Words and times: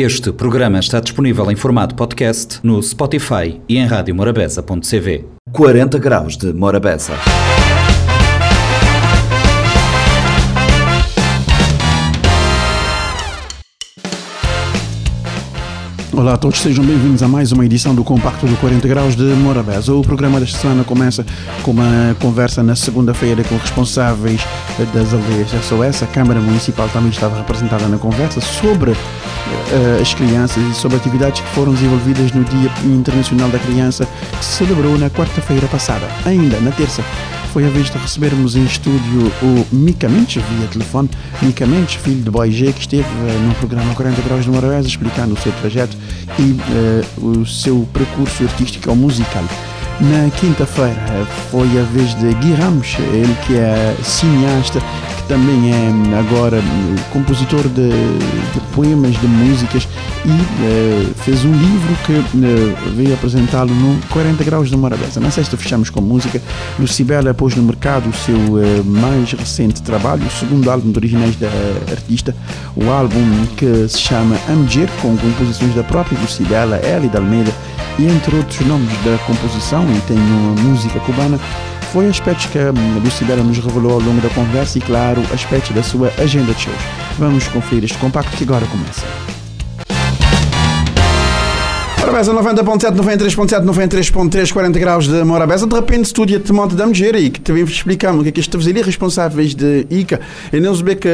Este 0.00 0.30
programa 0.32 0.78
está 0.78 1.00
disponível 1.00 1.50
em 1.50 1.56
formato 1.56 1.96
podcast 1.96 2.60
no 2.62 2.80
Spotify 2.80 3.60
e 3.68 3.78
em 3.78 3.84
radiomorabeza.cv. 3.84 5.24
40 5.50 5.98
graus 5.98 6.36
de 6.36 6.52
Morabeza. 6.52 7.14
Olá 16.18 16.34
a 16.34 16.36
todos, 16.36 16.58
sejam 16.58 16.84
bem-vindos 16.84 17.22
a 17.22 17.28
mais 17.28 17.52
uma 17.52 17.64
edição 17.64 17.94
do 17.94 18.02
Compacto 18.02 18.44
do 18.44 18.56
40 18.56 18.88
Graus 18.88 19.14
de 19.14 19.22
Morabeza. 19.22 19.94
O 19.94 20.02
programa 20.02 20.40
desta 20.40 20.58
semana 20.58 20.82
começa 20.82 21.24
com 21.62 21.70
uma 21.70 22.16
conversa 22.20 22.60
na 22.60 22.74
segunda-feira 22.74 23.44
com 23.44 23.56
responsáveis 23.56 24.40
das 24.92 25.14
aldeias 25.14 25.50
SOS. 25.64 26.02
A 26.02 26.06
Câmara 26.08 26.40
Municipal 26.40 26.88
também 26.88 27.10
estava 27.10 27.36
representada 27.36 27.86
na 27.86 27.98
conversa 27.98 28.40
sobre 28.40 28.90
uh, 28.90 30.02
as 30.02 30.12
crianças 30.12 30.60
e 30.60 30.74
sobre 30.74 30.96
atividades 30.96 31.40
que 31.40 31.48
foram 31.50 31.72
desenvolvidas 31.72 32.32
no 32.32 32.42
Dia 32.42 32.72
Internacional 32.84 33.48
da 33.50 33.60
Criança, 33.60 34.04
que 34.36 34.44
se 34.44 34.56
celebrou 34.56 34.98
na 34.98 35.08
quarta-feira 35.08 35.68
passada. 35.68 36.04
Ainda 36.24 36.58
na 36.58 36.72
terça, 36.72 37.00
foi 37.52 37.66
a 37.66 37.70
vez 37.70 37.90
de 37.90 37.98
recebermos 37.98 38.56
em 38.56 38.64
estúdio 38.64 39.32
o 39.42 39.66
Mica 39.74 40.08
Mendes, 40.08 40.42
via 40.42 40.66
telefone. 40.68 41.08
Mica 41.42 41.66
Mendes, 41.66 41.94
filho 41.94 42.22
de 42.22 42.30
Boy 42.30 42.50
G, 42.50 42.72
que 42.72 42.80
esteve 42.80 43.02
uh, 43.02 43.46
no 43.46 43.54
programa 43.54 43.94
40 43.94 44.20
Graus 44.22 44.44
de 44.44 44.50
Morabeza 44.50 44.86
explicando 44.86 45.34
o 45.34 45.38
seu 45.38 45.52
trajeto 45.52 45.96
e 46.38 47.22
uh, 47.22 47.40
o 47.40 47.46
seu 47.46 47.88
percurso 47.92 48.44
artístico 48.44 48.90
ou 48.90 48.96
musical. 48.96 49.44
Na 50.00 50.30
quinta-feira 50.30 51.26
foi 51.50 51.66
a 51.76 51.82
vez 51.82 52.14
de 52.14 52.32
Gui 52.34 52.52
Ramos, 52.52 52.96
ele 53.12 53.36
que 53.44 53.56
é 53.56 53.96
cineasta, 54.04 54.78
que 54.78 55.22
também 55.24 55.72
é 55.72 56.18
agora 56.18 56.62
compositor 57.12 57.62
de, 57.62 57.88
de 57.90 58.60
poemas, 58.72 59.20
de 59.20 59.26
músicas 59.26 59.88
e 60.24 60.30
uh, 60.30 61.14
fez 61.16 61.44
um 61.44 61.50
livro 61.50 61.96
que 62.06 62.12
uh, 62.12 62.94
veio 62.94 63.12
apresentá-lo 63.12 63.74
no 63.74 64.00
40 64.10 64.44
Graus 64.44 64.70
de 64.70 64.76
Morabeza. 64.76 65.18
Na 65.18 65.32
sexta 65.32 65.56
fechamos 65.56 65.90
com 65.90 66.00
música. 66.00 66.40
Lucibela 66.78 67.34
pôs 67.34 67.56
no 67.56 67.64
mercado 67.64 68.08
o 68.08 68.14
seu 68.14 68.36
uh, 68.36 68.84
mais 68.84 69.32
recente 69.32 69.82
trabalho, 69.82 70.24
o 70.24 70.30
segundo 70.30 70.70
álbum 70.70 70.92
de 70.92 70.98
originais 70.98 71.34
da 71.34 71.48
artista, 71.90 72.36
o 72.76 72.88
álbum 72.88 73.46
que 73.56 73.88
se 73.88 73.98
chama 73.98 74.36
Amger, 74.48 74.88
com 75.02 75.16
composições 75.16 75.74
da 75.74 75.82
própria 75.82 76.16
Lucibela, 76.20 76.80
Eli 76.86 77.08
da 77.08 77.18
Almeida 77.18 77.52
e 77.98 78.06
entre 78.06 78.36
outros 78.36 78.60
nomes 78.66 78.90
da 79.04 79.18
composição, 79.26 79.84
e 79.90 80.00
tem 80.02 80.16
uma 80.16 80.62
música 80.62 81.00
cubana, 81.00 81.38
foi 81.92 82.08
aspectos 82.08 82.46
que 82.46 82.58
a 82.58 82.70
Lucibela 83.02 83.42
nos 83.42 83.58
revelou 83.58 83.92
ao 83.92 84.00
longo 84.00 84.20
da 84.20 84.28
conversa 84.30 84.78
e, 84.78 84.80
claro, 84.80 85.22
aspectos 85.32 85.74
da 85.74 85.82
sua 85.82 86.12
agenda 86.18 86.52
de 86.52 86.60
shows. 86.60 86.78
Vamos 87.18 87.48
conferir 87.48 87.84
este 87.84 87.98
compacto 87.98 88.36
que 88.36 88.44
agora 88.44 88.66
começa. 88.66 89.37
Morabeza 92.08 92.32
90.7, 92.32 92.96
93.7, 92.96 93.64
93.3, 93.66 94.50
40 94.50 94.78
graus 94.78 95.06
de 95.06 95.22
Morabeza. 95.24 95.66
De 95.66 95.74
repente, 95.74 96.06
estúdio 96.06 96.38
de 96.38 96.52
monte 96.54 96.74
da 96.74 96.86
mulher 96.86 97.14
e 97.16 97.28
que 97.28 97.38
também 97.38 97.62
explicamos 97.62 98.26
é 98.26 98.32
que 98.32 98.40
estamos 98.40 98.66
ali 98.66 98.80
responsáveis 98.80 99.54
de 99.54 99.86
ICA. 99.90 100.18
E 100.50 100.58
não 100.58 100.74
se 100.74 100.82
vê 100.82 100.96
que 100.96 101.06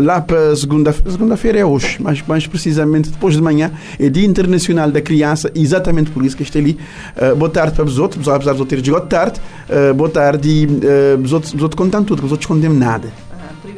lá 0.00 0.20
para 0.20 0.54
segunda-feira, 0.54 1.10
segunda-feira 1.10 1.58
é 1.58 1.64
hoje, 1.64 1.96
mas 1.98 2.22
mais 2.22 2.46
precisamente 2.46 3.10
depois 3.10 3.34
de 3.34 3.42
manhã, 3.42 3.72
é 3.98 4.08
Dia 4.08 4.24
Internacional 4.24 4.88
da 4.88 5.00
Criança, 5.00 5.50
exatamente 5.52 6.12
por 6.12 6.24
isso 6.24 6.36
que 6.36 6.44
estou 6.44 6.60
ali. 6.60 6.78
Uh, 7.16 7.34
boa 7.34 7.50
tarde 7.50 7.74
para 7.74 7.84
os 7.84 7.98
outros, 7.98 8.28
apesar 8.28 8.52
de 8.52 8.60
eu 8.60 8.66
ter 8.66 8.80
de 8.80 8.88
boa 8.88 9.00
tarde, 9.00 9.40
uh, 9.68 9.92
boa 9.94 10.10
tarde 10.10 10.48
e 10.48 10.66
uh, 10.66 11.20
os 11.20 11.32
outros, 11.32 11.52
os 11.52 11.60
outros 11.60 11.76
contam 11.76 12.04
tudo, 12.04 12.24
os 12.24 12.30
outros 12.30 12.46
condemnam 12.46 12.78
nada 12.78 13.29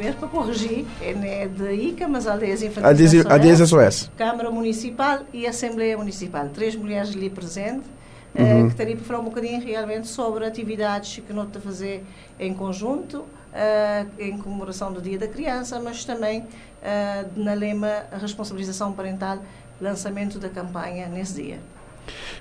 primeiro 0.03 0.17
para 0.17 0.27
corrigir, 0.27 0.85
é 1.01 1.47
de 1.47 1.71
ICA, 1.71 2.07
mas 2.07 2.27
Aldeias 2.27 2.61
Infantis 2.61 3.25
Aldeias 3.25 3.59
SOS, 3.69 4.11
Câmara 4.17 4.51
Municipal 4.51 5.19
e 5.31 5.47
Assembleia 5.47 5.97
Municipal. 5.97 6.49
Três 6.49 6.75
mulheres 6.75 7.15
ali 7.15 7.29
presentes, 7.29 7.87
uhum. 8.35 8.63
uh, 8.63 8.65
que 8.65 8.71
estaria 8.71 8.95
para 8.97 9.05
falar 9.05 9.19
um 9.19 9.25
bocadinho 9.25 9.61
realmente 9.63 10.07
sobre 10.07 10.45
atividades 10.45 11.23
que 11.25 11.31
nós 11.31 11.47
a 11.55 11.59
fazer 11.59 12.03
em 12.37 12.53
conjunto, 12.53 13.19
uh, 13.19 14.07
em 14.19 14.37
comemoração 14.37 14.91
do 14.91 15.01
Dia 15.01 15.17
da 15.17 15.27
Criança, 15.27 15.79
mas 15.79 16.03
também 16.03 16.41
uh, 16.41 17.39
na 17.39 17.53
lema 17.53 18.03
responsabilização 18.19 18.91
parental, 18.91 19.39
lançamento 19.79 20.37
da 20.37 20.49
campanha 20.49 21.07
nesse 21.07 21.41
dia. 21.41 21.59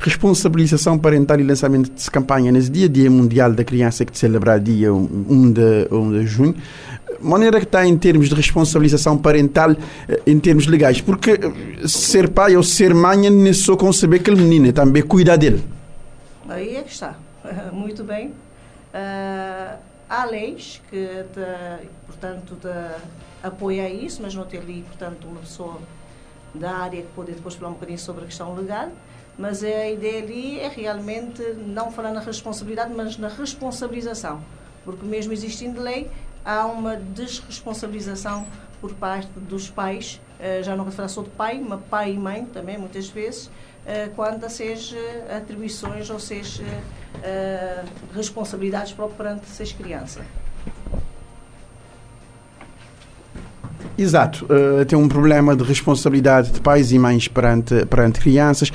Responsabilização 0.01 0.99
parental 0.99 1.39
e 1.41 1.43
lançamento 1.43 1.91
de 1.91 2.11
campanha 2.11 2.51
nesse 2.51 2.71
dia, 2.71 2.89
Dia 2.89 3.11
Mundial 3.11 3.53
da 3.53 3.65
Criança, 3.65 4.05
que 4.05 4.13
se 4.13 4.21
celebra 4.21 4.59
dia 4.59 4.93
1 4.93 5.53
de, 5.53 5.89
1 5.91 6.13
de 6.13 6.27
junho 6.27 6.55
maneira 7.23 7.59
que 7.59 7.67
está 7.67 7.87
em 7.87 7.97
termos 7.97 8.29
de 8.29 8.35
responsabilização 8.35 9.17
parental, 9.17 9.73
eh, 10.09 10.23
em 10.27 10.39
termos 10.39 10.67
legais? 10.67 11.01
Porque 11.01 11.33
eh, 11.33 11.87
ser 11.87 12.31
pai 12.31 12.57
ou 12.57 12.63
ser 12.63 12.95
mãe 12.95 13.31
não 13.31 13.47
é 13.47 13.53
só 13.53 13.77
conceber 13.77 14.21
aquele 14.21 14.43
menino, 14.43 14.69
é 14.69 14.73
também 14.73 15.03
cuidar 15.03 15.37
dele. 15.37 15.63
Aí 16.49 16.77
é 16.77 16.83
que 16.83 16.91
está. 16.91 17.17
Muito 17.73 18.05
bem. 18.05 18.29
Uh, 18.29 19.79
há 20.09 20.25
leis 20.27 20.83
que, 20.91 21.25
te, 21.33 21.89
portanto, 22.07 22.57
te 22.61 23.47
apoiam 23.47 23.89
isso, 23.89 24.21
mas 24.23 24.35
não 24.35 24.45
tem 24.45 24.61
ali, 24.61 24.85
portanto, 24.87 25.27
uma 25.27 25.41
pessoa 25.41 25.79
da 26.55 26.77
área 26.77 27.01
que 27.01 27.09
pode 27.15 27.33
depois 27.33 27.55
falar 27.55 27.71
um 27.71 27.75
bocadinho 27.75 27.99
sobre 27.99 28.25
a 28.25 28.27
questão 28.27 28.55
legal. 28.55 28.91
Mas 29.39 29.65
a 29.65 29.89
ideia 29.89 30.23
ali 30.23 30.61
é 30.61 30.69
realmente 30.69 31.43
não 31.67 31.91
falar 31.91 32.13
na 32.13 32.21
responsabilidade, 32.21 32.93
mas 32.95 33.17
na 33.17 33.29
responsabilização. 33.29 34.41
Porque 34.85 35.05
mesmo 35.07 35.33
existindo 35.33 35.81
lei, 35.81 36.11
há 36.45 36.67
uma 36.67 36.97
desresponsabilização 36.97 38.47
por 38.81 38.93
parte 38.95 39.31
dos 39.37 39.71
pais, 39.71 40.21
uh, 40.41 40.63
já 40.63 40.75
não 40.75 40.85
vou 40.85 40.93
falar 40.93 41.09
só 41.09 41.23
de 41.23 41.31
pai, 41.31 41.65
mas 41.67 41.81
pai 41.89 42.13
e 42.13 42.19
mãe 42.19 42.45
também, 42.45 42.77
muitas 42.77 43.09
vezes, 43.09 43.47
uh, 43.47 44.11
quanto 44.17 44.45
a 44.45 44.49
seja 44.49 44.99
atribuições 45.35 46.11
ou 46.11 46.19
seja 46.19 46.65
responsabilidades 48.13 48.93
perante 49.17 49.47
seis 49.47 49.73
crianças. 49.73 50.25
Exato, 53.97 54.47
uh, 54.47 54.85
tem 54.87 54.99
um 54.99 55.07
problema 55.07 55.55
de 55.55 55.63
responsabilidade 55.63 56.51
de 56.51 56.61
pais 56.61 56.93
e 56.93 56.99
mães 56.99 57.29
perante, 57.29 57.85
perante 57.87 58.21
crianças. 58.21 58.73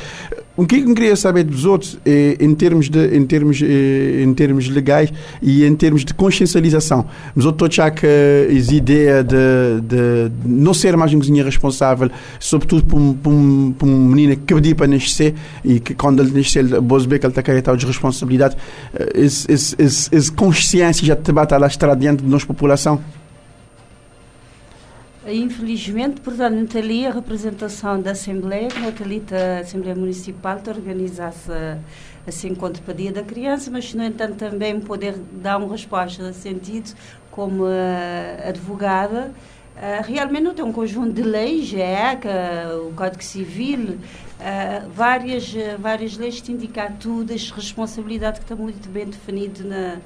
O 0.58 0.66
que 0.66 0.78
eu 0.78 0.96
queria 0.96 1.16
saber 1.16 1.44
dos 1.44 1.66
outros, 1.66 2.00
é, 2.04 2.36
em, 2.40 2.56
termos 2.56 2.90
de, 2.90 3.16
em, 3.16 3.24
termos, 3.28 3.62
é, 3.62 4.24
em 4.24 4.34
termos 4.34 4.68
legais 4.68 5.14
e 5.40 5.64
em 5.64 5.76
termos 5.76 6.04
de 6.04 6.16
consciencialização, 6.16 7.06
eu 7.36 7.48
estou 7.48 7.72
já 7.72 7.92
que 7.92 8.08
a 8.08 8.52
ideia 8.52 9.24
de, 9.24 9.36
de 9.82 10.32
não 10.44 10.74
ser 10.74 10.98
mais 10.98 11.14
um 11.14 11.20
cozinheiro 11.20 11.48
responsável, 11.48 12.10
sobretudo 12.40 12.84
para 12.84 12.98
um, 12.98 13.16
um, 13.28 13.76
um 13.84 14.08
menino 14.08 14.36
que 14.36 14.52
pediu 14.56 14.76
para 14.76 14.88
nascer 14.88 15.36
e 15.64 15.80
que 15.80 15.94
quando 15.94 16.24
ele 16.24 16.32
ver 16.32 17.20
que 17.20 17.26
ele 17.28 17.32
está 17.32 17.44
carregado 17.44 17.78
de 17.78 17.86
responsabilidade, 17.86 18.58
essa 19.14 20.34
consciência 20.34 21.06
já 21.06 21.16
te 21.16 21.32
bate 21.32 21.56
lá 21.56 21.68
estar 21.68 21.94
diante 21.94 22.24
de 22.24 22.30
nossa 22.30 22.48
população? 22.48 23.00
Infelizmente, 25.28 26.22
portanto, 26.22 26.78
ali 26.78 27.06
a 27.06 27.12
representação 27.12 28.02
da 28.02 28.12
Assembleia, 28.12 28.70
que 28.96 29.04
ali 29.04 29.22
a 29.32 29.60
Assembleia 29.60 29.96
Municipal 29.96 30.62
organizasse 30.68 31.52
assim 32.26 32.50
encontro 32.50 32.82
para 32.84 32.94
Dia 32.94 33.12
da 33.12 33.24
Criança, 33.24 33.70
mas 33.70 33.94
no 33.94 34.04
entanto 34.04 34.36
também 34.36 34.80
poder 34.80 35.16
dar 35.32 35.58
uma 35.58 35.70
resposta 35.70 36.24
nesse 36.24 36.42
sentido 36.42 36.96
como 37.30 37.66
advogada. 38.48 39.34
Uh, 39.78 40.02
realmente 40.04 40.42
não 40.42 40.56
tem 40.56 40.66
um 40.66 40.72
conjunto 40.72 41.14
de 41.14 41.22
leis, 41.22 41.72
é, 41.72 42.16
que, 42.16 42.28
uh, 42.28 42.88
o 42.90 42.94
Código 42.94 43.24
Civil, 43.24 43.92
uh, 43.92 44.90
várias, 44.92 45.54
várias 45.78 46.18
leis 46.18 46.42
que 46.42 46.52
indicam 46.52 46.94
tudo, 46.94 47.32
as 47.32 47.52
responsabilidades 47.52 48.40
que 48.40 48.46
está 48.46 48.56
muito 48.56 48.90
bem 48.90 49.06
definido 49.06 49.64
na, 49.64 49.98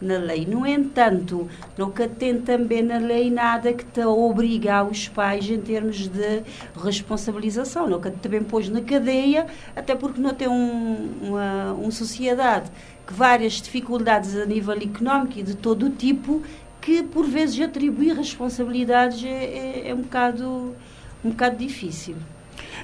na 0.00 0.16
lei. 0.18 0.46
No 0.46 0.66
entanto, 0.66 1.48
nunca 1.76 2.08
tem 2.08 2.40
também 2.40 2.82
na 2.82 2.98
lei 2.98 3.30
nada 3.30 3.72
que 3.72 3.84
te 3.84 4.02
obriga 4.04 4.82
os 4.84 5.08
pais 5.08 5.48
em 5.48 5.60
termos 5.60 6.08
de 6.08 6.42
responsabilização. 6.82 7.88
Nunca 7.88 8.10
também 8.10 8.42
pôs 8.42 8.68
na 8.68 8.80
cadeia, 8.80 9.46
até 9.76 9.94
porque 9.94 10.20
não 10.20 10.34
tem 10.34 10.48
um, 10.48 11.10
uma, 11.22 11.72
uma 11.74 11.90
sociedade 11.90 12.70
que 13.06 13.12
várias 13.12 13.54
dificuldades 13.54 14.36
a 14.36 14.46
nível 14.46 14.74
económico 14.74 15.38
e 15.38 15.42
de 15.42 15.54
todo 15.54 15.86
o 15.86 15.90
tipo 15.90 16.42
que 16.80 17.02
por 17.02 17.26
vezes 17.26 17.60
atribuir 17.60 18.16
responsabilidades 18.16 19.22
é, 19.24 19.28
é, 19.28 19.88
é 19.88 19.94
um 19.94 20.00
bocado 20.02 20.74
um 21.22 21.30
bocado 21.30 21.56
difícil. 21.56 22.16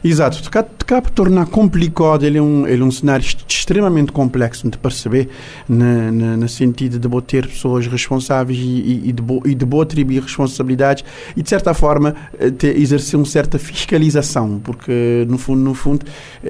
Exato, 0.05 0.43
acaba 0.87 1.11
tornar 1.11 1.47
complicado, 1.47 2.25
ele 2.25 2.39
é 2.39 2.43
um, 2.43 2.65
ele 2.65 2.81
é 2.81 2.85
um 2.85 2.93
cenário 2.93 3.27
extremamente 3.49 4.13
complexo 4.13 4.71
de 4.71 4.79
perceber, 4.79 5.29
no, 5.69 6.49
sentido 6.49 6.97
de 6.97 7.23
ter 7.23 7.49
pessoas 7.49 7.89
responsáveis 7.89 8.57
e, 8.57 9.09
e, 9.09 9.13
de, 9.13 9.21
bo, 9.21 9.43
e 9.45 9.53
de 9.53 9.65
boa 9.65 9.83
atribuir 9.83 10.23
responsabilidades 10.23 11.05
e, 11.37 11.43
de 11.43 11.49
certa 11.49 11.75
forma, 11.75 12.15
eh, 12.39 12.53
ter, 12.53 12.79
exercer 12.79 13.19
uma 13.19 13.27
certa 13.27 13.59
fiscalização, 13.59 14.61
porque, 14.63 15.27
no 15.29 15.37
fundo, 15.39 15.61
no 15.61 15.75
fundo 15.75 16.07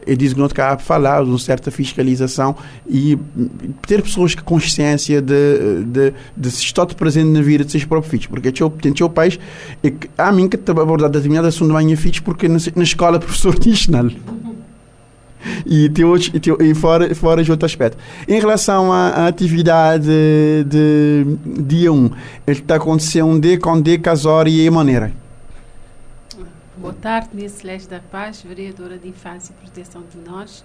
é 0.06 0.15
disso 0.15 0.35
que 0.35 0.41
não 0.41 0.49
cá 0.49 0.75
a 0.75 0.79
falar, 0.79 1.25
de 1.25 1.31
uma 1.31 1.38
certa 1.38 1.71
fiscalização 1.71 2.55
e 2.87 3.19
ter 3.87 4.03
pessoas 4.03 4.35
com 4.35 4.43
consciência 4.43 5.23
de, 5.23 5.83
de, 5.85 6.12
de 6.37 6.50
se 6.50 6.62
estar 6.62 6.85
presente 6.87 7.31
na 7.31 7.41
vida 7.41 7.65
de 7.65 7.73
seus 7.73 7.87
próprios 7.87 8.11
filhos, 8.11 8.27
porque 8.27 8.53
tem 8.53 9.06
o 9.06 9.09
país, 9.09 9.38
é 9.83 9.91
que, 9.91 10.11
a 10.19 10.31
mim 10.31 10.47
que 10.47 10.59
abordar 10.71 11.09
determinada 11.09 11.49
assunto 11.49 11.73
da 11.73 11.81
minha 11.81 11.97
filhos 11.97 12.21
porque 12.21 12.49
na, 12.49 12.59
na 12.75 12.83
escola 12.83 13.19
professor 13.19 13.56
diz 13.59 13.88
não 13.88 14.25
e, 15.65 15.89
tem 15.89 16.05
outros, 16.05 16.31
e, 16.33 16.41
tem, 16.41 16.57
e 16.61 16.75
fora, 16.75 17.15
fora 17.15 17.43
de 17.43 17.51
outro 17.51 17.67
aspecto. 17.67 17.99
Em 18.29 18.39
relação 18.39 18.93
à, 18.93 19.09
à 19.09 19.27
atividade 19.27 20.07
de, 20.67 21.25
dia 21.63 21.93
1, 21.93 22.11
ele 22.47 22.61
está 22.61 22.77
acontecendo 22.77 23.39
de 23.39 23.59
com 23.59 23.81
de 23.81 23.99
casória 23.99 24.51
e 24.51 24.71
maneira. 24.71 25.13
Boa 26.77 26.95
tarde, 26.95 27.31
minha 27.33 27.49
Celeste 27.49 27.89
da 27.89 28.01
Paz, 28.01 28.43
vereadora 28.43 28.99
de 28.99 29.09
Infância 29.09 29.53
e 29.53 29.65
Proteção 29.65 30.03
de 30.03 30.19
Nós. 30.29 30.65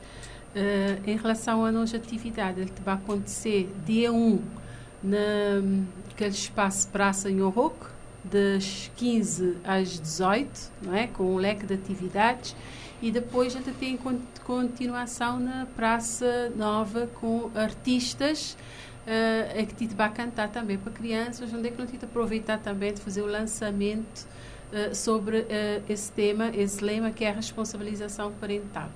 Uh, 0.56 1.10
em 1.10 1.16
relação 1.16 1.63
à 1.66 1.72
nossa 1.72 1.95
atividade, 1.95 2.60
ele 2.60 2.72
vai 2.83 2.95
acontecer 2.95 3.72
dia 3.86 4.12
1 4.12 4.39
naquele 5.01 6.31
espaço 6.31 6.89
Praça 6.89 7.31
Nhorroc, 7.31 7.74
das 8.24 8.92
15 8.98 9.57
às 9.63 10.00
18, 10.00 10.50
não 10.83 10.95
é? 10.95 11.07
com 11.07 11.24
um 11.24 11.38
leque 11.38 11.66
de 11.66 11.74
atividades 11.74 12.56
e 13.01 13.12
depois 13.12 13.56
a 13.56 13.57
gente 13.57 13.72
tem 13.72 13.98
continuação 14.43 15.39
na 15.39 15.65
Praça 15.75 16.51
Nova 16.55 17.07
com 17.19 17.51
artistas 17.55 18.57
uh, 19.05 19.57
é 19.57 19.65
que 19.65 19.88
te 19.88 19.93
vai 19.93 20.11
cantar 20.11 20.49
também 20.49 20.77
para 20.77 20.91
crianças, 20.91 21.53
onde 21.53 21.67
é 21.67 21.71
que 21.71 21.77
não 21.77 21.85
te 21.85 22.03
aproveitar 22.03 22.57
também 22.59 22.93
de 22.93 23.01
fazer 23.01 23.21
o 23.21 23.27
lançamento 23.27 24.27
uh, 24.71 24.93
sobre 24.95 25.39
uh, 25.39 25.47
esse 25.88 26.11
tema, 26.11 26.49
esse 26.55 26.83
lema 26.83 27.11
que 27.11 27.23
é 27.23 27.29
a 27.29 27.33
responsabilização 27.33 28.31
parental. 28.33 28.89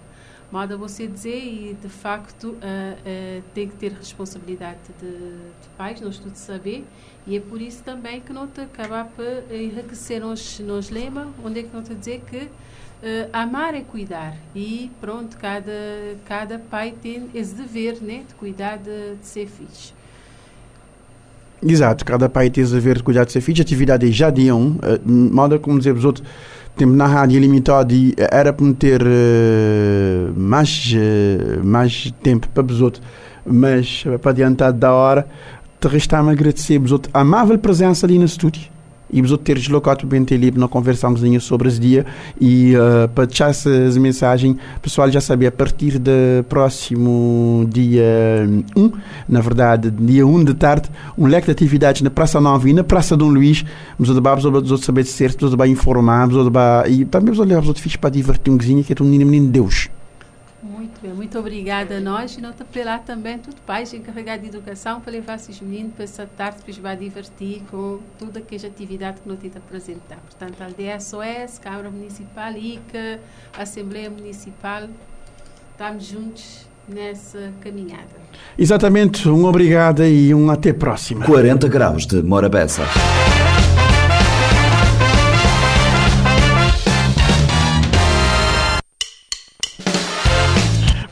Moda 0.51 0.77
você 0.77 1.07
dizer 1.07 1.43
e 1.43 1.73
de 1.73 1.89
facto 1.89 2.49
uh, 2.49 3.43
tem 3.53 3.67
que 3.67 3.75
ter 3.75 3.91
responsabilidade 3.91 4.79
de, 4.99 5.11
de 5.11 5.69
pais, 5.75 5.99
nós 5.99 6.19
tudo 6.19 6.35
saber. 6.35 6.85
E 7.25 7.35
é 7.35 7.39
por 7.39 7.59
isso 7.59 7.83
também 7.83 8.21
que 8.21 8.31
não 8.31 8.47
te 8.47 8.61
acabar 8.61 9.05
por 9.05 9.25
enriquecer 9.51 10.21
nos, 10.21 10.59
nos 10.59 10.89
lema, 10.91 11.27
onde 11.43 11.61
é 11.61 11.63
que 11.63 11.73
não 11.73 11.81
te 11.81 11.95
dizer 11.95 12.21
que 12.21 12.47
Uh, 13.03 13.29
amar 13.33 13.75
é 13.75 13.81
cuidar 13.81 14.35
e 14.55 14.89
pronto, 14.99 15.37
cada, 15.37 15.71
cada 16.25 16.57
pai 16.57 16.93
tem 17.01 17.29
esse 17.35 17.53
dever 17.53 17.97
né, 18.01 18.23
de 18.27 18.33
cuidar 18.33 18.77
de, 18.77 19.15
de 19.15 19.27
ser 19.27 19.47
filho. 19.47 19.69
Exato, 21.61 22.05
cada 22.05 22.29
pai 22.29 22.49
tem 22.49 22.63
esse 22.63 22.73
dever 22.73 22.97
de 22.97 23.03
cuidar 23.03 23.25
de 23.25 23.31
ser 23.31 23.41
filho. 23.41 23.61
Atividade 23.61 24.11
já 24.11 24.29
1, 24.29 24.55
um, 24.55 24.67
uh, 24.71 24.79
moda 25.05 25.59
como 25.59 25.77
dizer 25.77 25.93
os 25.93 26.05
outros, 26.05 26.25
tempo 26.75 26.93
na 26.93 27.05
rádio 27.05 27.39
limitado 27.39 27.93
e 27.93 28.15
era 28.17 28.51
para 28.51 28.73
ter 28.73 29.01
uh, 29.03 30.33
mais, 30.35 30.93
mais 31.63 32.11
tempo 32.23 32.47
para 32.49 32.65
os 32.65 32.81
outros, 32.81 33.03
mas 33.45 34.03
para 34.21 34.31
adiantar 34.31 34.73
da 34.73 34.93
hora, 34.93 35.27
te 35.79 35.87
resta-me 35.87 36.31
agradecer 36.31 36.81
a 37.13 37.19
amável 37.19 37.59
presença 37.59 38.05
ali 38.05 38.17
no 38.17 38.25
estúdio 38.25 38.75
e 39.11 39.21
vos 39.21 39.37
ter 39.37 39.55
deslocado 39.55 40.05
bem 40.05 40.25
ali 40.31 40.51
para 40.51 40.67
conversarmos 40.67 41.21
sobre 41.43 41.67
esse 41.67 41.79
dia 41.79 42.05
e 42.39 42.73
uh, 42.75 43.07
para 43.09 43.25
deixar 43.25 43.49
essas 43.49 43.97
mensagens 43.97 44.57
pessoal 44.81 45.09
já 45.09 45.21
sabia 45.21 45.49
a 45.49 45.51
partir 45.51 45.99
do 45.99 46.11
próximo 46.49 47.67
dia 47.71 48.03
1 48.75 48.91
na 49.29 49.41
verdade 49.41 49.91
dia 49.91 50.25
1 50.25 50.43
de 50.43 50.53
tarde 50.53 50.89
um 51.17 51.27
leque 51.27 51.45
de 51.45 51.51
atividades 51.51 52.01
na 52.01 52.09
Praça 52.09 52.41
Nova 52.41 52.69
e 52.69 52.73
na 52.73 52.83
Praça 52.83 53.15
Dom 53.15 53.29
Luís 53.29 53.63
vamos 53.97 54.15
vamos 54.43 54.43
vamos 54.43 54.81
saber 54.81 55.03
de 55.03 55.09
certo 55.09 55.49
vamos 55.49 55.69
informar 55.69 56.27
vamos 56.27 56.51
e 56.87 57.05
também 57.05 57.33
vamos 57.33 57.39
olhar 57.39 57.61
vamos 57.61 57.95
para 57.97 58.09
divertir 58.09 58.51
um 58.51 58.57
que 58.57 58.93
é 58.93 58.95
um 59.01 59.05
menino 59.05 59.45
de 59.45 59.51
Deus 59.51 59.89
muito 61.15 61.39
obrigada 61.39 61.97
a 61.97 61.99
nós 61.99 62.35
e 62.37 62.41
não 62.41 62.51
te 62.51 62.63
apelar 62.63 62.99
também 62.99 63.37
tudo 63.37 63.57
pais 63.65 63.93
encarregados 63.93 64.41
de 64.41 64.55
educação 64.55 64.99
para 64.99 65.11
levar 65.11 65.35
esses 65.35 65.59
meninos 65.61 65.93
para 65.93 66.03
essa 66.03 66.25
tarde 66.25 66.57
para 66.63 66.81
vai 66.81 66.97
divertir 66.97 67.61
com 67.69 67.99
toda 68.17 68.39
aquela 68.39 68.67
atividade 68.67 69.21
que 69.21 69.29
nós 69.29 69.39
temos 69.39 69.57
apresentar. 69.57 70.17
Portanto, 70.17 70.61
a 70.61 70.65
aldeia 70.65 70.99
SOS, 70.99 71.59
Câmara 71.61 71.89
Municipal, 71.89 72.51
ICA, 72.53 73.19
Assembleia 73.57 74.09
Municipal, 74.09 74.89
estamos 75.71 76.05
juntos 76.05 76.67
nessa 76.87 77.51
caminhada. 77.61 78.25
Exatamente, 78.57 79.27
um 79.29 79.45
obrigado 79.45 80.03
e 80.03 80.33
um 80.33 80.49
até 80.49 80.73
próxima. 80.73 81.25
40 81.25 81.67
graus 81.67 82.05
de 82.05 82.21
Morabeza. 82.21 82.83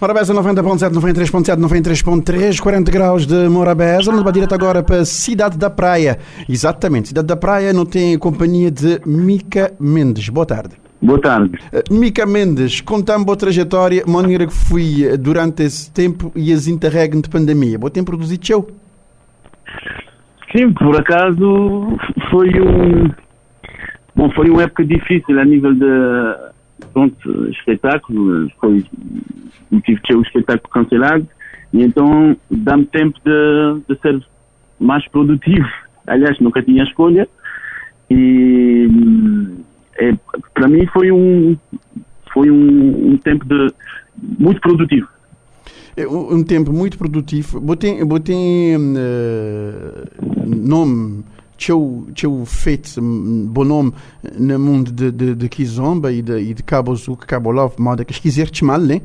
Morabeza 0.03 0.33
90.7, 0.33 0.91
93.7, 0.91 1.57
93.3, 1.57 2.59
40 2.59 2.91
graus 2.91 3.25
de 3.25 3.47
Morabeza. 3.47 4.11
Vamos 4.11 4.33
direto 4.33 4.53
agora 4.53 4.83
para 4.83 5.05
Cidade 5.05 5.57
da 5.57 5.69
Praia. 5.69 6.19
Exatamente, 6.49 7.07
Cidade 7.07 7.25
da 7.25 7.37
Praia 7.37 7.71
não 7.71 7.85
tem 7.85 8.19
companhia 8.19 8.69
de 8.69 8.99
Mica 9.05 9.71
Mendes. 9.79 10.27
Boa 10.27 10.45
tarde. 10.45 10.75
Boa 11.01 11.21
tarde. 11.21 11.57
Uh, 11.71 11.93
Mica 11.93 12.25
Mendes, 12.25 12.81
conta-me 12.81 13.23
a 13.31 13.35
trajetória, 13.37 14.03
maneira 14.05 14.45
que 14.45 14.53
fui 14.53 15.17
durante 15.17 15.63
esse 15.63 15.89
tempo 15.89 16.33
e 16.35 16.51
as 16.51 16.67
interregno 16.67 17.21
de 17.21 17.29
pandemia. 17.29 17.79
Boa 17.79 17.89
tempo 17.89 18.11
produzido 18.11 18.45
show? 18.45 18.69
Sim, 20.51 20.73
por 20.73 20.99
acaso 20.99 21.97
foi 22.29 22.49
um. 22.59 23.09
Bom, 24.13 24.29
foi 24.31 24.49
uma 24.49 24.63
época 24.63 24.83
difícil 24.83 25.39
a 25.39 25.45
nível 25.45 25.73
de 25.73 26.52
pronto, 26.91 27.49
espetáculo, 27.49 28.49
foi 28.59 28.83
tive 29.81 29.99
que 30.01 30.07
ter 30.07 30.15
o 30.15 30.21
espetáculo 30.21 30.69
cancelado 30.69 31.27
e 31.71 31.83
então 31.83 32.37
dá-me 32.49 32.85
tempo 32.85 33.19
de, 33.25 33.81
de 33.87 34.01
ser 34.01 34.23
mais 34.79 35.07
produtivo. 35.09 35.67
Aliás, 36.07 36.39
nunca 36.39 36.61
tinha 36.61 36.83
escolha 36.83 37.27
e 38.09 38.87
é, 39.97 40.13
para 40.53 40.67
mim 40.67 40.85
foi 40.87 41.11
um 41.11 41.57
foi 42.33 42.49
um, 42.49 43.11
um 43.11 43.17
tempo 43.17 43.45
de 43.45 43.73
muito 44.39 44.59
produtivo. 44.61 45.07
É 45.95 46.07
um 46.07 46.43
tempo 46.43 46.73
muito 46.73 46.97
produtivo. 46.97 47.59
Botei, 47.61 48.03
botei 48.03 48.75
uh, 48.75 48.77
nome 50.45 51.23
teu, 51.65 52.07
teu 52.15 52.45
feito 52.45 53.01
bom 53.01 53.63
nome 53.63 53.93
no 54.37 54.59
mundo 54.59 54.91
de, 54.91 55.11
de, 55.11 55.35
de 55.35 55.49
Kizomba 55.49 56.11
e 56.11 56.21
de, 56.21 56.39
e 56.39 56.53
de 56.53 56.63
Cabo 56.63 56.95
Zuc, 56.95 57.25
Cabo 57.25 57.51
Love, 57.51 57.75
moda 57.79 58.03
que 58.03 58.19
quiser-te 58.19 58.65
mal, 58.65 58.79
né? 58.79 59.01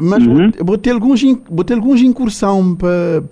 Mas 0.00 0.26
uhum. 0.26 0.50
vou, 0.64 0.76
ter 0.76 0.90
alguns, 0.90 1.22
vou 1.48 1.64
ter 1.64 1.74
alguns 1.74 2.00
incursão 2.00 2.74
para 2.74 3.22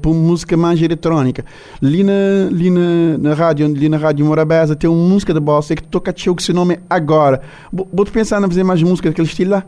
para 0.00 0.10
música 0.12 0.56
mais 0.56 0.80
eletrônica. 0.80 1.44
Ali 1.82 2.04
na, 2.04 2.12
ali 2.48 2.70
na, 2.70 3.18
na 3.18 3.34
rádio, 3.34 3.66
ali 3.66 3.88
na 3.88 3.96
rádio 3.96 4.24
Morabeza 4.24 4.76
tem 4.76 4.88
uma 4.88 5.08
música 5.08 5.34
de 5.34 5.40
bossa 5.40 5.74
que 5.74 5.82
toca 5.82 6.12
teu 6.12 6.34
que 6.34 6.42
se 6.42 6.52
nome 6.52 6.78
Agora. 6.88 7.42
Vou 7.72 8.06
pensar 8.06 8.40
em 8.40 8.46
fazer 8.46 8.62
mais 8.62 8.82
música 8.82 9.08
daquele 9.08 9.26
estilo 9.26 9.50
lá? 9.50 9.64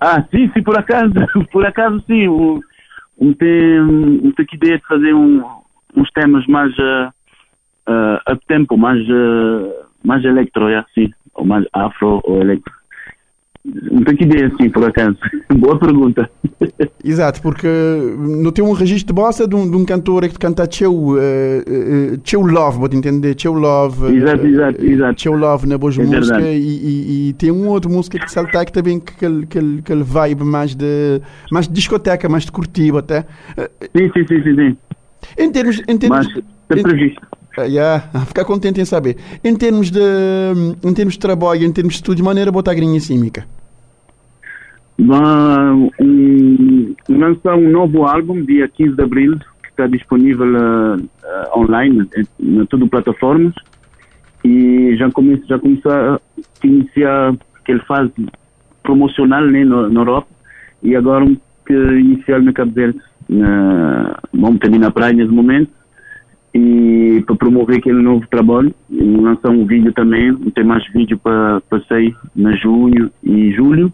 Ah, 0.00 0.24
sim, 0.30 0.48
sim, 0.54 0.62
por 0.62 0.78
acaso, 0.78 1.12
por 1.52 1.66
acaso 1.66 2.02
sim. 2.06 2.28
Um, 2.28 2.60
um 3.18 3.32
tem, 3.34 3.80
um 3.80 4.32
tem 4.34 4.46
que 4.46 4.56
ideia 4.56 4.78
de 4.78 4.86
fazer 4.86 5.12
um, 5.12 5.42
uns 5.96 6.10
temas 6.12 6.46
mais 6.46 6.72
uh, 6.78 7.12
uh, 7.88 8.32
up 8.32 8.40
tempo, 8.46 8.76
mais, 8.76 9.00
uh, 9.08 9.86
mais 10.04 10.24
electro, 10.24 10.68
é 10.68 10.78
assim, 10.78 11.10
ou 11.34 11.44
mais 11.44 11.64
afro 11.72 12.20
ou 12.24 12.40
electro. 12.40 12.72
Não 13.62 14.02
tenho 14.02 14.16
que 14.16 14.24
ideia 14.24 14.46
assim, 14.46 14.70
por 14.70 14.88
acaso. 14.88 15.18
Boa 15.54 15.78
pergunta. 15.78 16.30
Exato, 17.04 17.42
porque 17.42 17.68
não 18.18 18.50
tem 18.52 18.64
um 18.64 18.72
registro 18.72 19.08
de 19.08 19.12
bossa 19.12 19.46
de 19.46 19.54
um, 19.54 19.70
de 19.70 19.76
um 19.76 19.84
cantor 19.84 20.26
que 20.28 20.38
canta 20.38 20.66
Teu, 20.66 20.94
uh, 20.94 21.18
uh, 21.18 22.46
Love, 22.46 22.78
vou 22.78 22.88
entender, 22.90 23.34
Teu 23.34 23.52
Love. 23.52 24.16
Exato, 24.16 24.46
exato, 24.46 24.84
exato. 24.84 25.22
Teu 25.22 25.36
Love 25.36 25.68
na 25.68 25.76
boa 25.76 25.92
é 25.92 26.02
música 26.02 26.40
e, 26.40 26.58
e, 26.58 27.28
e, 27.28 27.32
tem 27.34 27.50
um 27.50 27.68
outro 27.68 27.90
música 27.90 28.18
que 28.18 28.30
salta 28.32 28.64
que 28.64 28.72
também 28.72 28.98
que 28.98 29.12
aquele, 29.12 30.02
vibe 30.02 30.42
mais 30.42 30.74
de, 30.74 31.20
mais 31.52 31.68
de 31.68 31.74
discoteca, 31.74 32.30
mais 32.30 32.44
de 32.44 32.52
curtivo 32.52 32.96
até. 32.96 33.26
Sim, 33.94 34.10
sim, 34.14 34.26
sim, 34.26 34.42
sim. 34.42 34.54
sim. 34.54 34.76
Em 35.38 35.50
termos. 35.50 35.82
Em 35.88 35.98
termos 35.98 36.26
Mas 36.26 36.26
está 36.26 36.88
previsto. 36.88 37.20
Uh, 37.58 37.62
yeah, 37.62 38.08
ficar 38.26 38.44
contente 38.44 38.80
em 38.80 38.84
saber. 38.84 39.16
Em 39.42 39.56
termos 39.56 39.90
de, 39.90 40.00
em 40.82 40.94
termos 40.94 41.14
de 41.14 41.20
trabalho, 41.20 41.64
em 41.64 41.72
termos 41.72 41.94
de 41.94 41.98
estudo, 41.98 42.16
de 42.16 42.22
maneira 42.22 42.52
botar 42.52 42.70
a 42.70 42.74
grinha 42.74 43.00
címica? 43.00 43.44
Um, 44.98 45.90
um, 46.00 46.94
lançar 47.08 47.56
um 47.56 47.70
novo 47.70 48.04
álbum 48.04 48.44
dia 48.44 48.68
15 48.68 48.94
de 48.94 49.02
abril, 49.02 49.38
que 49.62 49.68
está 49.70 49.86
disponível 49.86 50.46
uh, 50.46 50.96
uh, 50.96 51.58
online, 51.58 52.08
em, 52.16 52.60
em 52.60 52.66
todas 52.66 52.84
as 52.84 52.90
plataformas. 52.90 53.54
E 54.44 54.96
já 54.96 55.10
começa, 55.10 55.42
já 55.46 55.58
começou 55.58 55.92
a 55.92 56.20
iniciar 56.62 57.34
aquele 57.60 57.80
fase 57.80 58.12
promocional 58.82 59.44
né, 59.46 59.64
na 59.64 60.00
Europa. 60.00 60.28
E 60.82 60.94
agora 60.96 61.26
que 61.66 61.72
inicial 61.72 62.40
na 62.42 62.52
Cabo 62.52 62.72
Verde, 62.72 63.00
na, 63.30 64.18
vamos 64.32 64.58
também 64.58 64.80
na 64.80 64.90
praia 64.90 65.12
nesse 65.12 65.30
momento, 65.32 65.70
e 66.52 67.22
para 67.26 67.36
promover 67.36 67.78
aquele 67.78 68.02
novo 68.02 68.26
trabalho, 68.28 68.74
lançar 68.90 69.50
um 69.50 69.64
vídeo 69.64 69.92
também, 69.92 70.34
tem 70.50 70.64
mais 70.64 70.84
vídeo 70.92 71.16
para, 71.18 71.62
sair 71.88 72.14
na 72.34 72.56
junho 72.56 73.10
e 73.22 73.52
julho. 73.52 73.92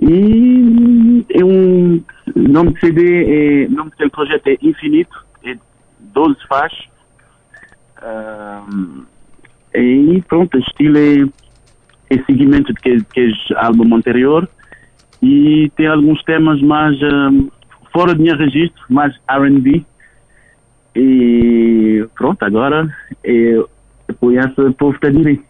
E 0.00 1.24
é 1.30 1.44
um 1.44 2.02
nome 2.36 2.74
de 2.74 2.80
CD, 2.80 3.64
é, 3.64 3.68
nome 3.68 3.90
do 3.98 4.10
projeto 4.10 4.46
é 4.48 4.58
Infinito, 4.60 5.24
é 5.44 5.56
12 6.12 6.36
faixas. 6.46 6.92
Um, 8.02 9.04
e 9.74 10.22
pronto, 10.28 10.58
estilo 10.58 10.98
é, 10.98 12.14
é 12.14 12.22
seguimento 12.24 12.74
de 12.74 12.80
que, 12.80 13.04
que 13.04 13.20
é 13.20 13.64
álbum 13.64 13.94
anterior 13.94 14.46
e 15.22 15.70
tem 15.76 15.86
alguns 15.86 16.22
temas 16.24 16.60
mais 16.60 17.00
um, 17.00 17.48
fora 17.92 18.14
de 18.14 18.22
minha 18.22 18.36
registro, 18.36 18.82
mais 18.88 19.14
R&B 19.28 19.84
e 20.94 22.06
pronto, 22.14 22.42
agora 22.44 22.88
apoiar 24.08 24.52
esse 24.56 24.72
povo 24.74 24.98
direito. 25.00 25.44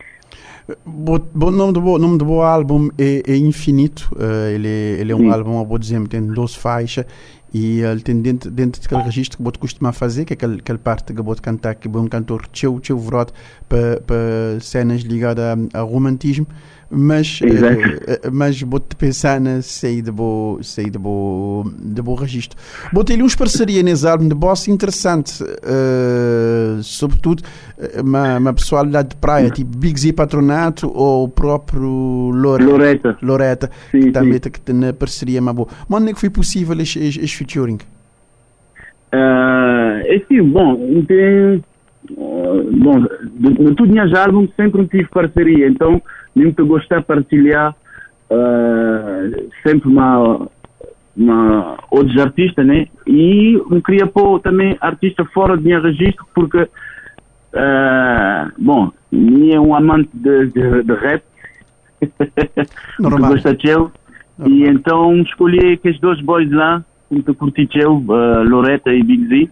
O 0.84 1.50
nome 1.50 1.72
do 1.72 1.80
nome 1.99 2.18
do 2.18 2.40
álbum 2.40 2.88
é, 2.96 3.22
é 3.26 3.37
Infinito. 3.37 4.08
Uh, 4.12 4.54
ele, 4.54 4.68
é, 4.68 5.00
ele 5.00 5.12
é 5.12 5.14
um 5.14 5.20
Sim. 5.20 5.30
álbum, 5.30 5.64
vou 5.64 5.78
dizer, 5.78 6.00
tem 6.06 6.25
12 6.25 6.56
faixas 6.56 7.04
e 7.52 7.80
ele 7.80 8.00
tem 8.00 8.20
dentro, 8.22 8.50
dentro 8.50 8.80
daquele 8.80 9.02
registro 9.02 9.37
que 9.37 9.44
você 9.44 9.58
costuma 9.58 9.92
fazer, 9.92 10.25
que 10.25 10.32
é 10.32 10.34
aquele, 10.34 10.54
aquela 10.54 10.78
parte 10.78 11.12
que 11.12 11.20
você 11.20 11.40
cantar, 11.40 11.75
que 11.75 11.87
é 11.87 11.90
um 11.90 12.06
cantor 12.06 12.46
teu, 12.46 12.80
teu 12.80 12.99
vrot 12.99 13.30
para 13.68 14.61
cenas 14.61 15.02
ligadas 15.02 15.44
a, 15.44 15.80
a 15.80 15.82
romantismo 15.82 16.46
mas 16.94 17.40
uh, 17.40 18.30
mas 18.30 18.61
vou-te 18.61 18.94
pensar 18.94 19.40
na 19.40 19.62
saída 19.62 20.12
bo 20.12 20.58
saída 20.62 20.99
bo 20.99 21.64
de 21.78 22.02
bom 22.02 22.14
registro. 22.14 22.58
Botei 22.92 23.16
ali 23.16 23.22
uns 23.22 23.34
parceria 23.34 23.82
nesse 23.82 24.06
álbum 24.06 24.28
de 24.28 24.34
boss 24.34 24.68
interessante 24.68 25.42
uh, 25.42 26.82
sobretudo 26.82 27.42
uma, 27.99 28.38
uma 28.38 28.52
personalidade 28.52 29.11
de 29.11 29.16
praia 29.16 29.49
tipo 29.49 29.76
Big 29.76 29.99
Z 29.99 30.12
Patronato 30.12 30.92
ou 30.94 31.25
o 31.25 31.28
próprio 31.28 31.88
Lore, 31.88 32.64
Loreta 32.64 33.16
Loreta 33.22 33.70
sim, 33.90 34.00
que 34.00 34.11
também 34.12 34.37
está 34.37 34.50
na 34.75 34.92
parceria 34.92 35.40
uma 35.40 35.54
boa 35.54 35.68
mas 35.88 36.02
onde 36.02 36.11
é 36.11 36.14
que 36.14 36.20
foi 36.20 36.30
possível 36.30 36.78
este, 36.80 36.99
este 36.99 37.37
featuring? 37.37 37.78
Uh, 39.14 40.04
é 40.04 40.22
sim, 40.28 40.42
bom 40.42 40.76
tem 41.06 41.64
bom, 42.11 43.00
de, 43.00 43.54
de 43.54 43.75
tudo 43.76 43.88
minhas 43.88 44.12
álbuns 44.12 44.50
sempre 44.56 44.87
tive 44.88 45.08
parceria 45.08 45.68
então 45.68 46.02
eu 46.34 46.66
gosto 46.66 46.94
de 46.94 47.02
partilhar 47.02 47.74
uh, 48.30 49.50
sempre 49.62 49.88
uma, 49.88 50.48
uma, 51.16 51.78
outros 51.90 52.18
artistas, 52.18 52.66
né? 52.66 52.86
E 53.06 53.54
eu 53.54 53.82
queria 53.82 54.06
pôr 54.06 54.40
também 54.40 54.76
artista 54.80 55.24
fora 55.26 55.56
de 55.56 55.64
minha 55.64 55.80
registro, 55.80 56.26
porque, 56.34 56.62
uh, 56.62 56.68
bom, 58.58 58.90
minha 59.10 59.56
é 59.56 59.60
um 59.60 59.74
amante 59.74 60.10
de, 60.14 60.46
de, 60.46 60.82
de 60.82 60.94
rap, 60.94 61.22
gosta 62.98 63.54
de 63.54 63.68
eu, 63.68 63.92
e 64.46 64.64
então 64.64 65.14
escolhi 65.22 65.74
aqueles 65.74 66.00
dois 66.00 66.20
boys 66.20 66.50
lá, 66.50 66.84
que 67.08 67.34
curti 67.34 67.68
eu, 67.74 67.98
uh, 67.98 68.42
Loretta 68.48 68.92
e 68.92 69.02
Big 69.02 69.28
Z 69.28 69.50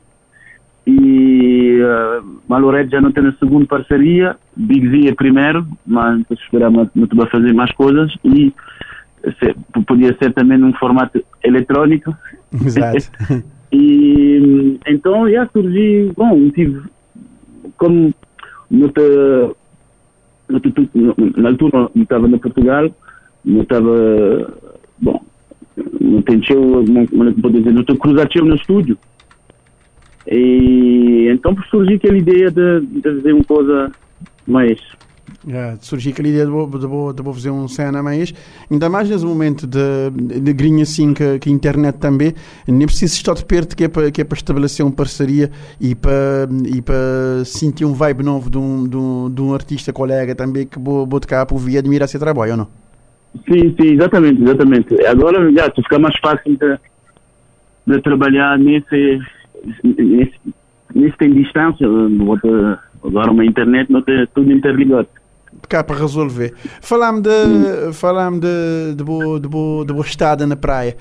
e 0.87 1.81
uh, 1.83 2.41
Malorete 2.49 2.91
já 2.91 3.01
não 3.01 3.13
tem 3.13 3.27
a 3.27 3.33
segunda 3.35 3.67
parceria, 3.67 4.37
Big 4.57 4.89
Z 4.89 5.09
é 5.09 5.15
primeiro, 5.15 5.67
mas 5.87 6.23
esperar 6.31 6.71
não 6.71 6.89
vai 6.95 7.29
fazer 7.29 7.53
mais 7.53 7.71
coisas 7.73 8.13
e 8.25 8.53
se, 9.23 9.55
podia 9.87 10.17
ser 10.19 10.33
também 10.33 10.59
num 10.59 10.73
formato 10.75 11.23
eletrónico. 11.45 12.17
Exato. 12.53 13.11
e 13.73 14.79
então 14.87 15.31
já 15.31 15.47
surgi, 15.49 16.11
bom, 16.17 16.51
tive 16.51 16.83
como 17.77 18.13
no, 18.71 18.93
na 21.37 21.49
altura 21.49 21.91
não 21.95 22.03
estava 22.03 22.29
no 22.29 22.39
Portugal, 22.39 22.91
não 23.45 23.63
estava, 23.63 24.55
bom, 24.99 25.21
não 26.01 26.23
tem 26.23 26.43
show, 26.43 26.85
não, 26.85 27.07
não 27.13 27.33
pode 27.35 27.59
dizer, 27.59 27.73
não 27.73 27.81
estou 27.83 27.97
cruzado 27.97 28.45
no 28.45 28.55
estúdio. 28.55 28.99
E 30.27 31.29
então 31.31 31.57
surgiu 31.71 31.97
aquela 31.97 32.19
ideia 32.19 32.51
de, 32.51 32.81
de 32.81 33.03
fazer 33.03 33.33
uma 33.33 33.45
coisa 33.45 33.91
mais. 34.47 34.79
É, 35.49 35.77
surgiu 35.81 36.13
aquela 36.13 36.29
ideia 36.29 36.45
de 36.45 36.51
vou, 36.51 36.67
de, 36.67 36.87
vou, 36.87 37.13
de 37.13 37.23
vou 37.23 37.33
fazer 37.33 37.51
um 37.51 37.67
cena 37.67 38.03
mais, 38.03 38.35
ainda 38.71 38.91
mais 38.91 39.09
nesse 39.09 39.25
momento 39.25 39.67
de, 39.67 40.11
de 40.41 40.53
grinha 40.53 40.83
assim 40.83 41.15
que, 41.15 41.39
que 41.39 41.49
a 41.49 41.53
internet 41.53 41.97
também, 41.97 42.35
nem 42.69 42.87
preciso 42.87 43.15
estar 43.15 43.35
de 43.35 43.45
perto 43.45 43.75
que 43.75 43.85
é 43.85 43.89
para, 43.89 44.11
que 44.11 44.21
é 44.21 44.25
para 44.25 44.37
estabelecer 44.37 44.85
uma 44.85 44.93
parceria 44.93 45.51
e 45.81 45.95
para, 45.95 46.47
e 46.67 46.83
para 46.83 47.45
sentir 47.47 47.87
um 47.87 47.95
vibe 47.95 48.23
novo 48.23 48.51
de 48.51 48.59
um, 48.59 48.87
de 48.87 48.97
um, 48.97 49.31
de 49.31 49.41
um 49.41 49.55
artista 49.55 49.93
colega 49.93 50.35
também 50.35 50.67
que 50.67 50.79
vou, 50.79 51.07
vou 51.07 51.21
tocar 51.21 51.47
por 51.47 51.59
via 51.59 51.79
admirar 51.79 52.07
seu 52.07 52.21
trabalho, 52.21 52.53
ou 52.53 52.59
não? 52.59 52.69
Sim, 53.49 53.75
sim, 53.81 53.95
exatamente, 53.95 54.43
exatamente. 54.43 55.07
Agora 55.07 55.51
já 55.53 55.71
fica 55.71 55.99
mais 55.99 56.19
fácil 56.19 56.57
de, 56.59 56.79
de 57.87 58.03
trabalhar 58.03 58.59
nesse 58.59 59.21
nesse, 59.83 60.35
nesse 60.95 61.17
tem 61.17 61.33
distância, 61.33 61.87
agora 63.05 63.31
uma 63.31 63.45
internet 63.45 63.91
não 63.91 64.03
tem 64.03 64.27
tudo 64.35 64.53
interligado. 64.53 65.09
Cá 65.69 65.83
para 65.83 65.99
resolver. 65.99 66.55
Falar-me 66.81 67.23
de, 67.23 67.93
falar 67.93 68.31
de, 68.31 68.95
de, 68.95 69.03
boa, 69.03 69.41
de, 69.41 69.49
boa, 69.49 69.85
de 69.85 69.93
boa 69.93 70.05
estada 70.05 70.47
na 70.47 70.57
praia. 70.57 70.97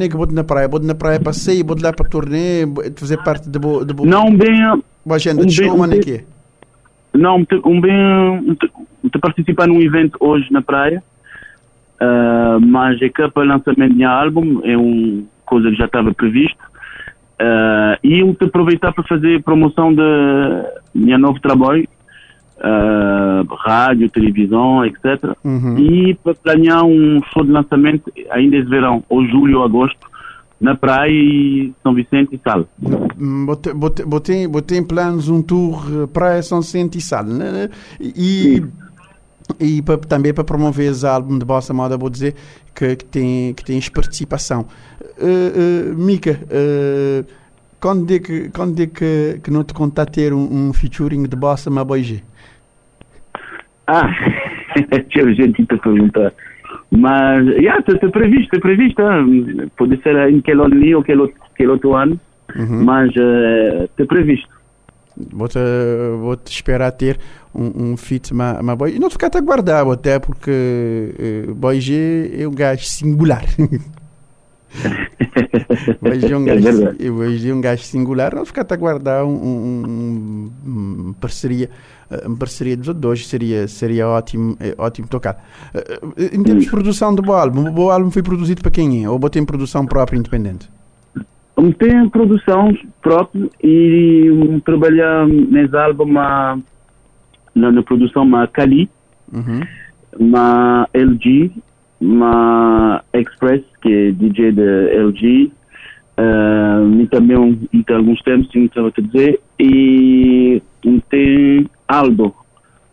É 0.00 0.08
que 0.08 0.16
vou 0.16 0.26
na 0.30 0.42
praia? 0.42 0.68
Vou 0.68 0.80
na 0.80 0.94
praia 0.94 1.20
passeio, 1.20 1.64
vou 1.64 1.76
lá 1.80 1.92
para 1.92 2.08
turnê, 2.08 2.66
fazer 2.96 3.22
parte 3.22 3.48
de 3.48 3.58
boa. 3.58 3.84
De 3.84 3.94
boa 3.94 4.08
não, 4.08 4.34
bem. 4.36 4.60
Boa 5.04 5.16
agenda 5.16 5.42
um 5.42 5.46
de 5.46 5.52
show, 5.52 5.84
é 5.84 5.98
que 5.98 6.12
é? 6.14 6.24
Não, 7.14 7.36
um 7.64 7.80
bem. 7.80 8.56
Estou 9.04 9.20
participar 9.20 9.66
num 9.66 9.80
evento 9.80 10.16
hoje 10.20 10.46
na 10.52 10.62
praia, 10.62 11.02
uh, 12.00 12.60
mas 12.60 13.00
é 13.02 13.08
que 13.08 13.28
para 13.28 13.42
o 13.42 13.46
lançamento 13.46 13.92
do 13.92 13.98
meu 13.98 14.08
álbum, 14.08 14.60
é 14.64 14.76
uma 14.76 15.22
coisa 15.44 15.70
que 15.70 15.76
já 15.76 15.86
estava 15.86 16.12
previsto. 16.14 16.71
Uh, 17.42 17.98
e 18.04 18.22
aproveitar 18.44 18.92
para 18.92 19.02
fazer 19.04 19.42
promoção 19.42 19.92
de 19.92 20.02
meu 20.94 21.18
novo 21.18 21.40
trabalho, 21.40 21.88
uh, 22.58 23.54
rádio, 23.56 24.08
televisão, 24.10 24.84
etc. 24.84 25.36
Uhum. 25.42 25.76
E 25.78 26.14
para 26.14 26.34
planear 26.34 26.84
um 26.84 27.20
show 27.32 27.44
de 27.44 27.50
lançamento 27.50 28.12
ainda 28.30 28.56
esse 28.56 28.68
verão, 28.68 29.02
ou 29.08 29.26
julho 29.26 29.58
ou 29.58 29.64
agosto, 29.64 30.12
na 30.60 30.76
praia 30.76 31.10
e 31.10 31.72
São 31.82 31.92
Vicente 31.92 32.36
e 32.36 32.40
Sal. 32.44 32.64
Botei, 33.44 33.74
botei, 33.74 34.46
botei 34.46 34.78
em 34.78 34.86
planos 34.86 35.28
um 35.28 35.42
tour 35.42 35.84
eh, 35.90 36.06
praia 36.06 36.40
São 36.40 36.60
Vicente 36.60 36.98
e 36.98 37.00
Sal. 37.00 37.24
Né? 37.24 37.68
E, 38.00 38.60
Sim. 38.60 38.72
E 39.60 39.82
para, 39.82 39.98
também 39.98 40.32
para 40.32 40.44
promover 40.44 40.90
esse 40.90 41.06
álbum 41.06 41.38
de 41.38 41.44
Bossa 41.44 41.72
Moda, 41.72 41.96
vou 41.96 42.10
dizer 42.10 42.34
que, 42.74 42.96
que, 42.96 43.04
tem, 43.04 43.54
que 43.54 43.64
tens 43.64 43.88
participação. 43.88 44.66
Uh, 45.18 45.92
uh, 45.92 45.94
Mica, 45.94 46.38
uh, 46.44 47.26
quando 47.80 48.12
é 48.12 48.18
que, 48.18 48.48
quando 48.50 48.80
é 48.80 48.86
que, 48.86 49.40
que 49.42 49.50
não 49.50 49.64
te 49.64 49.74
conta 49.74 50.06
ter 50.06 50.32
um, 50.32 50.68
um 50.68 50.72
featuring 50.72 51.24
de 51.24 51.36
Bossa 51.36 51.70
Maboige? 51.70 52.22
Ah, 53.86 54.08
tinha 55.10 55.34
gente 55.34 55.62
a 55.68 55.76
perguntar. 55.76 56.32
Mas, 56.90 57.46
já, 57.62 57.78
está 57.78 58.08
previsto, 58.08 58.54
está 58.54 58.60
previsto. 58.60 59.02
Pode 59.76 60.00
ser 60.02 60.14
em 60.30 60.38
aquele 60.38 60.60
ano 60.60 60.96
ou 60.96 61.02
aquele 61.02 61.70
outro 61.70 61.94
ano, 61.94 62.20
uhum. 62.54 62.84
mas 62.84 63.10
está 63.10 64.06
previsto. 64.06 64.48
Vou-te 65.16 65.58
vou 66.20 66.36
-te 66.36 66.52
esperar 66.52 66.90
ter 66.92 67.18
um, 67.54 67.92
um 67.92 67.96
fit 67.96 68.32
ma, 68.32 68.62
ma 68.62 68.74
boy. 68.74 68.94
E 68.94 68.98
não 68.98 69.10
ficar 69.10 69.30
a 69.34 69.40
guardar, 69.40 69.86
até 69.88 70.18
porque 70.18 71.46
uh, 71.48 71.54
Boy 71.54 71.80
G 71.80 72.34
é 72.38 72.46
um 72.46 72.52
gajo 72.52 72.84
singular. 72.84 73.44
Hoje 76.02 76.32
é 76.32 76.36
um 76.36 76.44
gajo, 76.44 76.96
hoje 77.18 77.52
um 77.52 77.60
gajo 77.60 77.82
singular, 77.82 78.34
não 78.34 78.44
ficar 78.44 78.66
a 78.68 78.76
guardar 78.76 79.24
um, 79.24 79.34
um, 79.34 80.52
um, 80.66 81.14
parceria, 81.20 81.70
eh, 82.10 82.26
uma 82.26 82.36
parceria 82.36 82.76
dos 82.76 82.94
dois 82.94 83.26
seria, 83.26 83.68
seria 83.68 84.08
ótimo, 84.08 84.56
é, 84.60 84.74
ótimo 84.78 85.08
tocar. 85.08 85.44
Eh, 85.74 86.30
em 86.32 86.42
termos 86.42 86.64
de 86.64 86.70
produção 86.70 87.14
do 87.14 87.22
bom 87.22 87.32
álbum, 87.32 87.68
o 87.68 87.72
bom 87.72 87.90
álbum 87.90 88.10
foi 88.10 88.22
produzido 88.22 88.62
para 88.62 88.70
quem 88.70 89.04
é? 89.04 89.08
Ou 89.08 89.18
tem 89.30 89.44
produção 89.44 89.86
própria 89.86 90.18
independente? 90.18 90.70
Tem 91.78 92.08
produção 92.08 92.76
própria 93.02 93.48
e 93.62 94.30
um, 94.30 94.58
trabalhar 94.60 95.26
nesse 95.28 95.76
álbum 95.76 96.04
uma, 96.04 96.58
na, 97.54 97.70
na 97.70 97.82
produção 97.82 98.22
uma 98.22 98.46
Kali, 98.46 98.88
uhum. 99.32 99.60
uma 100.18 100.88
LG, 100.94 101.52
uma 102.00 103.04
Express, 103.12 103.62
que 103.82 103.92
é 103.92 104.12
DJ 104.12 104.52
da 104.52 104.62
LG, 104.62 105.52
uh, 106.18 107.00
e 107.00 107.06
também 107.08 107.38
um, 107.38 107.54
tem 107.84 107.96
alguns 107.96 108.20
tempos, 108.22 108.50
sim, 108.50 108.64
estava 108.64 108.88
a 108.88 109.00
dizer, 109.00 109.38
e 109.60 110.62
tem 111.10 111.68
Aldo, 111.86 112.34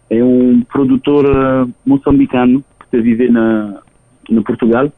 é 0.09 0.21
um 0.21 0.61
produtor 0.61 1.25
uh, 1.25 1.73
moçambicano 1.85 2.63
que 2.91 2.99
vive 2.99 3.29
na, 3.29 3.81
no 4.29 4.43
Portugal, 4.43 4.91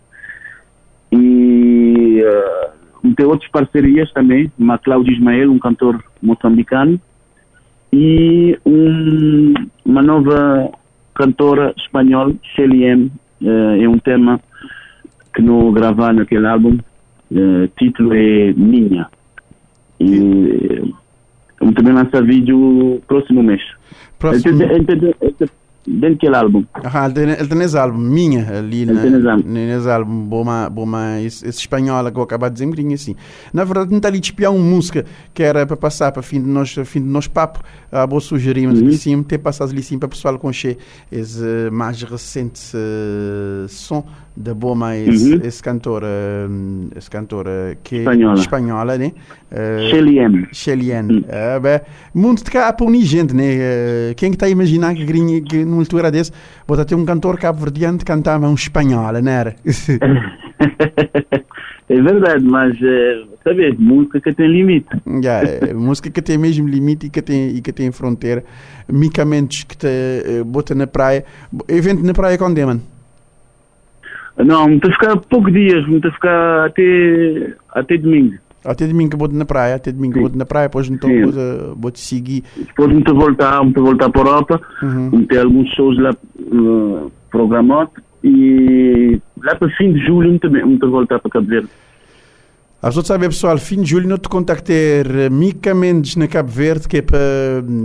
E 1.11 2.23
uh, 2.23 2.80
tem 3.15 3.25
outras 3.25 3.49
parcerias 3.51 4.11
também, 4.11 4.51
uma 4.57 4.77
Cláudio 4.77 5.13
Ismael, 5.13 5.51
um 5.51 5.59
cantor 5.59 6.03
moçambicano, 6.21 6.99
e 7.91 8.57
um, 8.65 9.53
uma 9.83 10.01
nova 10.01 10.71
cantora 11.13 11.73
espanhola, 11.77 12.33
Shelly 12.55 12.83
M, 12.83 13.11
uh, 13.41 13.81
é 13.81 13.89
um 13.89 13.97
tema 13.97 14.39
que 15.33 15.41
não 15.41 15.71
gravar 15.71 16.13
naquele 16.13 16.45
álbum, 16.45 16.77
o 17.31 17.67
título 17.79 18.13
é 18.13 18.53
Minha. 18.53 19.07
E 19.99 20.93
vamos 21.59 21.75
também 21.75 21.93
lançar 21.93 22.23
vídeo 22.23 23.01
próximo 23.07 23.41
mês. 23.41 23.61
Próximo... 24.19 24.57
dentro 24.57 25.49
daquele 25.87 26.35
álbum. 26.35 26.63
Ah, 26.73 27.07
ele 27.15 27.35
tem 27.47 27.57
nesse 27.57 27.77
álbum, 27.77 27.97
minha, 27.97 28.47
ali 28.57 28.85
tem 28.85 28.95
nesse 29.11 29.89
álbum. 29.89 30.25
boma, 30.25 30.69
boma, 30.69 31.19
esse, 31.21 31.47
esse 31.47 31.59
espanhol 31.59 32.11
que 32.11 32.17
eu 32.17 32.23
acabo 32.23 32.45
de 32.47 32.53
dizer, 32.53 32.65
um 32.65 32.69
bocadinho 32.69 32.93
assim. 32.93 33.15
Na 33.53 33.63
verdade, 33.63 33.89
não 33.89 33.97
está 33.97 34.07
ali 34.09 34.19
de 34.19 34.27
espiar 34.27 34.51
uma 34.53 34.63
música 34.63 35.05
que 35.33 35.41
era 35.43 35.65
para 35.65 35.77
passar 35.77 36.11
para 36.11 36.21
fim 36.21 36.41
de 36.41 36.47
nós, 36.47 36.71
fim 36.85 37.01
de 37.01 37.07
nós 37.07 37.27
papo, 37.27 37.61
ah, 37.91 38.05
vou 38.05 38.19
sugerir, 38.21 38.67
mas 38.67 38.81
Uhum. 38.81 38.91
sim, 38.91 39.23
ter 39.23 39.37
passado 39.37 39.71
ali 39.71 39.81
sim 39.83 39.97
para 39.97 40.07
o 40.07 40.09
pessoal 40.09 40.37
conhecer 40.39 40.77
esse 41.11 41.43
eh, 41.43 41.69
mais 41.71 42.01
recente 42.03 42.61
eh, 42.75 43.65
som 43.67 44.03
da 44.35 44.53
Boma, 44.53 44.95
esse, 44.95 45.33
Uhum. 45.35 45.41
esse 45.43 45.61
cantor, 45.61 46.03
eh, 46.05 46.47
esse 46.95 47.09
cantor 47.09 47.45
eh, 47.47 47.77
que 47.83 47.97
Espanhola. 47.97 48.39
espanhola, 48.39 48.97
né? 48.97 49.11
Eh, 49.51 49.89
Shelly 49.91 50.19
M. 50.19 50.47
Sheliane. 50.53 51.17
Hum. 51.17 51.23
Ah, 51.29 51.59
bem, 51.59 51.81
muito 52.13 52.43
de 52.43 52.49
cá 52.49 52.67
a 52.69 52.73
punir 52.73 53.03
gente, 53.03 53.33
né? 53.35 53.43
Eh, 53.45 54.13
Quem 54.15 54.29
que 54.31 54.35
está 54.35 54.45
a 54.45 54.49
imaginar 54.49 54.95
que, 54.95 55.03
grinha, 55.03 55.41
que 55.41 55.65
altura 55.79 56.11
desse, 56.11 56.31
bota 56.67 56.85
ter 56.85 56.95
um 56.95 57.05
cantor 57.05 57.37
cabo-verdiano 57.37 57.97
cantava 58.05 58.47
um 58.47 58.53
espanhol, 58.53 59.13
não 59.21 59.31
era? 59.31 59.55
é 61.89 62.01
verdade, 62.01 62.43
mas, 62.43 62.75
eh, 62.81 63.23
sabe, 63.43 63.75
música 63.77 64.19
que 64.19 64.33
tem 64.33 64.47
limite. 64.47 64.89
Eh, 65.05 65.73
música 65.73 66.09
que 66.09 66.21
tem 66.21 66.37
mesmo 66.37 66.67
limite 66.67 67.07
e 67.07 67.09
que 67.09 67.21
tem, 67.21 67.55
e 67.55 67.61
que 67.61 67.71
tem 67.71 67.91
fronteira. 67.91 68.43
Micamentos 68.87 69.63
que 69.63 69.77
te 69.77 69.87
eh, 69.87 70.43
bota 70.45 70.75
na 70.75 70.87
praia. 70.87 71.25
Evento 71.67 72.03
na 72.03 72.13
praia 72.13 72.37
com 72.37 72.53
Deman. 72.53 72.81
Não, 74.37 74.67
muito 74.67 74.87
a 74.87 74.91
ficar 74.91 75.17
poucos 75.17 75.53
dias, 75.53 75.85
muito 75.87 76.07
a 76.07 76.11
ficar 76.11 76.65
até, 76.65 77.53
até 77.73 77.97
domingo. 77.97 78.35
Até 78.63 78.85
domingo 78.87 79.11
que 79.11 79.17
bota 79.17 79.35
na 79.35 79.45
praia, 79.45 79.75
até 79.75 79.91
domingo 79.91 80.13
que 80.13 80.19
bota 80.19 80.37
na 80.37 80.45
praia, 80.45 80.67
depois 80.67 80.87
então 80.89 81.09
bota, 81.25 81.73
bota 81.75 81.99
seguir. 81.99 82.43
Depois 82.55 82.91
a 83.11 83.13
voltar, 83.13 83.57
a 83.57 83.63
voltar 83.63 84.09
para 84.09 84.21
a 84.21 84.25
Europa, 84.25 84.61
Uhum. 84.83 85.25
ter 85.25 85.39
alguns 85.39 85.69
shows 85.69 85.97
lá 85.99 86.11
uh, 86.39 87.11
programados 87.31 87.93
e 88.23 89.19
lá 89.43 89.55
para 89.55 89.69
fim 89.71 89.91
de 89.93 89.99
julho 90.05 90.29
a 90.85 90.89
voltar 90.89 91.19
para 91.19 91.31
Cabo 91.31 91.47
Verde. 91.47 91.69
A 92.83 92.87
pessoa 92.87 93.05
sabe, 93.05 93.27
pessoal, 93.27 93.59
fim 93.59 93.79
de 93.83 93.91
julho 93.91 94.09
não 94.09 94.17
te 94.17 94.27
contactar 94.27 94.73
eh, 94.75 95.29
Mica 95.29 95.71
Mendes 95.71 96.15
na 96.15 96.27
Cabo 96.27 96.49
Verde, 96.49 96.87
que 96.87 96.97
é 96.97 97.01
para 97.03 97.19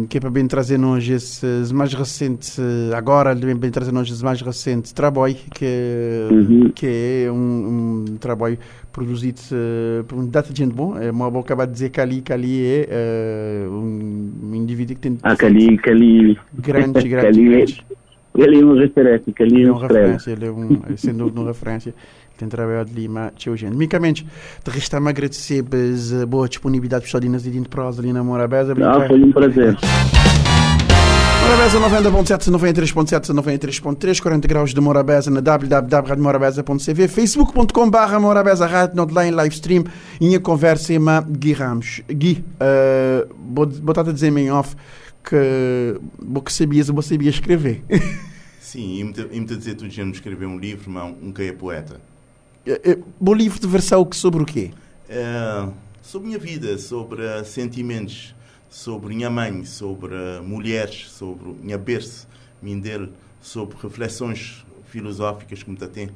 que 0.08 0.16
é 0.16 0.20
para 0.20 0.30
bem 0.30 0.46
trazer 0.46 0.78
nós 0.78 1.06
esses 1.06 1.70
mais 1.70 1.92
recentes, 1.92 2.58
eh, 2.58 2.94
agora 2.96 3.34
bem, 3.34 3.54
bem 3.54 3.70
trazer 3.70 3.92
nós 3.92 4.08
esses 4.08 4.22
mais 4.22 4.40
recentes 4.40 4.92
trabalho, 4.92 5.36
que, 5.54 5.66
é- 5.66 6.28
Uhum. 6.32 6.72
que 6.74 6.86
é 7.26 7.30
um, 7.30 8.04
um 8.08 8.16
trabalho 8.18 8.58
produzido 8.90 9.38
eh, 9.52 10.02
por 10.08 10.16
um 10.18 10.26
data 10.26 10.50
de 10.50 10.62
gente 10.64 10.72
bom. 10.74 10.96
É 10.98 11.10
uma 11.10 11.30
boa 11.30 11.44
acabar 11.44 11.66
de 11.66 11.74
dizer 11.74 11.90
que 11.90 12.00
ali, 12.00 12.22
que 12.22 12.32
ali 12.32 12.64
é 12.64 12.88
eh, 12.88 13.66
um, 13.68 14.32
um 14.44 14.54
indivíduo 14.54 14.94
que 14.96 15.02
tem 15.02 15.18
Ah, 15.22 15.36
Cali, 15.36 15.76
Cali, 15.76 16.38
grandes, 16.54 17.04
grandes, 17.04 17.36
Cali, 17.36 17.44
grandes. 17.50 17.80
Cali 18.34 18.60
é 18.60 18.64
uma 18.64 18.80
referência, 18.80 19.32
Cali 19.34 19.54
Ele 19.56 19.64
é 19.64 19.68
é 19.68 19.72
um 19.72 19.76
referência, 19.76 20.30
ele 20.30 20.46
é 20.46 20.50
um, 20.50 20.80
é 20.90 20.96
sem 20.96 21.12
dúvida 21.14 21.38
uma 21.40 21.48
referência. 21.50 21.94
Tem 22.36 22.48
trabalhado 22.48 22.90
ali, 22.92 23.08
mas 23.08 23.32
tchau, 23.36 23.56
gente. 23.56 23.74
Micamente, 23.76 24.26
te 24.62 24.70
resta-me 24.70 25.08
agradecer 25.08 25.62
pela 25.62 26.26
boa 26.26 26.48
disponibilidade 26.48 27.04
pessoal 27.04 27.20
de 27.20 27.28
nas 27.28 27.42
de 27.44 27.60
prosa 27.62 28.02
ali 28.02 28.12
na 28.12 28.22
Morabeza. 28.22 28.74
Ah, 28.84 29.06
foi 29.06 29.22
um 29.22 29.32
prazer. 29.32 29.76
Morabeza 31.42 31.78
90.7, 31.78 32.50
93.7, 32.50 33.32
93.3, 33.32 34.20
40 34.20 34.48
graus 34.48 34.74
de 34.74 34.80
Morabeza 34.80 35.30
na 35.30 35.40
www.radiomorabeza.cv, 35.40 37.06
facebook.com.br 37.08 38.18
Morabeza 38.20 38.66
Rádio, 38.66 39.00
online 39.02 39.30
live 39.30 39.54
stream, 39.54 39.84
e 40.20 40.34
a 40.34 40.40
conversa 40.40 40.92
uma 40.98 41.20
Gui 41.20 41.52
Ramos. 41.52 42.02
Gui, 42.12 42.44
uh, 42.60 43.32
vou 43.54 43.64
botar 43.66 44.00
a 44.00 44.12
dizer 44.12 44.36
em 44.36 44.50
off 44.50 44.74
que 45.22 45.98
vou 46.18 46.42
que 46.42 46.52
sabias, 46.52 46.88
vou 46.88 47.00
sabia 47.02 47.30
escrever. 47.30 47.82
Sim, 48.60 48.98
e 48.98 49.04
me 49.04 49.12
te- 49.12 49.28
e 49.30 49.40
me 49.40 49.46
te 49.46 49.56
dizer 49.56 49.74
tu 49.76 49.88
gente 49.88 50.14
escrever 50.14 50.46
um 50.46 50.58
livro, 50.58 50.90
mas 50.90 51.14
um 51.22 51.30
que 51.32 51.42
é 51.42 51.52
poeta. 51.52 52.00
Eh, 52.66 52.80
eh, 52.82 52.98
Bom 53.20 53.32
livro 53.32 53.60
de 53.60 53.66
versão 53.68 54.06
sobre 54.12 54.42
o 54.42 54.44
quê? 54.44 54.72
É, 55.08 55.68
sobre 56.02 56.26
minha 56.26 56.38
vida, 56.38 56.76
sobre 56.78 57.22
sentimentos, 57.44 58.34
sobre 58.68 59.14
minha 59.14 59.30
mãe, 59.30 59.64
sobre 59.64 60.16
mulheres, 60.44 61.08
sobre 61.10 61.48
minha 61.62 61.78
berço, 61.78 62.26
minha 62.60 62.76
dele, 62.76 63.12
sobre 63.40 63.76
reflexões 63.80 64.64
filosóficas 64.86 65.62
que 65.62 65.70
me 65.70 65.76
tem, 65.76 66.10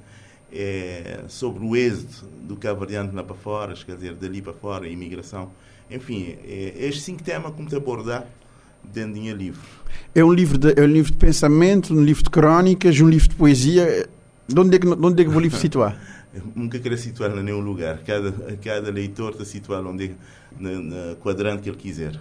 é, 0.52 1.20
sobre 1.28 1.64
o 1.64 1.76
êxito 1.76 2.26
do 2.42 2.56
cabo-verdiano 2.56 3.12
lá 3.14 3.22
para 3.22 3.36
fora, 3.36 3.74
quer 3.74 3.94
dizer, 3.94 4.14
dali 4.14 4.42
para 4.42 4.52
fora, 4.52 4.86
a 4.86 4.88
imigração. 4.88 5.52
Enfim, 5.88 6.36
é, 6.44 6.74
estes 6.80 7.04
cinco 7.04 7.22
temas 7.22 7.54
que 7.54 7.62
me 7.62 7.68
te 7.68 7.76
abordar 7.76 8.26
dentro 8.82 9.14
do 9.14 9.20
meu 9.20 9.36
livro. 9.36 9.62
É 10.12 10.24
um 10.24 10.32
livro 10.32 10.58
de, 10.58 10.72
é 10.76 10.82
um 10.82 10.88
livro 10.88 11.12
de 11.12 11.18
pensamento, 11.18 11.94
um 11.94 12.02
livro 12.02 12.24
de 12.24 12.30
crónicas, 12.30 13.00
um 13.00 13.08
livro 13.08 13.28
de 13.28 13.36
poesia. 13.36 14.08
De 14.48 14.58
onde 14.58 14.74
é 14.74 14.78
que, 14.80 14.86
de 14.86 15.06
onde 15.06 15.22
é 15.22 15.24
que 15.24 15.30
o 15.30 15.38
livro 15.38 15.56
situar? 15.56 15.96
Nunca 16.54 16.78
quero 16.78 16.96
situar 16.96 17.36
em 17.36 17.42
nenhum 17.42 17.60
lugar. 17.60 17.98
Cada, 18.06 18.32
cada 18.62 18.90
leitor 18.90 19.32
está 19.32 19.44
situado 19.44 19.88
onde, 19.88 20.12
na, 20.58 20.70
na 20.80 21.14
quadrante 21.16 21.62
que 21.62 21.68
ele 21.70 21.76
quiser. 21.76 22.20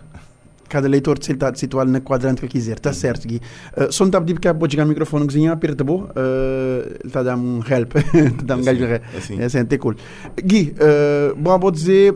Cada 0.67 0.87
leitor 0.87 1.17
de 1.17 1.31
está 1.31 1.53
situado 1.55 1.89
na 1.91 1.99
quadrante 1.99 2.39
que 2.39 2.45
ele 2.45 2.51
quiser. 2.51 2.77
Está 2.77 2.93
certo, 2.93 3.27
Gui. 3.27 3.41
Uh, 3.75 3.91
só 3.91 4.03
não 4.03 4.09
está 4.09 4.17
a 4.19 4.21
pedir 4.21 4.33
porque 4.35 4.53
pode 4.53 4.73
chegar 4.73 4.85
o 4.85 4.87
microfone 4.87 5.25
cozinhar, 5.25 5.53
aperta 5.53 5.83
bom. 5.83 6.03
Uh, 6.03 6.87
ele 6.99 6.99
está 7.07 7.19
a 7.21 7.23
dar 7.23 7.37
um 7.37 7.59
help. 7.67 7.95
Está 7.95 8.13
a 8.41 8.45
dar 8.45 8.55
um 8.57 8.59
Assim, 8.59 8.65
gajo. 8.65 9.01
assim. 9.17 9.39
É 9.41 9.45
assim, 9.45 9.57
é 9.69 9.77
cool. 9.77 9.95
Gui, 10.43 10.75
uh, 10.75 11.35
bom, 11.35 11.57
vou 11.59 11.71
dizer, 11.71 12.15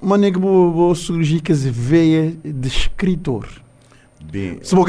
mano, 0.00 0.24
é 0.24 0.30
que 0.30 0.38
vou, 0.38 0.72
vou 0.72 0.94
surgir 0.94 1.40
as 1.50 1.64
veias 1.64 2.34
de 2.44 2.68
escritor. 2.68 3.48
Bem, 4.20 4.58
Se 4.62 4.74
vou, 4.74 4.86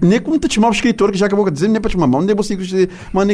nem 0.00 0.20
como 0.20 0.38
te 0.38 0.52
chamar 0.52 0.70
escritor, 0.70 1.12
que 1.12 1.18
já 1.18 1.26
acabou 1.26 1.44
de 1.44 1.52
dizer, 1.52 1.68
nem 1.68 1.80
para 1.80 1.90
te 1.90 1.92
chamar, 1.92 2.18
onde 2.18 2.32
é 2.32 2.34
que 2.34 2.42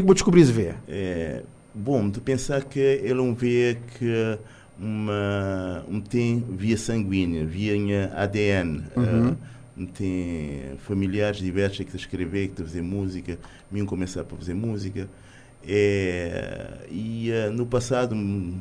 que 0.01 0.07
vou 0.07 0.15
descobrir 0.15 0.43
as 0.43 0.51
veias? 0.51 0.75
é, 0.87 1.43
bom, 1.75 2.09
de 2.09 2.21
pensar 2.21 2.65
que 2.65 2.79
ele 2.79 3.15
não 3.15 3.35
vê 3.35 3.79
que 3.99 4.39
uma, 4.79 5.85
um 5.89 6.01
tem 6.01 6.41
via 6.41 6.77
sanguínea, 6.77 7.45
via 7.45 8.13
ADN. 8.15 8.85
Uhum. 8.97 9.37
eh, 9.77 9.87
tem 9.87 10.77
familiares 10.79 11.39
diversos 11.39 11.85
que 11.85 11.97
escrever, 11.97 12.49
que 12.49 12.63
fazer 12.63 12.83
música, 12.83 13.39
mim 13.71 13.85
começar 13.85 14.23
a 14.23 14.25
fazer 14.25 14.55
música. 14.55 15.09
É, 15.67 16.87
e 16.91 17.31
eh, 17.31 17.51
no 17.51 17.67
passado, 17.67 18.15
um, 18.15 18.61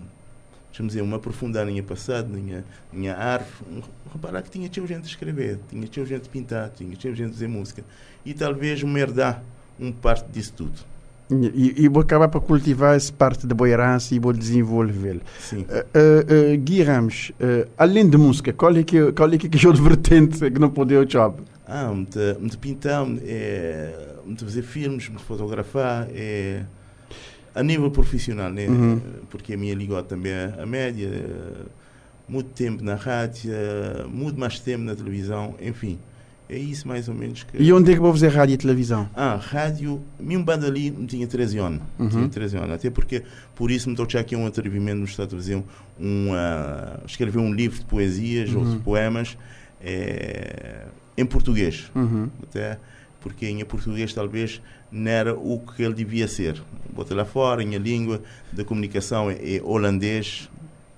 deixa-me 0.69 0.89
dizer, 0.89 1.01
uma 1.01 1.17
aprofundar 1.17 1.65
minha 1.65 1.83
passado, 1.83 2.29
na 2.29 2.37
minha, 2.37 2.65
minha 2.91 3.15
árvore, 3.15 3.51
um, 3.71 3.81
reparar 4.11 4.41
que 4.41 4.49
tinha 4.49 4.67
tinha 4.69 4.85
gente 4.85 5.03
a 5.03 5.07
escrever, 5.07 5.59
tinha 5.69 5.87
tinha 5.87 6.05
gente 6.05 6.27
a 6.27 6.31
pintar, 6.31 6.69
tinha 6.69 6.95
tinha 6.95 7.15
gente 7.15 7.29
a 7.29 7.33
fazer 7.33 7.47
música. 7.47 7.83
E 8.25 8.33
talvez 8.33 8.83
me 8.83 8.99
herdar 8.99 9.43
um 9.79 9.91
parte 9.91 10.29
disso 10.31 10.53
tudo. 10.57 10.96
E, 11.29 11.83
e 11.83 11.87
vou 11.89 12.01
acabar 12.01 12.29
para 12.29 12.39
cultivar 12.39 12.95
essa 12.95 13.11
parte 13.11 13.45
da 13.45 13.53
boirança 13.53 14.15
e 14.15 14.19
vou 14.19 14.31
desenvolvê-lo. 14.31 15.21
Sim. 15.39 15.57
Uh, 15.57 15.63
uh, 15.63 16.53
uh, 16.53 16.57
Gui 16.57 16.81
Ramos, 16.83 17.31
uh, 17.41 17.67
além 17.77 18.09
de 18.09 18.17
música, 18.17 18.53
qual 18.53 18.75
é 18.77 18.83
que, 18.83 19.11
qual 19.11 19.31
é 19.33 19.37
que 19.37 19.47
é 19.47 19.65
a 19.65 19.67
outra 19.67 19.83
vertente 19.83 20.39
que 20.39 20.59
não 20.59 20.69
pode 20.69 20.95
o 20.95 21.05
job? 21.05 21.41
Ah, 21.67 21.91
muito, 21.93 22.17
muito 22.39 22.57
pintar, 22.57 23.05
é, 23.25 24.13
fazer 24.37 24.61
filmes, 24.61 25.09
muito 25.09 25.25
fotografar, 25.25 26.07
é, 26.11 26.63
a 27.57 27.63
nível 27.63 27.89
profissional, 27.89 28.51
né? 28.51 28.67
Uhum. 28.67 29.01
porque 29.29 29.53
a 29.53 29.57
minha 29.57 29.73
ligou 29.73 30.01
também 30.03 30.31
à 30.33 30.65
média, 30.65 31.07
eh, 31.07 31.65
muito 32.29 32.51
tempo 32.51 32.83
na 32.83 32.93
rádio, 32.93 33.51
eh, 33.51 34.05
muito 34.07 34.39
mais 34.39 34.59
tempo 34.59 34.83
na 34.83 34.95
televisão, 34.95 35.55
enfim, 35.59 35.97
é 36.49 36.57
isso 36.57 36.87
mais 36.87 37.09
ou 37.09 37.15
menos 37.15 37.43
que... 37.43 37.61
E 37.61 37.73
onde 37.73 37.91
é 37.91 37.93
que 37.95 37.99
vou 37.99 38.11
fazer 38.11 38.29
rádio 38.29 38.53
e 38.53 38.57
televisão? 38.57 39.09
Ah, 39.15 39.35
rádio, 39.35 40.01
minha 40.19 40.39
banda 40.39 40.67
ali 40.67 40.89
me 40.91 41.05
tinha 41.05 41.27
13 41.27 41.57
anos. 41.57 41.81
Uhum. 41.99 42.09
Tinha 42.09 42.29
13 42.29 42.57
anos. 42.57 42.71
Até 42.71 42.89
porque, 42.89 43.23
por 43.55 43.69
isso, 43.69 43.89
me 43.89 43.95
estou 43.99 44.19
aqui 44.19 44.35
um 44.35 44.45
atrevimento 44.45 44.97
no 44.97 45.05
Estado 45.05 45.35
a 45.35 45.37
fazer 45.39 45.55
um, 45.55 45.63
um, 45.99 46.33
ah, 46.33 46.99
escrever 47.05 47.39
um 47.39 47.53
livro 47.53 47.79
de 47.79 47.85
poesias 47.85 48.53
ou 48.53 48.61
Uhum. 48.61 48.71
de 48.71 48.79
poemas 48.79 49.37
eh, 49.81 50.85
em 51.17 51.25
português. 51.25 51.91
Uhum. 51.95 52.29
Até 52.43 52.77
porque 53.21 53.47
em 53.47 53.63
português 53.65 54.13
talvez 54.13 54.61
não 54.91 55.11
era 55.11 55.33
o 55.33 55.59
que 55.59 55.83
ele 55.83 55.93
devia 55.93 56.27
ser. 56.27 56.61
Bota 56.93 57.13
lá 57.13 57.25
fora, 57.25 57.61
em 57.61 57.75
a 57.75 57.79
língua 57.79 58.21
da 58.53 58.63
comunicação 58.63 59.29
é, 59.29 59.33
é 59.33 59.61
holandês, 59.63 60.49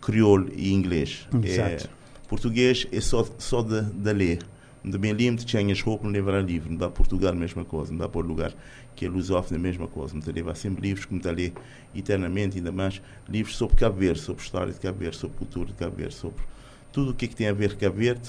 crioulo 0.01 0.49
e 0.55 0.71
inglês. 0.71 1.27
Exato. 1.43 1.85
É, 1.85 2.27
português 2.27 2.87
é 2.91 3.01
só, 3.01 3.25
só 3.37 3.61
de, 3.61 3.81
de 3.81 4.13
ler. 4.13 4.39
De 4.83 4.97
bem 4.97 5.11
limpo, 5.11 5.43
tinha 5.43 5.73
as 5.73 5.81
roupas, 5.81 6.05
não 6.05 6.11
levar 6.11 6.41
livro. 6.41 6.69
Não 6.69 6.77
dá 6.77 6.89
Portugal, 6.89 7.31
a 7.31 7.35
mesma 7.35 7.65
coisa. 7.65 7.91
Não 7.91 7.99
dá 7.99 8.09
por 8.09 8.25
lugar 8.25 8.53
que 8.95 9.05
é 9.05 9.09
lusófono, 9.09 9.59
a 9.59 9.61
mesma 9.61 9.87
coisa. 9.87 10.15
Não 10.15 10.21
levar 10.33 10.55
sempre 10.55 10.81
livros, 10.81 11.05
como 11.05 11.19
está 11.19 11.29
ali 11.29 11.53
eternamente, 11.93 12.57
ainda 12.57 12.71
mais 12.71 13.01
livros 13.27 13.57
sobre 13.57 13.75
Cabo 13.75 13.97
Verde, 13.97 14.19
sobre 14.19 14.41
história 14.41 14.73
de 14.73 14.79
Cabo 14.79 14.99
Verde, 14.99 15.17
sobre 15.17 15.37
cultura 15.37 15.67
de 15.67 15.73
Cabo 15.73 15.95
Verde, 15.95 16.13
sobre 16.13 16.43
tudo 16.91 17.11
o 17.11 17.13
que, 17.13 17.25
é 17.25 17.27
que 17.27 17.35
tem 17.35 17.47
a 17.47 17.53
ver 17.53 17.73
com 17.73 17.79
Cabo 17.79 17.97
Verde. 17.97 18.21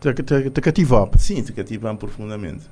Te, 0.00 0.12
te, 0.12 0.50
te 0.50 0.60
cativou? 0.60 1.10
Sim, 1.18 1.42
te 1.42 1.52
cativou 1.52 1.96
profundamente. 1.96 2.64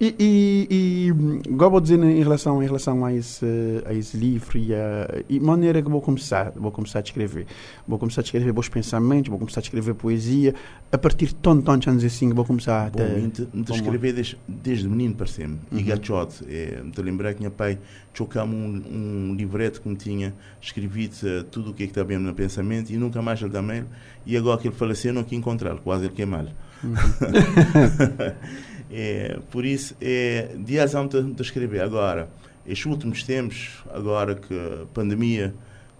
E, 0.00 0.14
e, 0.18 0.66
e 0.70 1.50
igual 1.50 1.70
vou 1.70 1.80
dizer 1.80 1.98
em 2.02 2.22
relação, 2.22 2.62
em 2.62 2.66
relação 2.66 3.04
a, 3.04 3.12
esse, 3.12 3.46
a 3.84 3.92
esse 3.92 4.16
livro 4.16 4.58
e 4.58 4.74
a 4.74 5.22
e 5.28 5.40
maneira 5.40 5.82
que 5.82 5.88
vou 5.88 6.00
começar, 6.00 6.52
vou 6.54 6.72
começar 6.72 7.00
a 7.00 7.02
escrever. 7.02 7.46
Vou 7.86 7.98
começar 7.98 8.20
a 8.20 8.24
escrever 8.24 8.52
bons 8.52 8.68
pensamentos, 8.68 9.28
vou 9.28 9.38
começar 9.38 9.60
a 9.60 9.62
escrever 9.62 9.94
poesia. 9.94 10.54
A 10.90 10.98
partir 10.98 11.26
de 11.26 11.34
tantos 11.34 11.64
tantos 11.64 11.88
anos 11.88 12.04
assim, 12.04 12.32
vou 12.32 12.44
começar 12.44 12.86
a... 12.86 12.90
Bom, 12.90 13.02
a 13.02 13.30
te, 13.30 13.72
escrever 13.72 14.12
desde, 14.12 14.38
desde 14.46 14.88
menino, 14.88 15.14
parece-me. 15.14 15.58
Uhum. 15.70 15.78
E 15.78 15.82
gachote. 15.82 16.44
É, 16.48 16.82
me 16.82 16.92
lembrar 17.02 17.34
que 17.34 17.42
meu 17.42 17.50
pai 17.50 17.78
chocava 18.14 18.50
um, 18.50 18.82
um 19.30 19.34
livreto 19.34 19.80
que 19.80 19.88
me 19.88 19.96
tinha 19.96 20.34
escrevido 20.60 21.14
uh, 21.24 21.44
tudo 21.44 21.70
o 21.70 21.74
que 21.74 21.84
é 21.84 21.86
que 21.86 22.04
bem 22.04 22.18
no 22.18 22.34
pensamento 22.34 22.90
e 22.90 22.96
nunca 22.96 23.20
mais 23.20 23.40
ele 23.42 23.60
mail. 23.60 23.86
E 24.24 24.36
agora 24.36 24.58
que 24.60 24.68
ele 24.68 24.74
faleceu, 24.74 25.12
não 25.12 25.22
quis 25.22 25.38
encontrá-lo, 25.38 25.80
quase 25.82 26.06
ele 26.06 26.14
queimá-lo. 26.14 26.50
Uhum. 26.82 26.94
É, 28.90 29.38
por 29.50 29.64
isso, 29.64 29.96
é 30.00 30.54
de 30.56 30.78
razão 30.78 31.06
de, 31.06 31.42
escrever. 31.42 31.80
Agora, 31.80 32.28
estes 32.66 32.86
últimos 32.86 33.22
tempos, 33.22 33.82
agora 33.92 34.34
que 34.34 34.54
a 34.54 34.86
pandemia 34.94 35.54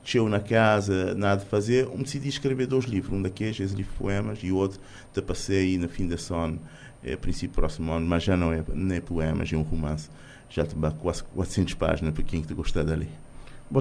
chegou 0.05 0.29
na 0.29 0.41
casa, 0.41 1.15
nada 1.15 1.43
de 1.43 1.49
fazer, 1.49 1.85
eu 1.85 1.99
decidi 1.99 2.29
escrever 2.29 2.67
dois 2.67 2.85
livros. 2.85 3.13
Um 3.13 3.23
daqueles, 3.23 3.59
esse 3.59 3.75
livro 3.75 3.93
de 3.93 3.99
poemas, 3.99 4.39
e 4.43 4.53
outro, 4.53 4.81
te 5.13 5.21
passei 5.21 5.77
na 5.79 5.89
fim 5.89 6.07
da 6.07 6.17
son, 6.17 6.59
é, 7.03 7.17
princípio 7.17 7.55
próximo 7.55 7.93
ano, 7.93 8.07
mas 8.07 8.23
já 8.23 8.37
não 8.37 8.53
é, 8.53 8.63
não 8.73 8.95
é 8.95 9.01
poemas, 9.01 9.53
é 9.53 9.57
um 9.57 9.63
romance. 9.63 10.09
Já 10.49 10.65
te 10.65 10.77
quase 11.01 11.25
400 11.25 11.75
páginas 11.75 12.15
para 12.15 12.23
quem 12.23 12.41
te 12.41 12.55
gostar 12.55 12.85
dali. 12.85 13.09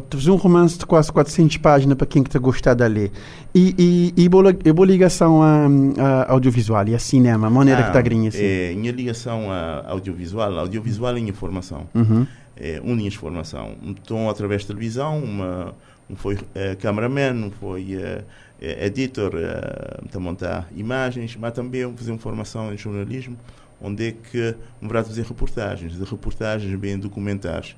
Fazer 0.10 0.32
um 0.32 0.36
romance 0.36 0.80
de 0.80 0.86
quase 0.86 1.12
400 1.12 1.58
páginas 1.58 1.96
para 1.96 2.08
quem 2.08 2.24
está 2.24 2.40
gostado 2.40 2.84
de 2.84 2.90
ler. 2.90 3.12
E, 3.54 3.76
e, 4.18 4.24
e, 4.24 4.28
boa, 4.28 4.50
e 4.50 4.74
boa 4.74 4.88
ligação 4.88 5.44
a, 5.44 5.68
a, 5.98 6.32
audiovisual 6.32 6.88
e 6.88 6.96
a 6.96 7.00
cinema, 7.00 7.48
a 7.48 7.50
maneira 7.50 7.82
ah, 7.82 7.84
que 7.84 7.90
está 7.90 8.02
grinha 8.02 8.30
assim. 8.30 8.44
É, 8.44 8.74
minha 8.74 8.92
ligação 8.92 9.52
a 9.52 9.88
audiovisual, 9.88 10.60
audiovisual 10.60 11.16
é 11.16 11.20
informação. 11.20 11.88
Uhum. 11.94 12.26
É, 12.58 12.82
unia 12.84 13.08
informação. 13.08 13.76
Então, 13.84 14.28
através 14.28 14.64
da 14.64 14.70
televisão, 14.70 15.20
uma, 15.20 15.76
um 16.10 16.16
foi 16.16 16.36
uh, 16.36 16.40
cameraman, 16.80 17.34
um 17.34 17.52
foi 17.52 17.96
uh, 17.96 18.24
editor, 18.60 19.36
uh, 19.36 20.18
a 20.18 20.20
montar 20.20 20.68
imagens, 20.76 21.36
mas 21.36 21.54
também 21.54 21.94
fazer 21.96 22.12
informação 22.12 22.74
em 22.74 22.78
jornalismo, 22.78 23.38
onde 23.82 24.08
é 24.08 24.12
que 24.12 24.56
um 24.82 24.88
vai 24.88 25.04
fazer 25.04 25.24
reportagens, 25.24 25.94
de 25.94 26.04
reportagens 26.04 26.74
bem 26.80 26.98
documentares 26.98 27.76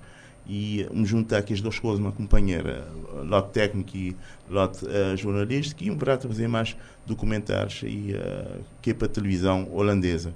e 0.48 0.88
me 0.92 1.06
juntar 1.06 1.40
aqui 1.40 1.54
as 1.54 1.62
duas 1.62 1.78
coisas, 1.78 2.00
uma 2.00 2.12
companheira, 2.12 2.88
lote 3.26 3.52
técnico 3.52 3.96
e 3.96 4.16
lote 4.50 4.86
uh, 4.86 5.18
jornalístico, 5.18 5.84
e 5.84 5.92
um 5.92 5.98
prato 5.98 6.28
fazer 6.28 6.48
mais 6.48 6.76
documentários 7.06 7.82
e, 7.84 8.14
uh, 8.14 8.64
que 8.82 8.92
é 8.92 8.94
para 8.94 9.08
a 9.08 9.10
televisão 9.10 9.68
holandesa. 9.74 10.34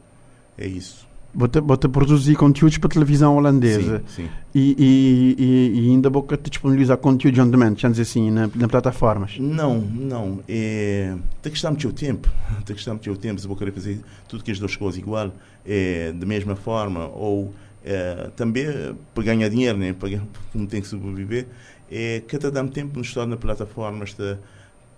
É 0.58 0.68
isso. 0.68 1.10
Bota, 1.34 1.62
bota 1.62 1.88
produzir 1.88 2.36
conteúdos 2.36 2.78
para 2.78 2.88
a 2.88 2.92
televisão 2.92 3.38
holandesa. 3.38 4.04
Sim, 4.06 4.24
sim. 4.24 4.30
E, 4.54 4.76
e, 4.78 5.36
e, 5.42 5.80
e 5.80 5.90
ainda 5.92 6.10
boca 6.10 6.36
te 6.36 6.50
disponibilizar 6.50 6.98
conteúdo 6.98 7.42
on 7.42 7.50
demand, 7.50 7.76
já 7.78 7.88
dizer 7.88 8.02
assim, 8.02 8.30
na, 8.30 8.50
na 8.54 8.68
plataformas? 8.68 9.38
Não, 9.40 9.80
não. 9.80 10.40
É, 10.48 11.16
tem 11.42 11.50
que 11.50 11.58
estar 11.58 11.70
muito 11.70 11.92
tempo. 11.94 12.30
Tem 12.66 12.76
que 12.76 12.82
estar 12.82 12.92
muito 12.92 13.16
tempo. 13.16 13.40
Se 13.40 13.48
vou 13.48 13.56
querer 13.56 13.72
fazer 13.72 14.02
tudo 14.28 14.44
que 14.44 14.52
as 14.52 14.60
duas 14.60 14.76
coisas 14.76 15.00
igual, 15.00 15.32
é, 15.66 16.12
da 16.12 16.26
mesma 16.26 16.58
forma, 16.58 17.08
ou 17.08 17.54
é, 17.84 18.30
também 18.36 18.66
para 19.14 19.24
ganhar 19.24 19.50
dinheiro, 19.50 19.78
né? 19.78 19.94
para, 19.94 20.10
como 20.52 20.68
tem 20.68 20.82
que 20.82 20.88
sobreviver, 20.88 21.48
é 21.92 22.22
cada 22.28 22.50
dá 22.50 22.64
tempo 22.66 22.98
nos 22.98 23.08
estar 23.08 23.26
na 23.26 23.36
plataformas 23.36 24.14
de, 24.14 24.36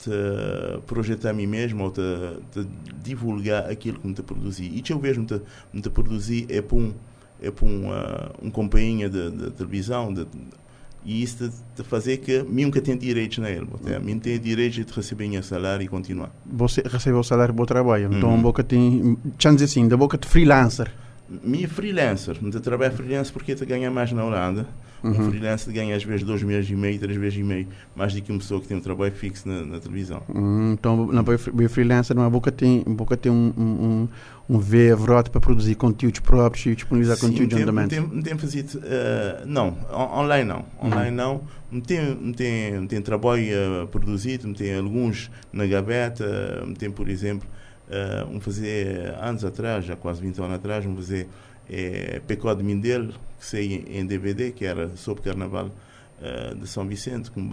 de 0.06 0.82
projetar 0.86 1.32
a 1.32 1.34
mim 1.34 1.48
mesmo 1.48 1.86
ou 1.86 1.92
de, 1.92 2.02
de 2.54 2.70
divulgar 3.04 3.70
aquilo 3.70 4.00
que 4.00 4.08
me 4.08 4.14
produzi. 4.14 4.66
E 4.66 4.82
que 4.82 4.94
eu 4.94 5.00
vejo 5.00 5.22
me 5.22 5.42
me 5.74 5.82
te 5.82 5.90
produzi 5.90 6.46
é 6.50 6.62
para 6.62 6.78
um, 6.78 6.94
é 7.42 7.50
para 7.50 7.66
um, 7.66 7.90
uh, 7.90 8.32
um 8.44 8.52
companhia 8.52 9.10
de, 9.10 9.32
de 9.32 9.52
televisão, 9.52 10.14
de, 10.14 10.28
e 11.06 11.24
isso 11.24 11.50
de, 11.50 11.56
de, 11.76 11.84
fazer 11.84 12.18
que 12.18 12.44
nunca 12.44 12.80
tem 12.80 12.96
direitos 12.96 13.40
nele. 13.40 13.68
Até, 13.74 14.00
mim 14.00 14.20
tem 14.20 14.40
direito 14.40 14.86
de 14.86 14.94
receber 14.94 15.28
o 15.38 15.44
salário 15.44 15.84
e 15.84 15.88
continuar. 15.88 16.32
Você 16.46 16.82
recebe 16.86 17.18
o 17.18 17.24
salário 17.24 17.54
do 17.54 17.66
trabalho, 17.66 18.10
então 18.14 18.30
uhum. 18.30 18.42
boca 18.42 18.64
tem, 18.64 19.18
chance 19.40 19.64
assim, 19.64 19.88
da 19.88 19.98
boca 19.98 20.18
de 20.18 20.28
freelancer 20.28 20.92
me 21.30 21.66
freelancer, 21.68 22.36
de 22.36 22.60
trabalho 22.60 22.94
freelancer 22.94 23.34
porque 23.34 23.56
te 23.56 23.66
ganha 23.66 23.90
mais 23.90 24.12
na 24.12 24.24
Holanda. 24.24 24.68
Uhum. 25.04 25.12
Um 25.12 25.30
freelancer 25.30 25.74
ganha 25.74 25.96
às 25.96 26.04
vezes 26.04 26.26
dois 26.26 26.42
meses 26.44 26.70
e 26.70 26.76
meio, 26.76 26.98
três 26.98 27.18
meses 27.18 27.38
e 27.38 27.44
meio, 27.44 27.68
mais 27.94 28.14
do 28.14 28.22
que 28.22 28.32
uma 28.32 28.40
pessoa 28.40 28.62
que 28.62 28.68
tem 28.68 28.78
um 28.78 28.82
trabalho 28.82 29.14
fixo 29.14 29.48
na, 29.48 29.66
na 29.66 29.80
televisão. 29.80 30.22
Uhum, 30.30 30.74
então, 30.74 31.08
na 31.08 31.24
freelancer, 31.68 32.16
uma 32.18 32.30
boca 32.30 32.52
tem, 32.52 32.84
boca 32.88 33.18
tem 33.18 33.32
um, 33.32 33.54
um, 33.58 34.08
um 34.50 34.60
VROT 34.60 35.30
para 35.30 35.42
produzir 35.42 35.76
conteúdos 35.76 36.22
próprios 36.22 36.66
e 36.68 36.76
disponibilizar 36.76 37.18
Sim, 37.18 37.28
conteúdos 37.28 37.62
on 37.62 37.66
demand? 37.66 37.88
Não 38.12 38.22
tem, 38.22 38.38
fazido, 38.38 38.78
uh, 38.78 39.46
não, 39.46 39.78
online 39.92 40.48
não, 40.48 40.66
online 40.82 41.10
uhum. 41.10 41.16
não. 41.16 41.42
Não 41.70 41.82
tem, 41.82 42.16
não 42.16 42.32
tem, 42.32 42.74
não 42.74 42.88
tem 42.88 43.02
trabalho 43.02 43.44
uh, 43.84 43.88
produzido, 43.88 44.48
não 44.48 44.54
tem 44.54 44.78
alguns 44.78 45.32
na 45.52 45.66
gaveta, 45.66 46.64
não 46.66 46.76
tem, 46.76 46.92
por 46.92 47.10
exemplo, 47.10 47.50
Uh, 47.94 48.36
um 48.36 48.40
fazer 48.40 49.14
anos 49.22 49.46
atrás, 49.46 49.86
já 49.86 49.96
quase 49.96 50.20
20 50.22 50.40
anos 50.42 50.56
atrás, 50.56 50.86
um 50.86 50.96
fazer 50.96 51.28
é, 51.70 52.20
Pecó 52.26 52.54
de 52.56 52.64
Mindelo, 52.64 53.14
que 53.40 53.46
saiu 53.46 53.84
em 53.88 54.06
DVD, 54.06 54.52
que 54.52 54.66
era 54.66 54.96
sobre 54.96 55.22
Carnaval 55.22 55.68
uh, 55.68 56.56
de 56.56 56.68
São 56.68 56.88
Vicente, 56.88 57.30
com 57.30 57.48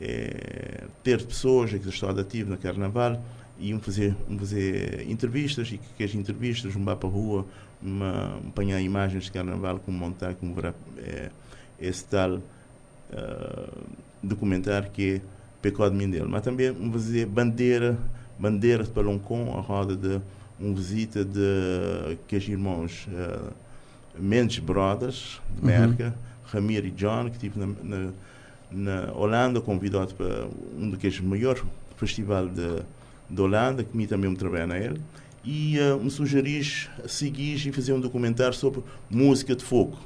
é, 0.00 0.84
ter 1.02 1.24
pessoas 1.24 1.70
que 1.70 1.88
estão 1.88 2.10
ativas 2.10 2.50
no 2.50 2.58
Carnaval 2.58 3.20
e 3.58 3.72
um 3.72 3.80
fazer, 3.80 4.14
um 4.28 4.38
fazer 4.38 5.08
entrevistas 5.08 5.70
e 5.72 5.80
que 5.96 6.04
as 6.04 6.14
entrevistas, 6.14 6.74
um 6.74 6.84
vá 6.84 6.96
para 6.96 7.08
a 7.08 7.12
rua, 7.12 7.46
uma, 7.82 8.36
um 8.44 8.48
apanhar 8.48 8.80
imagens 8.80 9.24
de 9.24 9.32
Carnaval, 9.32 9.78
como 9.78 9.98
montar, 9.98 10.34
como 10.34 10.54
verá 10.54 10.74
é, 10.98 11.30
esse 11.80 12.04
tal 12.04 12.34
uh, 12.34 12.42
documentário 14.22 14.90
que 14.90 15.16
é 15.16 15.20
Pecó 15.62 15.88
de 15.88 15.96
Mindelo. 15.96 16.28
Mas 16.28 16.42
também 16.42 16.70
um 16.70 16.92
fazer 16.92 17.26
bandeira 17.26 17.98
bandeira 18.38 18.84
de 18.84 18.90
Paloncon, 18.90 19.54
a 19.56 19.60
roda 19.60 19.96
de 19.96 20.20
uma 20.58 20.74
visita 20.74 21.24
de 21.24 22.16
que 22.26 22.36
os 22.36 22.48
irmãos 22.48 23.08
uh, 23.08 23.52
Mendes 24.18 24.58
Brothers, 24.58 25.40
de 25.56 25.64
Merca, 25.64 26.06
uhum. 26.06 26.34
Ramiro 26.44 26.86
e 26.86 26.90
John, 26.90 27.26
que 27.26 27.32
estive 27.32 27.58
na, 27.58 27.66
na, 27.82 28.12
na, 28.70 29.12
Holanda, 29.12 29.60
convidado 29.60 30.14
para 30.14 30.46
um 30.78 30.90
daqueles 30.90 31.20
maiores 31.20 31.62
festivais 31.96 32.48
de, 32.52 32.82
de 33.28 33.40
Holanda, 33.40 33.82
que 33.82 33.96
me 33.96 34.06
também 34.06 34.30
me 34.30 34.36
trabalha 34.36 34.66
na 34.66 34.78
ele, 34.78 35.00
e 35.44 35.78
uh, 35.78 36.02
me 36.02 36.10
sugeris 36.10 36.88
seguir 37.06 37.66
e 37.66 37.72
fazer 37.72 37.92
um 37.92 38.00
documentário 38.00 38.54
sobre 38.54 38.82
música 39.10 39.54
de 39.54 39.64
fogo, 39.64 39.98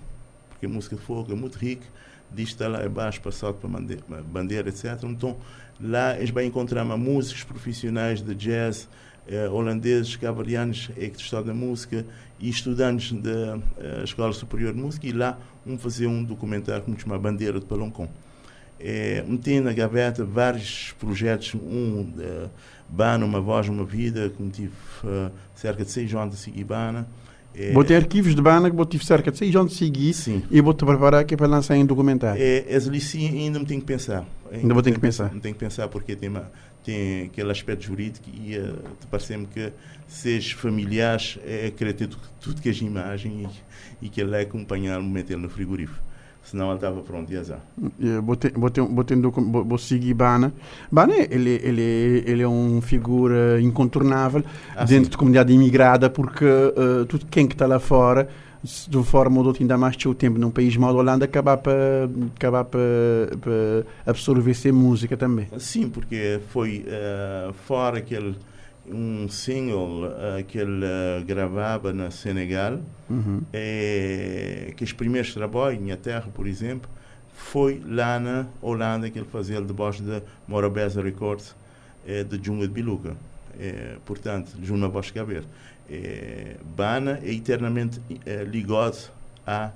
porque 0.48 0.66
a 0.66 0.68
música 0.68 0.96
de 0.96 1.02
fogo 1.02 1.32
é 1.32 1.34
muito 1.34 1.56
rica, 1.56 1.86
diz 2.30 2.48
está 2.48 2.66
lá 2.66 2.84
abaixo, 2.84 3.20
passado 3.20 3.54
para 3.54 3.68
bandeira, 3.68 4.02
bandeira 4.24 4.68
etc. 4.68 5.02
Então, 5.04 5.36
Lá 5.80 6.16
eles 6.16 6.30
vão 6.30 6.42
encontrar 6.42 6.84
músicos 6.84 7.44
profissionais 7.44 8.20
de 8.20 8.34
jazz, 8.34 8.88
eh, 9.28 9.48
holandeses, 9.48 10.16
cavalianos 10.16 10.90
é 10.96 11.08
que 11.08 11.20
estudam 11.20 11.54
música 11.54 12.04
e 12.40 12.48
estudantes 12.48 13.12
da 13.12 13.58
eh, 13.78 14.02
Escola 14.04 14.32
Superior 14.32 14.72
de 14.72 14.80
Música 14.80 15.06
e 15.06 15.12
lá 15.12 15.38
vão 15.64 15.78
fazer 15.78 16.06
um 16.06 16.24
documentário 16.24 16.82
que 16.82 17.02
chama 17.02 17.18
Bandeira 17.18 17.60
de 17.60 17.66
Paloncon. 17.66 18.08
É, 18.80 19.24
tem 19.42 19.60
na 19.60 19.72
gaveta 19.72 20.24
vários 20.24 20.94
projetos, 21.00 21.52
um 21.54 22.02
uh, 22.02 22.48
Bana, 22.88 23.24
Uma 23.24 23.40
Voz, 23.40 23.68
Uma 23.68 23.84
Vida, 23.84 24.30
que 24.30 24.50
tive 24.50 24.72
uh, 25.02 25.32
cerca 25.54 25.84
de 25.84 25.90
seis 25.90 26.14
anos 26.14 26.36
de 26.36 26.40
seguir 26.40 26.62
Bana. 26.62 27.06
É, 27.54 27.72
vou 27.72 27.82
ter 27.82 27.96
arquivos 27.96 28.34
de 28.34 28.42
Bana 28.42 28.70
que 28.70 28.76
vou 28.76 28.86
tive 28.86 29.04
cerca 29.04 29.32
de 29.32 29.38
seis 29.38 29.54
anos 29.56 29.72
de 29.72 29.78
seguir 29.78 30.12
sim. 30.12 30.42
e 30.50 30.60
vou 30.60 30.72
te 30.72 30.84
preparar 30.84 31.20
aqui 31.20 31.36
para 31.36 31.46
lançar 31.46 31.76
em 31.76 31.84
documentário. 31.84 32.40
É, 32.40 32.64
esse 32.68 33.18
ainda 33.18 33.58
me 33.58 33.66
tenho 33.66 33.80
que 33.80 33.86
pensar. 33.86 34.24
Ainda 34.52 34.72
vou 34.72 34.82
ter 34.82 34.92
que 34.92 35.00
pensar. 35.00 35.32
Não 35.32 35.40
tenho 35.40 35.54
que 35.54 35.60
pensar 35.60 35.88
porque 35.88 36.14
tem, 36.14 36.28
uma, 36.28 36.50
tem 36.84 37.24
aquele 37.24 37.50
aspecto 37.50 37.84
jurídico 37.84 38.28
e 38.32 38.56
uh, 38.56 38.78
parece-me 39.10 39.46
que 39.46 39.72
seja 40.06 40.56
familiares 40.56 41.38
é 41.44 41.70
querer 41.70 41.94
ter 41.94 42.06
tudo, 42.06 42.22
tudo 42.40 42.62
que 42.62 42.68
as 42.68 42.80
imagens 42.80 43.50
e, 44.00 44.06
e 44.06 44.08
que 44.08 44.20
ele 44.20 44.36
é 44.36 44.40
acompanhar 44.40 45.02
meter 45.02 45.36
no 45.36 45.48
frigorífico 45.48 46.07
senão 46.50 46.68
ele 46.68 46.76
estava 46.76 47.00
e. 47.02 47.58
Botei, 48.22 48.50
botei, 48.50 48.84
botei, 48.84 49.16
vou 49.16 49.78
seguir 49.78 50.14
Bana. 50.14 50.52
Bana, 50.90 51.14
ele, 51.14 51.60
ele, 51.62 52.24
ele 52.26 52.42
é 52.42 52.48
uma 52.48 52.80
figura 52.80 53.60
incontornável 53.60 54.42
ah, 54.74 54.84
dentro 54.84 55.04
sim. 55.04 55.10
da 55.10 55.16
comunidade 55.18 55.52
imigrada, 55.52 56.08
porque 56.08 56.44
uh, 56.44 57.04
tudo 57.06 57.26
quem 57.30 57.46
que 57.46 57.54
está 57.54 57.66
lá 57.66 57.78
fora 57.78 58.28
de 58.62 58.96
uma 58.96 59.04
forma 59.04 59.36
ou 59.36 59.42
de 59.42 59.48
outra, 59.48 59.62
ainda 59.62 59.78
mais 59.78 59.96
o 60.04 60.14
tempo 60.14 60.38
num 60.38 60.50
país 60.50 60.76
mal 60.76 60.94
Holanda, 60.94 61.24
acabar 61.24 61.58
para 61.58 62.08
acabar 62.34 62.64
para, 62.64 62.80
para 63.40 63.84
absorver 64.06 64.54
ser 64.54 64.72
música 64.72 65.16
também. 65.16 65.48
Sim, 65.58 65.88
porque 65.88 66.40
foi 66.48 66.84
uh, 66.88 67.52
fora 67.52 67.98
aquele 67.98 68.34
um 68.92 69.28
single 69.28 70.04
uh, 70.06 70.44
que 70.46 70.58
ele 70.58 70.84
uh, 70.84 71.24
gravava 71.24 71.92
na 71.92 72.10
Senegal, 72.10 72.80
Uhum. 73.10 73.40
é, 73.54 74.74
que 74.76 74.84
os 74.84 74.92
primeiros 74.92 75.32
trabalhos, 75.32 75.80
minha 75.80 75.96
terra, 75.96 76.28
por 76.34 76.46
exemplo, 76.46 76.90
foi 77.32 77.80
lá 77.86 78.20
na 78.20 78.46
Holanda 78.60 79.08
que 79.08 79.18
ele 79.18 79.28
fazia 79.32 79.62
debaixo 79.62 80.02
da 80.02 80.20
Morabeza 80.46 81.00
Records 81.00 81.54
é, 82.06 82.22
de 82.22 82.38
Junga 82.44 82.66
de 82.66 82.74
Biluca. 82.74 83.16
É, 83.58 83.96
portanto, 84.04 84.52
Voz 84.90 85.10
Caber. 85.10 85.44
É, 85.90 86.56
Bana 86.76 87.18
é 87.22 87.32
eternamente 87.32 87.98
ligado 88.46 89.10
a, 89.46 89.70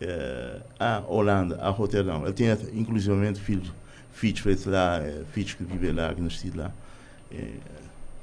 é, 0.00 0.60
a 0.80 1.02
Holanda, 1.06 1.60
a 1.62 1.68
Roterdão. 1.68 2.24
Ele 2.24 2.32
tinha, 2.32 2.58
inclusivamente, 2.72 3.40
filhos, 3.40 3.70
filhos 4.12 4.40
feitos 4.40 4.66
lá, 4.66 5.00
filhos 5.32 5.54
que 5.54 5.62
vivem 5.62 5.92
lá, 5.92 6.12
que 6.12 6.20
nascidos 6.20 6.56
lá. 6.56 6.72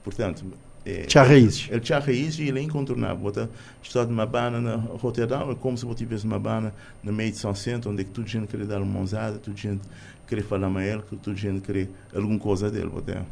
Portanto, 0.10 0.43
é, 0.84 1.04
Tinha 1.04 1.24
raízes. 1.24 1.67
ele 1.69 1.80
tinha 1.82 2.00
raízes 2.00 2.39
e 2.39 2.48
ele 2.48 2.60
é 2.60 2.63
incontornável. 2.63 3.17
Bota 3.17 3.48
história 3.84 4.08
de 4.08 4.13
uma 4.13 4.26
bana 4.26 4.60
na 4.60 4.76
Roterdão 4.76 5.52
é 5.52 5.56
como 5.56 5.78
se 5.78 5.86
você 5.86 6.00
tivesse 6.00 6.26
uma 6.26 6.39
bana 6.39 6.74
no 7.04 7.13
meio 7.13 7.32
de 7.32 7.38
São 7.38 7.54
Centro, 7.54 7.91
onde 7.91 8.02
é 8.02 8.06
toda 8.06 8.28
gente 8.28 8.48
queria 8.48 8.65
dar 8.65 8.82
uma 8.82 8.91
mãozada, 8.91 9.38
toda 9.38 9.56
gente 9.56 9.82
queria 10.28 10.43
falar 10.43 10.67
com 10.67 10.80
ele, 10.80 11.04
toda 11.22 11.38
gente 11.38 11.62
queria 11.62 11.88
alguma 12.13 12.39
coisa 12.39 12.72
dele. 12.72 12.88
Bota. 12.88 13.24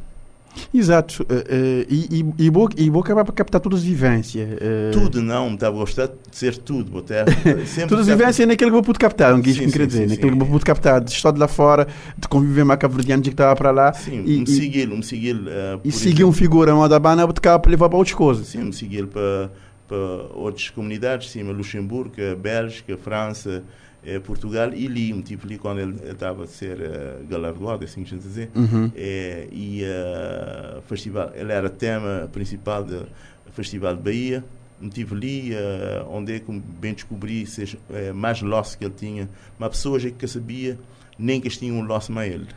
Exato. 0.74 1.26
eh, 1.30 1.44
eh, 1.50 1.86
e, 1.90 2.22
e, 2.40 2.46
e, 2.46 2.50
vou, 2.50 2.70
e 2.78 2.90
vou 2.90 3.02
acabar 3.02 3.24
para 3.24 3.34
captar 3.34 3.62
todas 3.62 3.80
as 3.80 3.86
vivências. 3.86 4.48
eh, 4.62 4.92
Tudo 4.92 5.22
não, 5.22 5.54
estava 5.54 5.76
a 5.76 5.80
gostar 5.80 6.08
de 6.08 6.14
ser 6.32 6.58
tudo. 6.58 6.92
Bota. 6.92 7.26
Sempre 7.66 7.90
Todas 7.90 8.08
as 8.10 8.18
vivências 8.18 8.48
naquilo 8.48 8.72
que 8.72 8.78
eu 8.78 8.84
pude 8.84 9.00
captar, 9.00 9.34
não 9.34 9.42
quis 9.42 9.58
querer 9.58 9.88
dizer, 9.88 10.04
sim, 10.10 10.16
naquilo 10.16 10.32
sim. 10.32 10.38
que 10.38 10.44
eu 10.44 10.48
pude 10.48 10.66
captar, 10.66 11.02
de 11.02 11.12
história 11.12 11.36
de 11.36 11.40
lá 11.40 11.48
fora, 11.48 11.88
de 12.18 12.28
conviver 12.28 12.66
com 12.66 12.72
a 12.72 12.78
cabo-verdiana 12.78 13.22
que 13.22 13.30
estava 13.30 13.56
para 13.56 13.72
lá, 13.72 13.94
Sim, 13.94 14.24
e, 14.26 14.40
me 14.40 14.48
seguir, 14.48 14.88
me 14.88 15.04
seguir. 15.04 15.36
uh, 15.36 15.80
e 15.84 15.92
seguir 15.92 16.24
um 16.24 16.32
figura 16.32 16.74
uma 16.76 16.88
da 16.90 17.00
bana, 17.00 17.28
para 17.28 17.62
levar 17.70 17.90
para 17.90 17.98
outras 17.98 18.16
coisas. 18.16 18.48
Sim, 18.48 18.64
me 18.66 18.74
seguir 18.74 19.08
para, 19.08 19.52
para 19.88 19.98
outras 20.36 20.70
comunidades, 20.70 21.30
sim, 21.30 21.44
Luxemburgo, 21.44 22.14
Bélgica, 22.42 22.98
França, 22.98 23.64
eh, 24.04 24.20
Portugal, 24.20 24.74
e 24.74 24.88
li, 24.88 25.14
me 25.14 25.22
tive 25.22 25.46
ali 25.46 25.58
quando 25.58 25.80
ele 25.80 25.98
estava 26.10 26.44
a 26.44 26.48
ser 26.48 26.80
eh, 26.82 27.18
galardoado, 27.30 27.84
assim 27.84 28.04
que 28.04 28.16
dizer. 28.16 28.50
Uhum. 28.56 28.92
Eh, 28.96 29.48
e 29.52 29.84
eh, 29.84 30.80
festival, 30.88 31.32
ele 31.36 31.52
era 31.52 31.70
tema 31.70 32.30
principal 32.32 32.84
do 32.84 33.08
Festival 33.54 33.96
de 33.96 34.02
Bahia. 34.02 34.44
Me 34.80 34.90
tive 34.90 35.16
ali, 35.16 35.54
eh, 35.54 36.06
onde 36.10 36.36
é 36.36 36.40
que 36.40 36.52
bem 36.52 36.94
descobri 36.94 37.46
seja, 37.46 37.78
eh, 37.90 38.14
mais 38.14 38.42
loss 38.42 38.76
que 38.76 38.86
ele 38.86 38.94
tinha. 38.96 39.30
Uma 39.58 39.70
pessoa 39.70 40.00
já 40.00 40.10
que 40.10 40.28
sabia, 40.28 40.78
nem 41.18 41.42
que 41.42 41.48
eles 41.48 41.58
tinham 41.58 41.78
um 41.78 41.84
loss 41.84 42.10
mais 42.10 42.32
ele, 42.32 42.48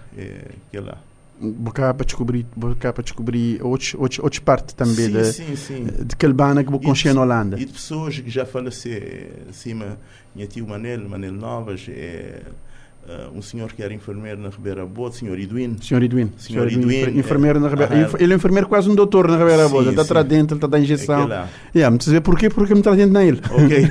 que 0.70 0.76
é 0.76 0.80
lá. 0.80 0.98
Vou 1.40 1.72
cá 1.72 1.94
para 1.94 2.04
descobrir, 2.04 2.44
outros, 3.64 3.94
outros, 3.94 4.18
outras 4.18 4.38
partes 4.40 4.74
também 4.74 5.06
sim, 5.06 5.12
de, 5.12 5.24
sim, 5.32 5.56
sim. 5.56 5.84
de 5.84 6.12
aquele 6.14 6.34
bana 6.34 6.62
que 6.62 6.70
de- 7.10 7.14
na 7.14 7.22
Holanda. 7.22 7.58
E 7.58 7.64
de 7.64 7.72
pessoas 7.72 8.18
que 8.18 8.28
já 8.30 8.44
faleceram. 8.44 9.06
Acima, 9.48 9.98
minha 10.34 10.46
tio 10.46 10.66
Manel, 10.68 11.08
Manel 11.08 11.32
Novas, 11.32 11.86
é, 11.88 12.42
ah, 13.08 13.28
um 13.34 13.40
senhor 13.42 13.72
que 13.72 13.82
era 13.82 13.92
enfermeiro 13.92 14.40
na 14.40 14.48
Ribeira 14.50 14.84
Boa, 14.86 15.10
senhor 15.10 15.38
Iduino. 15.38 15.82
Senhor 15.82 16.02
Edwin, 16.02 16.30
Senhor 16.36 16.66
Edwin, 16.70 16.90
Edwin, 16.94 17.18
enfermeiro 17.18 17.58
na 17.58 17.68
Ribeira. 17.68 17.94
aham. 17.94 18.02
Inf- 18.04 18.20
Ele 18.20 18.32
é 18.32 18.36
enfermeiro 18.36 18.68
quase 18.68 18.88
um 18.88 18.94
doutor 18.94 19.28
na 19.28 19.36
Ribeira 19.38 19.68
Boa. 19.68 19.82
Ele 19.82 19.90
está 19.90 20.02
atrás 20.02 20.26
dentro, 20.26 20.54
ele 20.54 20.58
está 20.58 20.66
a 20.66 20.70
dar 20.70 20.78
injeção. 20.80 21.26
Lá. 21.26 21.48
Yeah, 21.74 21.90
me 21.90 21.98
dizer 21.98 22.20
porquê, 22.20 22.48
porque 22.50 22.74
me 22.74 22.80
está 22.80 22.94
dentro 22.94 23.12
nele. 23.12 23.40
Ok. 23.50 23.90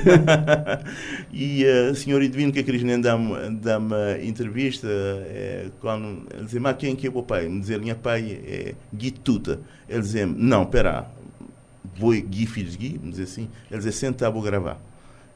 e 1.32 1.64
o 1.90 1.94
senhor 1.94 2.22
Edwino, 2.22 2.52
que 2.52 2.60
a 2.60 2.64
Cris 2.64 2.82
nem 2.82 3.00
dá-me 3.00 3.34
dá 3.60 3.78
entrevista, 4.22 4.86
é, 4.88 5.66
quando 5.80 6.22
ele 6.34 6.44
dizia, 6.44 6.60
mas 6.60 6.76
quem 6.76 6.94
que 6.96 7.06
é 7.06 7.10
o 7.12 7.22
pai? 7.22 7.48
Me 7.48 7.60
dizia, 7.60 7.78
minha 7.78 7.94
pai 7.94 8.40
é 8.46 8.74
Gui 8.94 9.10
Tuta. 9.10 9.60
Ele 9.88 10.00
dizia, 10.00 10.26
não, 10.26 10.64
pera, 10.66 11.06
vou 11.98 12.12
Gui 12.12 12.46
Filhos 12.46 12.76
Gui, 12.76 12.98
me 13.02 13.10
dizia 13.10 13.24
assim. 13.24 13.48
Ele 13.70 13.78
dizia, 13.78 13.92
senta, 13.92 14.30
vou 14.30 14.42
gravar. 14.42 14.80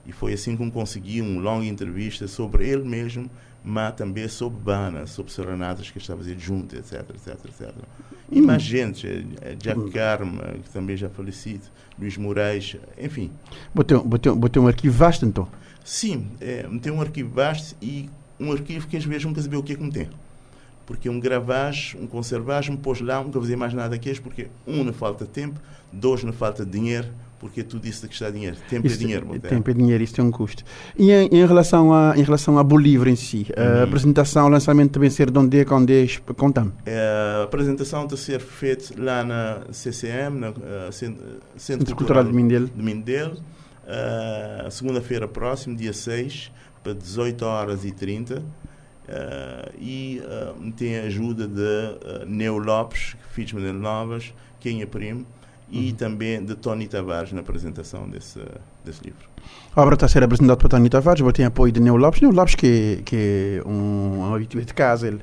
E 0.07 0.13
foi 0.13 0.33
assim 0.35 0.57
que 0.57 0.71
consegui 0.71 1.21
uma 1.21 1.41
longa 1.41 1.67
entrevista 1.67 2.27
sobre 2.29 2.69
ele 2.69 2.85
mesmo, 2.85 3.31
mas 3.65 3.95
também 3.95 4.29
sobre 4.29 4.61
Bana, 4.61 5.07
sobre 5.07 5.33
serenatas 5.33 5.91
que 5.91 5.97
estava 5.99 6.21
a 6.21 6.25
fazer 6.25 6.39
junto, 6.39 6.77
etc, 6.77 7.05
etc, 7.15 7.39
etc. 7.47 7.71
E 8.31 8.41
mais 8.41 8.63
gente, 8.63 9.07
eh, 9.41 9.55
Jack 9.59 9.91
Karma, 9.91 10.43
que 10.63 10.69
também 10.71 10.97
já 10.97 11.09
falecido, 11.09 11.65
Luís 11.99 12.17
Moraes, 12.19 12.77
enfim. 12.99 13.31
Botei, 13.75 13.97
um- 13.97 14.03
botei, 14.03 14.33
botei 14.33 14.61
um 14.61 14.67
arquivo 14.67 14.95
vasto 14.97 15.25
então. 15.25 15.49
Sim, 15.83 16.27
é, 16.41 16.67
tem 16.83 16.93
um 16.93 17.01
arquivo 17.01 17.31
vasto 17.35 17.75
e 17.81 18.09
um 18.39 18.53
arquivo 18.53 18.87
que 18.87 18.97
às 18.97 19.05
vezes 19.05 19.25
nunca 19.25 19.41
sabia 19.41 19.59
o 19.59 19.63
que 19.63 19.73
é 19.73 19.77
que 19.77 19.83
me 19.83 19.91
tem. 19.93 20.09
Porque 20.87 21.09
um 21.09 21.19
gravagem, 21.19 21.99
um 22.03 22.07
conservagem, 22.07 22.77
pôs 22.77 23.01
lá, 23.01 23.23
nunca 23.23 23.41
fazia 23.41 23.57
mais 23.57 23.73
nada 23.73 23.97
que 23.99 24.11
isso, 24.11 24.21
porque 24.21 24.49
um, 24.67 24.85
não 24.85 24.93
falta 24.93 25.25
tempo, 25.25 25.59
dois, 25.91 26.23
não 26.23 26.33
falta 26.33 26.65
dinheiro, 26.67 27.09
porque 27.45 27.63
tudo 27.63 27.87
isso 27.87 28.09
que 28.09 28.15
está 28.15 28.31
dinheiro. 28.31 28.57
Tempo 28.71 28.87
Isso- 28.87 28.97
é 28.97 28.99
dinheiro. 29.01 29.27
Monteiro. 29.27 29.49
Tempo 29.55 29.71
é 29.71 29.75
dinheiro, 29.75 30.03
isso 30.03 30.15
tem 30.15 30.25
um 30.25 30.31
custo. 30.31 30.65
E 30.99 31.13
em, 31.13 31.27
em 31.31 31.47
relação 31.47 31.93
a, 31.93 32.15
em 32.17 32.23
relação 32.23 32.59
a 32.59 32.65
Bolívar 32.65 33.07
em 33.07 33.17
si, 33.17 33.47
a 33.55 33.61
Uhum. 33.61 33.83
apresentação, 33.83 34.47
o 34.47 34.49
lançamento 34.49 34.93
também 34.93 35.11
ser 35.11 35.31
de 35.31 35.39
onde 35.39 35.61
é, 35.61 35.67
onde 35.71 36.05
é, 36.05 36.33
contame. 36.35 36.73
É, 36.87 37.41
a 37.41 37.43
apresentação 37.45 38.05
está 38.05 38.15
a 38.15 38.19
ser 38.19 38.41
feita 38.41 38.95
lá 38.97 39.23
na 39.23 39.61
CCM, 39.71 40.39
na 40.41 40.47
eh, 40.49 40.89
Cen- 40.91 41.09
Centro, 41.11 41.41
Centro 41.59 41.97
Cultural 41.97 42.25
de 42.25 42.33
Mindelo. 42.33 42.67
de 42.75 42.83
Mindelo, 42.83 43.37
eh, 43.87 44.67
segunda-feira 44.71 45.29
próxima, 45.29 45.77
dia 45.77 45.93
6, 45.93 46.51
para 46.83 46.95
18 46.95 47.45
horas 47.45 47.85
e 47.85 47.91
30. 47.93 48.43
eh, 49.07 49.73
e 49.79 50.23
eh, 50.25 50.53
tem 50.79 50.99
a 50.99 51.03
ajuda 51.03 51.47
de 51.47 51.61
uh, 51.61 52.25
Neu 52.27 52.57
Lopes, 52.57 53.17
Filhos 53.33 53.53
Maneiro 53.53 53.79
Novas, 53.79 54.33
Quem 54.61 54.85
Primo, 54.87 55.27
e 55.71 55.93
também 55.93 56.45
de 56.45 56.55
Tony 56.55 56.87
Tavares 56.87 57.33
na 57.33 57.41
apresentação 57.41 58.09
desse, 58.09 58.41
desse 58.85 59.03
livro. 59.05 59.29
A 59.75 59.83
obra 59.83 59.95
está 59.95 60.07
a 60.07 60.09
ser 60.09 60.23
apresentada 60.23 60.57
por 60.57 60.69
Tony 60.69 60.89
Tavares, 60.89 61.21
eu 61.21 61.33
tenho 61.33 61.49
apoio 61.49 61.73
de 61.73 61.81
Neo 61.81 61.97
Lopes. 61.97 62.21
Neo 62.21 62.31
Lopes 62.31 62.55
que, 62.55 63.03
que 63.05 63.61
é 63.65 63.69
um, 63.69 64.33
habitué 64.35 64.63
de 64.63 64.73
casa, 64.73 65.09
ele, 65.09 65.21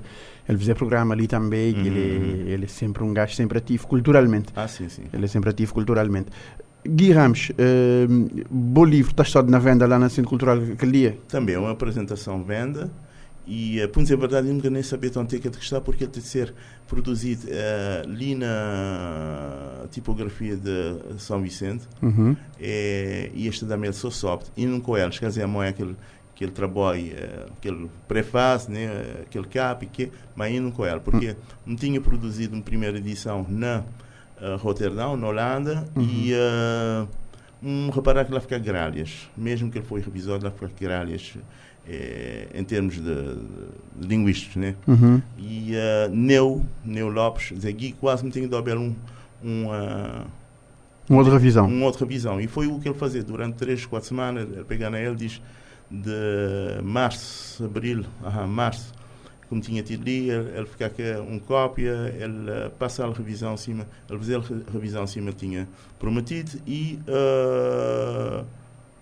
ele 0.47 0.57
fazia 0.57 0.75
programa 0.75 1.13
ali 1.13 1.27
também, 1.27 1.73
Uhum. 1.73 1.85
ele, 1.85 2.51
ele 2.51 2.65
é 2.65 2.67
sempre 2.67 3.03
um 3.03 3.13
gajo 3.13 3.35
sempre 3.35 3.57
ativo 3.57 3.87
culturalmente. 3.87 4.51
Ah, 4.55 4.67
sim, 4.67 4.89
sim. 4.89 5.03
Ele 5.13 5.25
é 5.25 5.27
sempre 5.27 5.49
ativo 5.49 5.73
culturalmente. 5.73 6.27
Gui 6.83 7.11
Ramos, 7.11 7.51
eh, 7.57 8.07
bom 8.49 8.83
livro, 8.83 9.11
está 9.11 9.21
estado 9.21 9.51
na 9.51 9.59
venda 9.59 9.85
lá 9.85 9.99
na 9.99 10.09
Centro 10.09 10.29
Cultural 10.29 10.57
aquele 10.57 10.91
dia. 10.91 11.17
Também 11.29 11.53
é 11.53 11.59
uma 11.59 11.71
apresentação 11.71 12.43
venda 12.43 12.89
e, 13.45 13.83
uh, 13.83 13.89
por 13.89 14.01
dizer 14.01 14.15
a 14.15 14.17
verdade, 14.17 14.47
eu 14.47 14.53
nunca 14.53 14.69
nem 14.69 14.81
sabia 14.81 15.09
tão 15.09 15.25
ter 15.25 15.39
que 15.39 15.47
está 15.47 15.81
porque 15.81 16.05
ele 16.05 16.11
tem 16.11 16.21
de 16.21 16.27
ser 16.27 16.53
produzido 16.87 17.47
uh, 17.47 18.09
ali 18.09 18.35
na 18.35 19.60
tipografia 19.91 20.55
de 20.55 21.19
São 21.19 21.41
Vicente. 21.41 21.87
Uhum. 22.01 22.35
é, 22.59 23.29
e 23.33 23.47
este 23.47 23.65
da 23.65 23.77
Mel 23.77 23.93
só 23.93 24.09
soft 24.09 24.47
e 24.57 24.65
não 24.65 24.79
com 24.79 24.97
eles, 24.97 25.19
quer 25.19 25.27
dizer, 25.29 25.43
a 25.43 25.47
mãe 25.47 25.67
é 25.67 25.69
aquele 25.69 25.95
aquele 26.41 26.51
trabalho, 26.51 27.13
eh, 27.15 27.45
aquele 27.55 27.89
prefácio, 28.07 28.71
né, 28.71 28.89
aquele 29.21 29.45
cap, 29.45 29.85
que, 29.85 30.11
mas 30.35 30.59
não 30.59 30.71
com 30.71 30.83
ela, 30.83 30.99
porque 30.99 31.35
não 31.63 31.75
tinha 31.75 32.01
produzido 32.01 32.55
uma 32.55 32.63
primeira 32.63 32.97
edição 32.97 33.45
na 33.47 33.83
uh, 34.41 34.57
Roterdão, 34.57 35.15
na 35.15 35.27
Holanda, 35.27 35.87
e 35.95 36.33
uh, 36.33 37.07
um 37.61 37.91
reparar 37.91 38.25
que 38.25 38.33
lá 38.33 38.39
fica 38.39 38.57
gralhas, 38.57 39.29
mesmo 39.37 39.69
que 39.69 39.77
ele 39.77 39.85
foi 39.85 40.01
revisado, 40.01 40.43
lá 40.43 40.49
fica 40.49 40.71
gralhas 40.79 41.35
eh, 41.87 42.47
em 42.53 42.63
termos 42.63 42.95
de, 42.95 43.01
de 43.95 44.07
linguísticos, 44.07 44.55
né? 44.55 44.75
Uhum. 44.87 45.21
E 45.37 45.73
uh, 45.75 46.09
Neu, 46.11 46.65
Neu 46.83 47.07
Lopes, 47.07 47.55
dizer, 47.55 47.71
Gui 47.73 47.93
quase 47.93 48.25
me 48.25 48.31
tinha 48.31 48.47
dado 48.47 48.79
um, 48.79 48.95
um, 49.43 49.67
uh, 49.67 50.25
Uma 51.09 51.19
outra 51.19 51.33
revisão. 51.33 51.65
uma 51.67 51.85
outra 51.85 52.05
revisão. 52.05 52.39
E 52.39 52.47
foi 52.47 52.67
o 52.67 52.79
que 52.79 52.87
ele 52.87 52.97
fazia 52.97 53.23
durante 53.23 53.55
três, 53.55 53.85
quatro 53.85 54.07
semanas. 54.07 54.47
Ele 54.51 54.63
pegava 54.63 54.91
na 54.91 54.99
ele 55.01 55.15
diz 55.15 55.41
de 55.89 56.81
março, 56.83 57.65
abril, 57.65 58.05
aham, 58.23 58.47
março, 58.47 58.93
como 59.49 59.59
tinha 59.59 59.83
tido 59.83 60.03
ali, 60.03 60.29
ele, 60.29 60.57
ele 60.57 60.65
ficava 60.65 60.93
com 60.93 61.33
um 61.33 61.37
cópia, 61.39 62.15
ele 62.17 62.49
uh, 62.49 62.69
passa 62.79 63.05
a 63.05 63.11
revisão 63.11 63.53
acima, 63.53 63.85
ele 64.09 64.17
fazia 64.19 64.37
a 64.37 64.39
re- 64.39 64.63
revisão 64.71 65.03
acima, 65.03 65.33
tinha 65.33 65.67
prometido, 65.99 66.51
e 66.65 66.97
uh, 67.09 68.45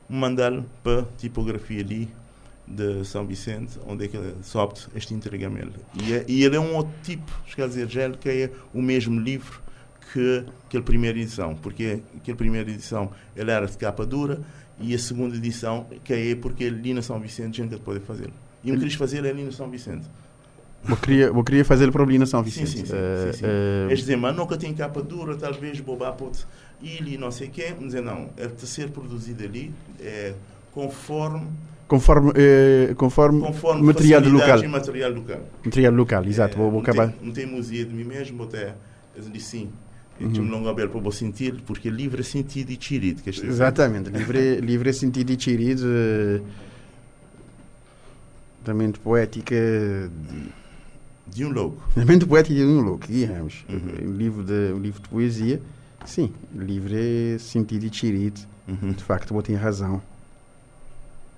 mandá-lo 0.09 0.65
para 0.83 1.01
a 1.01 1.05
tipografia 1.17 1.81
ali 1.81 2.09
de 2.67 3.03
São 3.05 3.25
Vicente, 3.25 3.77
onde 3.87 4.05
é 4.05 4.07
que 4.07 4.17
ele 4.17 4.33
sobe 4.43 4.73
este 4.95 5.13
entregamento. 5.13 5.79
E, 6.03 6.13
é- 6.13 6.25
e 6.27 6.43
ele 6.43 6.55
é 6.55 6.59
um 6.59 6.75
outro 6.75 6.93
tipo, 7.03 7.31
quer 7.55 7.67
dizer, 7.67 7.87
já 7.87 8.03
ele 8.05 8.17
que 8.17 8.29
é 8.29 8.49
o 8.73 8.81
mesmo 8.81 9.19
livro 9.19 9.61
que 10.13 10.43
aquela 10.67 10.83
primeira 10.83 11.17
edição, 11.17 11.55
porque 11.55 12.01
aquela 12.17 12.37
primeira 12.37 12.69
edição 12.69 13.11
ele 13.35 13.51
era 13.51 13.65
de 13.65 13.77
capa 13.77 14.05
dura 14.05 14.41
e 14.79 14.93
a 14.93 14.99
segunda 14.99 15.35
edição 15.35 15.85
que 16.03 16.13
é 16.13 16.35
porque 16.35 16.65
ali 16.65 16.93
na 16.93 17.01
São 17.01 17.19
Vicente 17.19 17.61
a 17.61 17.65
gente 17.65 17.77
pode 17.81 17.99
fazer. 18.01 18.29
E 18.63 18.71
não 18.71 18.77
queria 18.79 18.97
fazer 18.97 19.25
ali 19.25 19.43
na 19.43 19.51
São 19.51 19.69
Vicente. 19.69 20.05
Vou 20.83 20.97
querer, 20.97 21.31
vou 21.31 21.43
querer 21.43 21.63
fazer 21.65 21.91
para 21.91 22.03
o 22.03 22.27
São 22.27 22.43
Sim, 22.43 22.49
Vicente. 22.49 22.69
sim, 22.69 22.85
sim. 22.85 22.93
Eh, 22.93 23.31
sim, 23.33 23.39
sim. 23.39 23.45
eh, 23.45 23.85
Eles 23.87 23.99
dizem, 23.99 24.15
mas 24.17 24.35
nunca 24.35 24.57
tem 24.57 24.73
capa 24.73 25.01
dura, 25.01 25.35
talvez 25.35 25.79
bobar 25.81 26.13
pode 26.13 26.39
ir 26.81 27.05
e 27.07 27.17
não 27.17 27.31
sei 27.31 27.49
quê. 27.49 27.73
Mas 27.79 27.93
não, 27.93 28.29
é 28.37 28.47
de 28.47 28.65
ser 28.65 28.89
produzido 28.89 29.43
ali 29.43 29.73
é, 29.99 30.33
conforme, 30.73 31.47
conforme, 31.87 32.31
eh, 32.35 32.93
conforme, 32.95 33.41
conforme 33.41 33.81
material 33.83 34.21
local. 34.21 34.63
material 34.69 35.11
local. 35.11 35.41
Material 35.65 35.93
local, 35.93 36.25
exato. 36.25 36.55
É, 36.55 36.57
vou, 36.57 36.71
vou 36.71 36.81
não 36.81 36.89
acabar. 36.89 37.11
Tem, 37.11 37.25
não 37.27 37.33
tem 37.33 37.45
museu 37.45 37.85
de 37.85 37.93
mim 37.93 38.05
mesmo, 38.05 38.43
até 38.43 38.73
eu 39.15 39.23
disse 39.23 39.45
sim. 39.57 39.69
Uhum. 40.19 40.31
Tinha 40.31 40.45
um 40.45 40.49
longo 40.49 40.67
abel 40.67 40.89
para 40.89 40.99
você 40.99 41.19
sentir, 41.19 41.61
porque 41.65 41.89
livre 41.89 42.21
é 42.21 42.23
sentido 42.23 42.71
e 42.71 42.77
tirido. 42.77 43.21
Que 43.21 43.29
Exatamente, 43.29 44.09
livre, 44.09 44.59
livre 44.61 44.89
é 44.89 44.93
sentido 44.93 45.31
e 45.31 45.37
tirido. 45.37 45.85
Da 48.65 48.73
mente 48.73 48.99
poética 48.99 49.55
de, 49.55 50.49
de 51.27 51.45
um 51.45 51.51
louco. 51.51 51.81
Da 51.95 52.03
mente 52.03 52.25
poética 52.25 52.53
de 52.53 52.65
um 52.65 52.81
louco, 52.81 53.07
digamos. 53.07 53.63
Uhum. 53.69 54.09
Um, 54.09 54.13
livro 54.13 54.43
de, 54.43 54.73
um 54.73 54.79
livro 54.79 55.01
de 55.01 55.07
poesia, 55.07 55.61
sim, 56.05 56.33
livre 56.53 57.35
é 57.35 57.37
sentido 57.37 57.85
e 57.85 57.89
tirido. 57.89 58.41
Uhum. 58.67 58.91
De 58.91 59.03
facto, 59.03 59.33
você 59.33 59.47
tem 59.47 59.55
razão. 59.55 60.01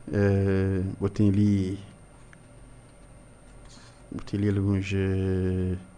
Uh, 0.07 0.83
você 0.99 1.13
tem 1.13 1.29
ali. 1.29 1.79
Você 4.11 4.25
tem 4.25 4.39
ali 4.39 4.57
alguns. 4.57 4.91
Uh, 4.91 5.90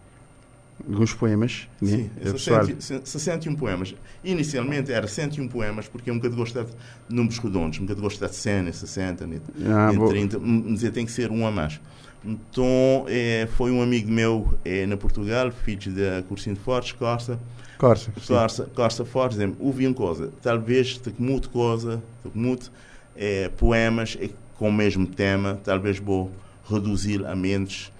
alguns 0.88 1.14
poemas, 1.14 1.68
né? 1.80 2.10
Sim, 2.36 3.00
61 3.04 3.54
poemas. 3.54 3.94
Inicialmente 4.22 4.92
era 4.92 5.06
101 5.06 5.48
poemas, 5.48 5.88
porque 5.88 6.10
eu 6.10 6.14
nunca 6.14 6.28
gostava 6.28 6.68
de 7.08 7.14
números 7.14 7.38
redondos, 7.38 7.78
nunca 7.78 7.94
gostava 7.94 8.32
de 8.32 8.38
100, 8.38 8.72
60, 8.72 9.26
né? 9.26 9.40
ah, 9.66 9.90
30, 10.08 10.38
dizer, 10.38 10.90
tem 10.92 11.06
que 11.06 11.12
ser 11.12 11.30
um 11.30 11.46
a 11.46 11.50
mais. 11.50 11.80
Então, 12.24 13.04
é, 13.06 13.46
foi 13.56 13.70
um 13.70 13.82
amigo 13.82 14.10
meu 14.10 14.58
é, 14.64 14.86
na 14.86 14.96
Portugal, 14.96 15.50
filho 15.50 15.92
da 15.92 16.22
Cursinho 16.22 16.56
de 16.56 16.62
Fortes, 16.62 16.92
Costa. 16.92 17.38
Costa. 17.78 18.12
Costa, 18.26 18.70
Costa 18.74 19.04
Fortes, 19.04 19.38
dizendo, 19.38 19.56
ouvi 19.60 19.86
uma 19.86 19.94
coisa, 19.94 20.32
talvez 20.40 20.96
te 20.96 21.12
mude 21.18 21.48
coisa, 21.48 22.02
te 22.22 22.30
mude 22.36 22.70
é, 23.14 23.50
poemas 23.50 24.16
é, 24.18 24.30
com 24.56 24.68
o 24.68 24.72
mesmo 24.72 25.06
tema, 25.06 25.60
talvez 25.62 25.98
vou 25.98 26.30
reduzir 26.66 27.26
a 27.26 27.36
menos 27.36 27.92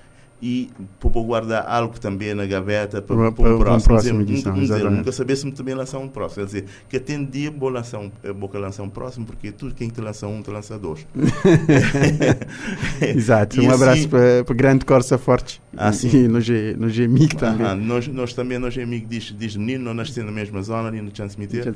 e 0.45 0.69
para 1.01 1.09
guardar 1.11 1.65
algo 1.67 1.99
também 1.99 2.35
na 2.35 2.45
gaveta 2.45 3.01
para, 3.01 3.33
para, 3.33 3.57
para, 3.57 3.77
o 3.77 3.83
próximo. 3.83 4.21
Edição, 4.21 4.55
nunca, 4.55 4.75
dizer, 4.75 4.91
nunca 4.91 5.11
saber 5.11 5.37
se 5.37 5.51
também 5.53 5.75
lançar 5.75 5.99
um 5.99 6.07
próximo. 6.07 6.45
Quer 6.45 6.47
dizer, 6.47 6.65
que 6.87 6.97
atendia 6.99 7.51
vou 7.51 7.71
lançar 7.71 7.99
um, 7.99 8.11
vou 8.39 8.51
lançar 8.53 8.83
um 8.83 8.91
próximo, 8.91 9.25
porque 9.25 9.51
tudo 9.51 9.75
quem 9.75 9.89
te 9.89 10.03
lança 10.03 10.27
um, 10.27 10.43
te 10.43 10.51
lança 10.51 10.79
dois. 10.79 11.07
Exato. 13.01 13.59
um 13.59 13.71
assim, 13.71 13.83
abraço 13.83 14.09
para, 14.11 14.45
para 14.45 14.55
Grande 14.55 14.85
Corsa 14.85 15.17
Forte. 15.17 15.63
Ah, 15.75 15.91
e 16.13 16.29
no, 16.29 16.43
G, 16.43 16.77
no 16.79 16.89
GMIC 16.89 17.37
também. 17.37 17.67
Ah, 17.67 17.75
nós, 17.75 18.07
nós 18.09 18.35
também, 18.35 18.59
no 18.59 18.69
GMIC, 18.69 19.07
diz, 19.07 19.35
diz 19.37 19.57
menino, 19.57 19.95
nós 19.95 19.97
nascemos 19.97 20.31
na 20.31 20.35
mesma 20.35 20.63
zona, 20.63 20.89
ali 20.89 21.01
no 21.01 21.11
Chan 21.17 21.31
Cemitério. 21.31 21.75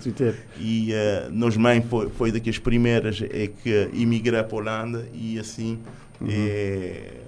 E 0.60 0.92
uh, 0.92 1.32
nós 1.32 1.56
mãe 1.56 1.80
foi, 1.80 2.10
foi 2.10 2.30
daquelas 2.30 2.58
primeiras 2.58 3.24
é 3.30 3.46
que 3.46 3.88
imigrou 3.94 4.44
para 4.44 4.56
a 4.56 4.60
Holanda 4.60 5.08
e 5.14 5.38
assim. 5.38 5.78
Uhum. 6.20 6.28
É, 6.30 7.27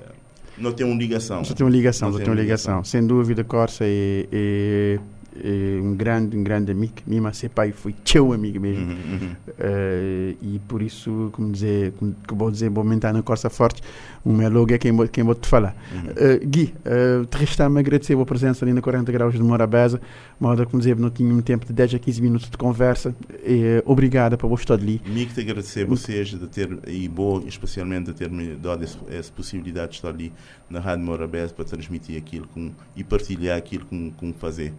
não 0.61 0.73
tem 0.73 0.87
uma 0.87 0.97
ligação. 0.97 1.39
Não 1.39 1.45
tem 1.45 1.65
uma 1.65 1.71
ligação, 1.73 2.11
não, 2.11 2.19
tem 2.19 2.27
uma 2.27 2.35
ligação. 2.35 2.75
ligação. 2.75 2.85
Sem 2.85 3.07
dúvida, 3.07 3.43
Corsa 3.45 3.85
é, 3.85 4.27
é 4.31 4.99
é 5.43 5.81
um 5.83 5.95
grande, 5.95 6.37
um 6.37 6.43
grande 6.43 6.73
amigo. 6.73 6.95
Minha 7.07 7.23
mãe, 7.23 7.33
seu 7.33 7.51
pai 7.51 7.73
foi 7.73 7.93
teu 7.93 8.33
amigo 8.33 8.61
mesmo. 8.61 8.85
Uhum, 8.85 8.91
uhum. 8.91 9.33
Uh, 9.49 10.37
e 10.43 10.61
por 10.69 10.83
isso, 10.83 11.31
como 11.33 11.51
dizer, 11.53 11.93
como, 11.99 12.15
que 12.27 12.35
vou 12.35 12.51
dizer, 12.51 12.71
vou 12.71 12.83
aumentar 12.83 13.13
na 13.13 13.23
Corsa 13.23 13.51
Forte, 13.51 13.83
o 14.25 14.33
meu 14.33 14.51
logo 14.51 14.73
é 14.73 14.79
quem 14.79 14.93
vou, 14.93 15.09
quem 15.09 15.25
vou 15.25 15.35
te 15.35 15.49
falar. 15.49 15.75
Uhum. 15.93 16.11
Uh, 16.11 16.47
Gui, 16.47 16.75
uh, 16.85 17.25
te 17.27 17.37
resta-me 17.39 17.81
agradecer 17.81 18.13
a 18.13 18.17
tua 18.17 18.27
presença 18.27 18.65
ali 18.65 18.73
na 18.73 18.83
40 18.83 19.11
Graus 19.13 19.35
de 19.35 19.43
Morabeza. 19.43 20.01
Moda, 20.39 20.65
como 20.67 20.79
dizer, 20.79 20.97
não 20.97 21.11
tinha 21.11 21.33
um 21.33 21.41
tempo 21.41 21.67
de 21.67 21.73
10 21.73 21.95
a 21.95 21.99
15 21.99 22.23
minutos 22.23 22.51
de 22.51 22.57
conversa. 22.57 23.15
E, 23.45 23.83
obrigada 23.85 24.37
por 24.37 24.53
estar 24.59 24.75
ali. 24.75 25.01
Amigo, 25.07 25.33
te 25.33 25.41
agradecer 25.41 25.85
a 25.85 25.87
vocês 25.87 26.29
de 26.29 26.47
ter, 26.47 26.79
e 26.87 27.09
boa, 27.09 27.43
especialmente 27.47 28.07
de 28.07 28.15
ter-me 28.15 28.55
dado 28.57 28.85
essa, 28.85 28.99
essa, 29.11 29.33
possibilidade 29.33 29.93
de 29.93 29.97
estar 29.97 30.09
ali 30.09 30.33
na 30.69 30.81
Rádio 30.81 31.05
Morabeza 31.05 31.53
para 31.55 31.65
transmitir 31.65 32.17
aquilo 32.17 32.47
com, 32.49 32.71
e 32.97 33.03
partilhar 33.03 33.57
aquilo 33.57 33.85
com, 33.87 34.11
com 34.11 34.33
fazer. 34.33 34.73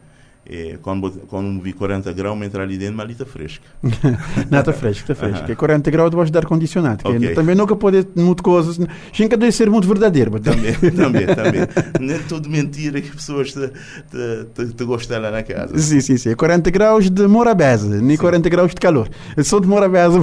É, 0.43 0.77
quando, 0.81 1.11
quando 1.27 1.61
vi 1.61 1.71
40 1.71 2.11
graus, 2.13 2.37
me 2.37 2.47
entrar 2.47 2.63
ali 2.63 2.75
dentro, 2.75 2.95
mas 2.95 3.03
ali 3.05 3.13
está 3.13 3.25
fresca. 3.25 3.63
não, 4.49 4.59
está 4.59 4.73
fresca, 4.73 5.13
está 5.13 5.15
fresca. 5.15 5.45
Uh 5.45 5.49
-huh. 5.49 5.55
40 5.55 5.91
graus 5.91 6.09
debaixo 6.09 6.31
de 6.31 6.37
ar-condicionado. 6.37 7.07
Okay. 7.07 7.35
Também 7.35 7.55
nunca 7.55 7.75
pode 7.75 8.07
muitas 8.15 8.43
coisas. 8.43 8.79
Tinha 9.11 9.29
que 9.29 9.51
ser 9.51 9.69
muito 9.69 9.87
verdadeiro. 9.87 10.31
Também, 10.39 10.73
também, 10.73 11.27
também. 11.27 11.61
Nem 11.99 12.19
tudo 12.27 12.49
mentira 12.49 12.99
que 12.99 13.11
pessoas 13.11 13.53
te, 13.53 13.67
te, 13.67 14.45
te, 14.55 14.73
te 14.73 14.83
gostam 14.83 15.21
lá 15.21 15.29
na 15.29 15.43
casa. 15.43 15.77
Sim, 15.77 16.01
sim, 16.01 16.17
sim. 16.17 16.35
40 16.35 16.71
graus 16.71 17.09
de 17.09 17.27
Morabeza, 17.27 18.01
nem 18.01 18.17
40 18.17 18.49
graus 18.49 18.71
de 18.71 18.81
calor. 18.81 19.09
Eu 19.37 19.43
sou 19.43 19.59
de 19.59 19.67
Morabeza. 19.67 20.19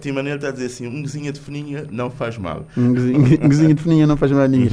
Tem 0.00 0.12
maneira 0.12 0.38
de 0.38 0.52
dizer 0.52 0.66
assim: 0.66 0.86
um 0.86 1.02
cozinha 1.02 1.30
de 1.30 1.38
fininha 1.38 1.84
não 1.90 2.10
faz 2.10 2.38
mal. 2.38 2.66
Um 2.76 2.94
cozinha 2.94 3.74
de 3.74 3.82
fininha 3.82 4.06
não 4.06 4.16
faz 4.16 4.32
mal 4.32 4.42
a 4.42 4.48
ninguém. 4.48 4.70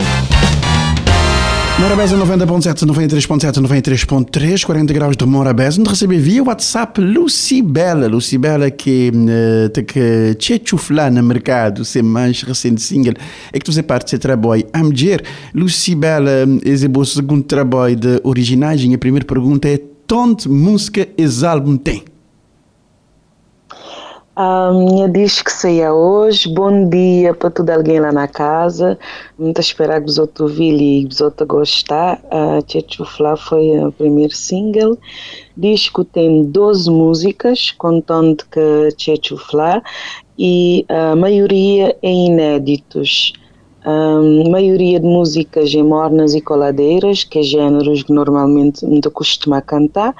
Morabeza 1.81 2.15
90.7, 2.15 2.85
93.7, 2.85 3.59
93.3, 3.59 4.63
40 4.63 4.93
graus 4.93 5.17
de 5.17 5.25
Morabeza. 5.25 5.81
Onde 5.81 5.89
receber 5.89 6.19
via 6.19 6.43
WhatsApp 6.43 7.01
Lucibela. 7.01 8.07
Lucibela 8.07 8.69
que 8.69 9.11
uh, 9.11 9.67
tem 9.69 9.83
que 9.83 10.37
chuflar 10.63 11.11
no 11.11 11.23
mercado, 11.23 11.83
ser 11.83 12.03
mais 12.03 12.43
recente 12.43 12.83
single. 12.83 13.15
É 13.51 13.57
que 13.57 13.65
tu 13.65 13.71
fazes 13.71 13.81
parte 13.81 14.11
desse 14.11 14.19
trabalho. 14.19 14.63
A 14.71 14.83
mulher, 14.83 15.23
Lucibela, 15.55 16.47
esse 16.63 16.85
é 16.85 16.89
o 16.95 17.03
segundo 17.03 17.41
trabalho 17.41 17.95
de 17.95 18.21
originagem. 18.23 18.93
A 18.93 18.99
primeira 18.99 19.25
pergunta 19.25 19.67
é: 19.67 19.81
onde 20.13 20.47
música 20.47 21.07
esse 21.17 21.43
álbum 21.43 21.77
tem? 21.77 22.03
A 24.43 24.71
minha 24.73 25.07
diz 25.07 25.39
que 25.39 25.51
saia 25.51 25.93
hoje. 25.93 26.51
Bom 26.51 26.89
dia 26.89 27.31
para 27.31 27.51
todo 27.51 27.69
alguém 27.69 27.99
lá 27.99 28.11
na 28.11 28.27
casa. 28.27 28.97
Muito 29.37 29.61
esperar 29.61 30.01
que 30.01 30.09
os 30.09 30.17
outros 30.17 30.49
ouvirem 30.49 31.03
e 31.03 31.05
os 31.05 31.21
outros 31.21 31.47
gostar. 31.47 32.19
A 32.31 32.59
Chechu 32.67 33.05
Flá 33.05 33.37
foi 33.37 33.77
o 33.77 33.91
primeiro 33.91 34.33
single. 34.33 34.97
Disco 35.55 36.03
tem 36.03 36.43
12 36.45 36.89
músicas, 36.89 37.69
contando 37.69 38.43
que 38.49 38.89
Chechu 38.97 39.37
Flá, 39.37 39.83
e 40.39 40.87
a 40.89 41.15
maioria 41.15 41.95
é 42.01 42.11
inéditos. 42.11 43.33
A 43.85 44.49
maioria 44.49 44.99
de 44.99 45.05
músicas 45.05 45.71
em 45.71 45.83
mornas 45.83 46.33
e 46.33 46.41
coladeiras, 46.41 47.23
que 47.23 47.37
é 47.37 47.43
géneros 47.43 48.01
que 48.01 48.11
normalmente 48.11 48.83
não 48.87 48.99
costuma 49.11 49.61
cantar, 49.61 50.15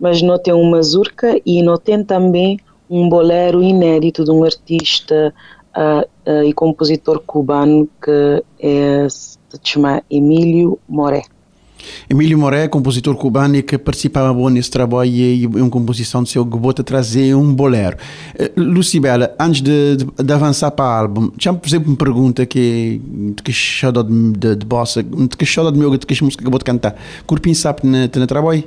mas 0.00 0.20
não 0.22 0.36
tem 0.40 0.52
uma 0.52 0.78
mazurca 0.78 1.40
e 1.46 1.62
não 1.62 1.76
tem 1.76 2.02
também 2.02 2.58
um 2.90 3.08
bolero 3.08 3.62
inédito 3.62 4.24
de 4.24 4.32
um 4.32 4.42
artista 4.42 5.32
uh, 5.76 6.30
uh, 6.30 6.44
e 6.44 6.52
compositor 6.52 7.22
cubano 7.24 7.88
que 8.02 8.42
é, 8.58 9.06
se 9.08 9.38
chama 9.62 10.02
Emílio 10.10 10.76
Moré. 10.88 11.22
Emílio 12.10 12.36
Moré, 12.36 12.68
compositor 12.68 13.14
cubano 13.16 13.62
que 13.62 13.78
participava 13.78 14.34
bom 14.34 14.50
nesse 14.50 14.70
trabalho 14.70 15.10
e 15.10 15.46
uma 15.46 15.70
composição 15.70 16.22
do 16.22 16.28
seu 16.28 16.44
Gobota 16.44 16.82
trazer 16.82 17.34
um 17.34 17.54
bolero. 17.54 17.96
Uh, 18.34 18.60
Lucibela, 18.60 19.34
antes 19.38 19.62
de, 19.62 19.96
de, 19.96 20.04
de, 20.04 20.32
avançar 20.32 20.72
para 20.72 20.84
o 20.84 20.88
álbum, 20.88 21.30
já 21.38 21.54
por 21.54 21.68
exemplo, 21.68 21.88
uma 21.88 21.96
pergunta 21.96 22.44
que 22.44 23.00
que 23.44 23.52
chora 23.52 24.02
de, 24.02 24.32
de, 24.32 24.56
de 24.56 24.66
bossa, 24.66 25.02
que 25.02 25.44
chora 25.46 25.70
de 25.70 25.78
meu, 25.78 25.96
que 25.96 26.24
música 26.24 26.42
que 26.42 26.44
Gobota 26.44 26.64
cantar. 26.64 26.96
Corpinho 27.24 27.54
sabe 27.54 27.86
na 27.86 28.26
trabalho? 28.26 28.64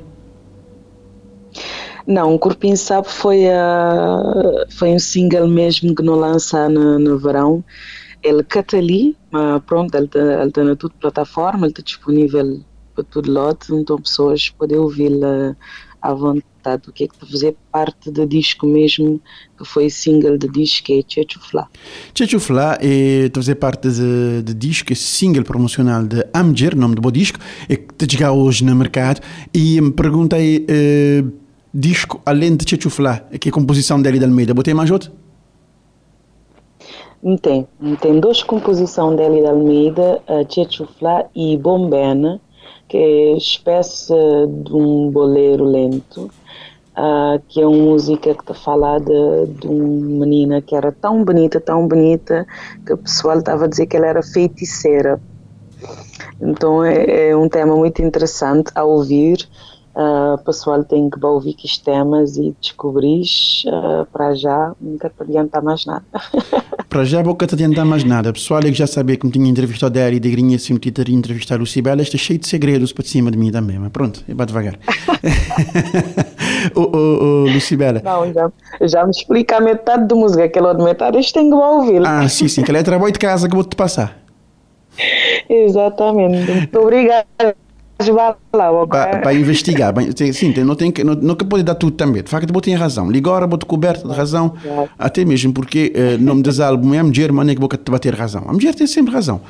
Não, 2.06 2.36
o 2.36 2.40
Corpinho 2.40 2.76
Sabe 2.76 3.10
foi, 3.10 3.48
a, 3.48 4.66
foi 4.78 4.90
um 4.90 5.00
single 5.00 5.48
mesmo 5.48 5.96
que 5.96 6.04
não 6.04 6.16
lança 6.16 6.68
no, 6.68 7.00
no 7.00 7.18
verão. 7.18 7.64
Ele 8.22 8.44
cata 8.44 8.78
ali, 8.78 9.18
mas 9.32 9.62
pronto, 9.64 9.96
ele 9.96 10.06
está 10.06 10.50
tá 10.52 10.64
na 10.64 10.76
tudo 10.76 10.94
plataforma, 11.00 11.66
ele 11.66 11.72
está 11.72 11.82
disponível 11.82 12.62
para 12.96 13.04
todo 13.04 13.32
lado, 13.32 13.60
então 13.72 13.98
pessoas 13.98 14.50
podem 14.50 14.78
ouvi-la 14.78 15.56
à 16.02 16.14
vontade. 16.14 16.44
O 16.88 16.94
que 16.94 17.04
é 17.04 17.08
que 17.08 17.16
fazer 17.30 17.56
parte 17.72 18.10
do 18.10 18.26
disco 18.26 18.66
mesmo, 18.66 19.20
que 19.58 19.66
foi 19.66 19.90
single 19.90 20.38
do 20.38 20.50
disco, 20.50 20.94
é 20.94 21.02
Chechu 21.06 21.40
Flá. 21.42 21.68
Chechu 22.16 22.40
Flá 22.40 22.78
é 22.82 23.30
fazer 23.34 23.56
parte 23.56 23.90
do 23.90 24.54
disco, 24.54 24.96
single 24.96 25.44
promocional 25.44 26.04
de 26.04 26.26
Amger, 26.34 26.76
nome 26.78 26.96
do 26.96 27.12
disco, 27.12 27.40
é 27.68 27.76
que 27.76 28.06
está 28.06 28.32
hoje 28.32 28.64
no 28.64 28.76
mercado. 28.76 29.20
E 29.54 29.82
me 29.82 29.92
perguntei. 29.92 30.66
Uh, 30.70 31.43
disco, 31.74 32.22
além 32.26 32.56
de 32.56 32.70
Chechuflá, 32.70 33.22
que 33.40 33.50
é 33.50 33.52
a 33.52 33.54
composição 33.54 34.02
dele 34.02 34.20
de 34.20 34.26
Almeida, 34.26 34.54
botei 34.54 34.74
mais 34.74 34.92
outro? 34.92 35.12
Tem, 37.42 37.66
tem 38.02 38.20
duas 38.20 38.44
composições 38.44 39.16
dele 39.16 39.42
de 39.42 39.48
Almeida, 39.48 40.22
Chechuflá 40.50 41.26
e 41.34 41.58
Bombena, 41.58 42.40
que 42.88 42.98
é 42.98 43.38
espécie 43.38 44.14
de 44.64 44.74
um 44.74 45.10
boleiro 45.10 45.64
lento, 45.64 46.30
uh, 46.98 47.42
que 47.48 47.62
é 47.62 47.66
uma 47.66 47.78
música 47.78 48.34
que 48.34 48.42
está 48.42 48.54
falada 48.54 49.48
de 49.48 49.68
uma 49.68 50.26
menina 50.26 50.62
que 50.62 50.76
era 50.76 50.92
tão 50.92 51.24
bonita, 51.24 51.60
tão 51.60 51.88
bonita, 51.88 52.46
que 52.86 52.94
o 52.94 52.98
pessoal 52.98 53.40
estava 53.40 53.66
a 53.66 53.68
dizer 53.68 53.88
que 53.88 53.98
ela 53.98 54.08
era 54.08 54.22
feiticeira. 54.22 55.20
Então 56.42 56.84
é, 56.84 57.30
é 57.30 57.38
um 57.38 57.50
tema 57.50 57.76
muito 57.76 58.02
interessante 58.02 58.72
a 58.76 58.84
ouvir 58.84 59.48
Uh, 59.96 60.44
pessoal 60.44 60.84
tem 60.84 61.08
que 61.08 61.24
ouvir 61.24 61.56
os 61.64 61.78
temas 61.78 62.36
e 62.36 62.56
descobrir 62.60 63.22
uh, 63.68 64.06
para 64.12 64.34
já, 64.34 64.74
nunca 64.82 65.08
te 65.08 65.22
adianta 65.22 65.62
mais 65.62 65.86
nada. 65.86 66.04
para 66.90 67.06
já, 67.06 67.22
nunca 67.22 67.46
te 67.46 67.54
adianta 67.54 67.86
mais 67.86 68.04
nada. 68.04 68.34
Pessoal, 68.34 68.62
eu 68.64 68.74
já 68.74 68.88
sabia 68.88 69.16
que 69.18 69.26
me 69.26 69.32
tinha 69.32 69.48
entrevistado 69.48 70.00
a 70.00 70.10
e 70.10 70.20
de 70.20 70.32
Grinha, 70.32 70.58
se 70.58 70.74
me 70.74 70.80
tinha 70.80 71.16
entrevistado 71.16 71.60
o 71.60 71.62
Lucibela, 71.62 72.02
está 72.02 72.18
cheio 72.18 72.40
de 72.40 72.48
segredos 72.48 72.92
para 72.92 73.06
cima 73.06 73.30
de 73.30 73.38
mim 73.38 73.52
também, 73.52 73.78
mas 73.78 73.92
pronto, 73.92 74.24
vai 74.28 74.48
devagar. 74.48 74.80
o, 76.76 76.82
o, 76.82 77.44
o 77.44 77.54
Lucibela. 77.54 78.02
Não, 78.04 78.34
já, 78.34 78.52
já 78.82 79.04
me 79.04 79.12
explica 79.12 79.58
a 79.58 79.62
metade 79.62 80.08
da 80.08 80.16
música, 80.16 80.44
aquela 80.44 80.70
outra 80.70 80.84
metade, 80.84 81.18
eu 81.18 81.34
tenho 81.34 81.50
que 81.50 81.56
ouvir. 81.56 82.02
Ah, 82.04 82.28
sim, 82.28 82.48
sim, 82.48 82.62
aquela 82.62 82.80
é 82.80 82.84
trabalho 82.84 83.14
de 83.14 83.20
casa 83.20 83.48
que 83.48 83.54
vou 83.54 83.64
te 83.64 83.76
passar. 83.76 84.24
Exatamente. 85.48 86.52
Muito 86.52 86.80
obrigada 86.80 87.56
para 89.22 89.34
investigar. 89.34 89.94
Sim, 90.34 90.54
não, 90.64 90.76
tem 90.76 90.94
não, 91.22 91.36
que 91.36 91.46
pode 91.46 91.64
dar 91.64 91.76
tudo 91.76 91.96
também. 91.96 92.24
De 92.24 92.30
facto, 92.30 92.52
você 92.52 92.62
tem 92.62 92.76
razão. 92.76 93.10
Ligora, 93.12 93.48
você 93.48 93.66
coberta 93.66 94.08
de 94.08 94.14
razão. 94.14 94.54
Até 94.98 95.26
mesmo 95.26 95.54
porque 95.54 95.94
o 95.96 96.16
uh, 96.16 96.24
nome 96.24 96.42
dos 96.42 96.60
álbuns 96.60 96.96
é 96.96 97.00
a 97.00 97.04
mulher, 97.04 97.32
mas 97.32 97.50
é 97.50 97.56
que 97.56 97.62
você 97.62 97.78
vai 97.90 98.00
ter 98.00 98.14
razão. 98.14 98.44
A 98.48 98.54
mulher 98.54 98.74
tem 98.76 98.88
sempre 98.88 99.14
razão. 99.14 99.42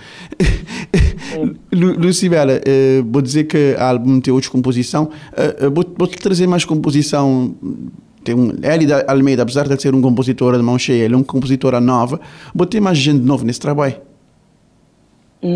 Lucibela, 1.72 2.54
uh, 2.54 3.06
vou 3.12 3.22
dizer 3.22 3.46
que 3.46 3.76
o 3.78 3.84
álbum 3.84 4.20
tem 4.20 4.34
outra 4.34 4.50
composição. 4.50 5.10
Uh, 5.32 5.72
vou, 5.72 5.86
vou 5.98 6.08
trazer 6.08 6.48
mais 6.48 6.66
composição 6.66 7.56
tem 8.24 8.36
um, 8.36 8.54
Elida 8.64 9.06
Almeida, 9.08 9.44
apesar 9.44 9.68
de 9.68 9.82
ser 9.82 9.94
um 9.94 10.02
compositor 10.02 10.56
de 10.56 10.64
mão 10.64 10.80
cheia, 10.80 11.04
ele 11.04 11.14
é 11.14 11.18
um 11.18 11.24
compositor 11.24 11.80
nova, 11.82 12.20
vou 12.56 12.66
ter 12.66 12.80
mais 12.80 12.98
gente 12.98 13.22
nova 13.22 13.44
nesse 13.44 13.60
trabalho. 13.60 13.96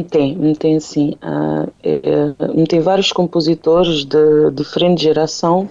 Tem, 0.10 0.54
tem 0.56 0.80
sim. 0.82 1.16
Uh, 1.24 1.72
é, 1.82 2.66
tem 2.68 2.82
vários 2.82 3.14
compositores 3.14 4.04
de 4.04 4.52
diferente 4.52 5.02
geração. 5.04 5.70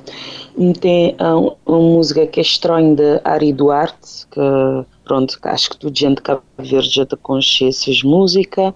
Tem 0.80 1.14
uh, 1.20 1.54
uma 1.66 1.78
música 1.78 2.26
que 2.26 2.40
é 2.40 2.42
estranha 2.42 2.94
de 2.94 3.20
Ari 3.22 3.52
Duarte, 3.52 4.26
que 4.30 4.40
pronto, 5.04 5.38
acho 5.42 5.68
que 5.68 5.76
toda 5.76 5.94
gente 5.94 6.22
Cabo 6.22 6.42
Verde 6.56 6.88
já 6.88 7.04
te 7.04 7.14
conhece 7.16 7.68
essas 7.68 8.02
músicas. 8.02 8.72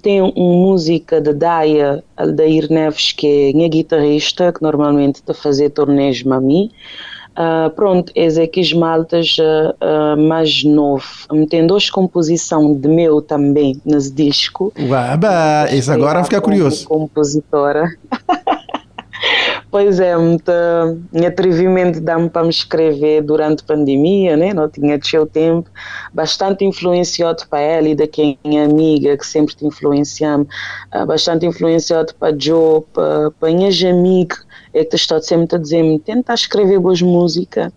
Tem 0.00 0.22
uma 0.22 0.32
música 0.34 1.20
de 1.20 1.34
Daya 1.34 2.02
Aldair 2.16 2.72
Neves, 2.72 3.12
que 3.12 3.26
é 3.26 3.52
minha 3.52 3.68
guitarrista, 3.68 4.50
que 4.50 4.62
normalmente 4.62 5.16
está 5.16 5.32
a 5.32 5.36
fazer 5.36 5.70
torneios 5.70 6.22
mami. 6.22 6.70
Uh, 7.34 7.68
pronto, 7.70 8.12
esse 8.14 8.40
aqui 8.40 8.74
maltas 8.74 9.36
uh, 9.40 9.74
uh, 9.84 10.16
mais 10.16 10.62
novo. 10.62 11.04
Tem 11.50 11.66
duas 11.66 11.90
composições 11.90 12.80
de 12.80 12.88
meu 12.88 13.20
também 13.20 13.80
nesse 13.84 14.12
disco. 14.12 14.72
Uaba, 14.78 15.66
isso 15.72 15.90
agora 15.90 16.22
fica 16.22 16.40
curioso. 16.40 16.86
Compositora. 16.86 17.88
pois 19.68 19.98
é, 19.98 20.16
muito 20.16 20.48
atrevimento 21.26 22.00
dá-me 22.00 22.30
para 22.30 22.44
me 22.44 22.50
escrever 22.50 23.22
durante 23.22 23.64
a 23.64 23.66
pandemia, 23.66 24.36
né? 24.36 24.54
não 24.54 24.68
tinha 24.68 24.96
tido 24.96 25.26
tempo, 25.26 25.68
bastante 26.12 26.64
influenciado 26.64 27.42
para 27.48 27.58
ela 27.58 27.88
e 27.88 27.96
da 27.96 28.06
quem 28.06 28.38
é 28.44 28.62
amiga 28.62 29.16
que 29.16 29.26
sempre 29.26 29.56
te 29.56 29.66
influenciamos, 29.66 30.46
bastante 31.08 31.46
influenciado 31.46 32.14
para 32.14 32.36
Joe, 32.38 32.82
para, 32.92 33.32
para 33.32 33.50
minhas 33.50 33.82
amigas 33.82 34.44
é 34.74 34.84
que 34.84 34.96
estou 34.96 35.22
sempre 35.22 35.56
a 35.56 35.58
dizer-me, 35.58 36.00
tenta 36.00 36.34
escrever 36.34 36.80
boas 36.80 37.00
músicas 37.00 37.72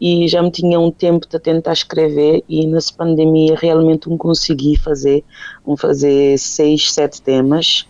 e 0.00 0.28
já 0.28 0.40
me 0.40 0.50
tinha 0.52 0.78
um 0.78 0.90
tempo 0.90 1.26
de 1.28 1.38
tentar 1.38 1.72
escrever 1.72 2.44
e 2.48 2.64
nessa 2.66 2.92
pandemia 2.94 3.56
realmente 3.56 4.08
não 4.08 4.16
consegui 4.16 4.76
fazer, 4.78 5.24
um 5.66 5.76
fazer 5.76 6.38
seis, 6.38 6.92
sete 6.92 7.20
temas 7.20 7.86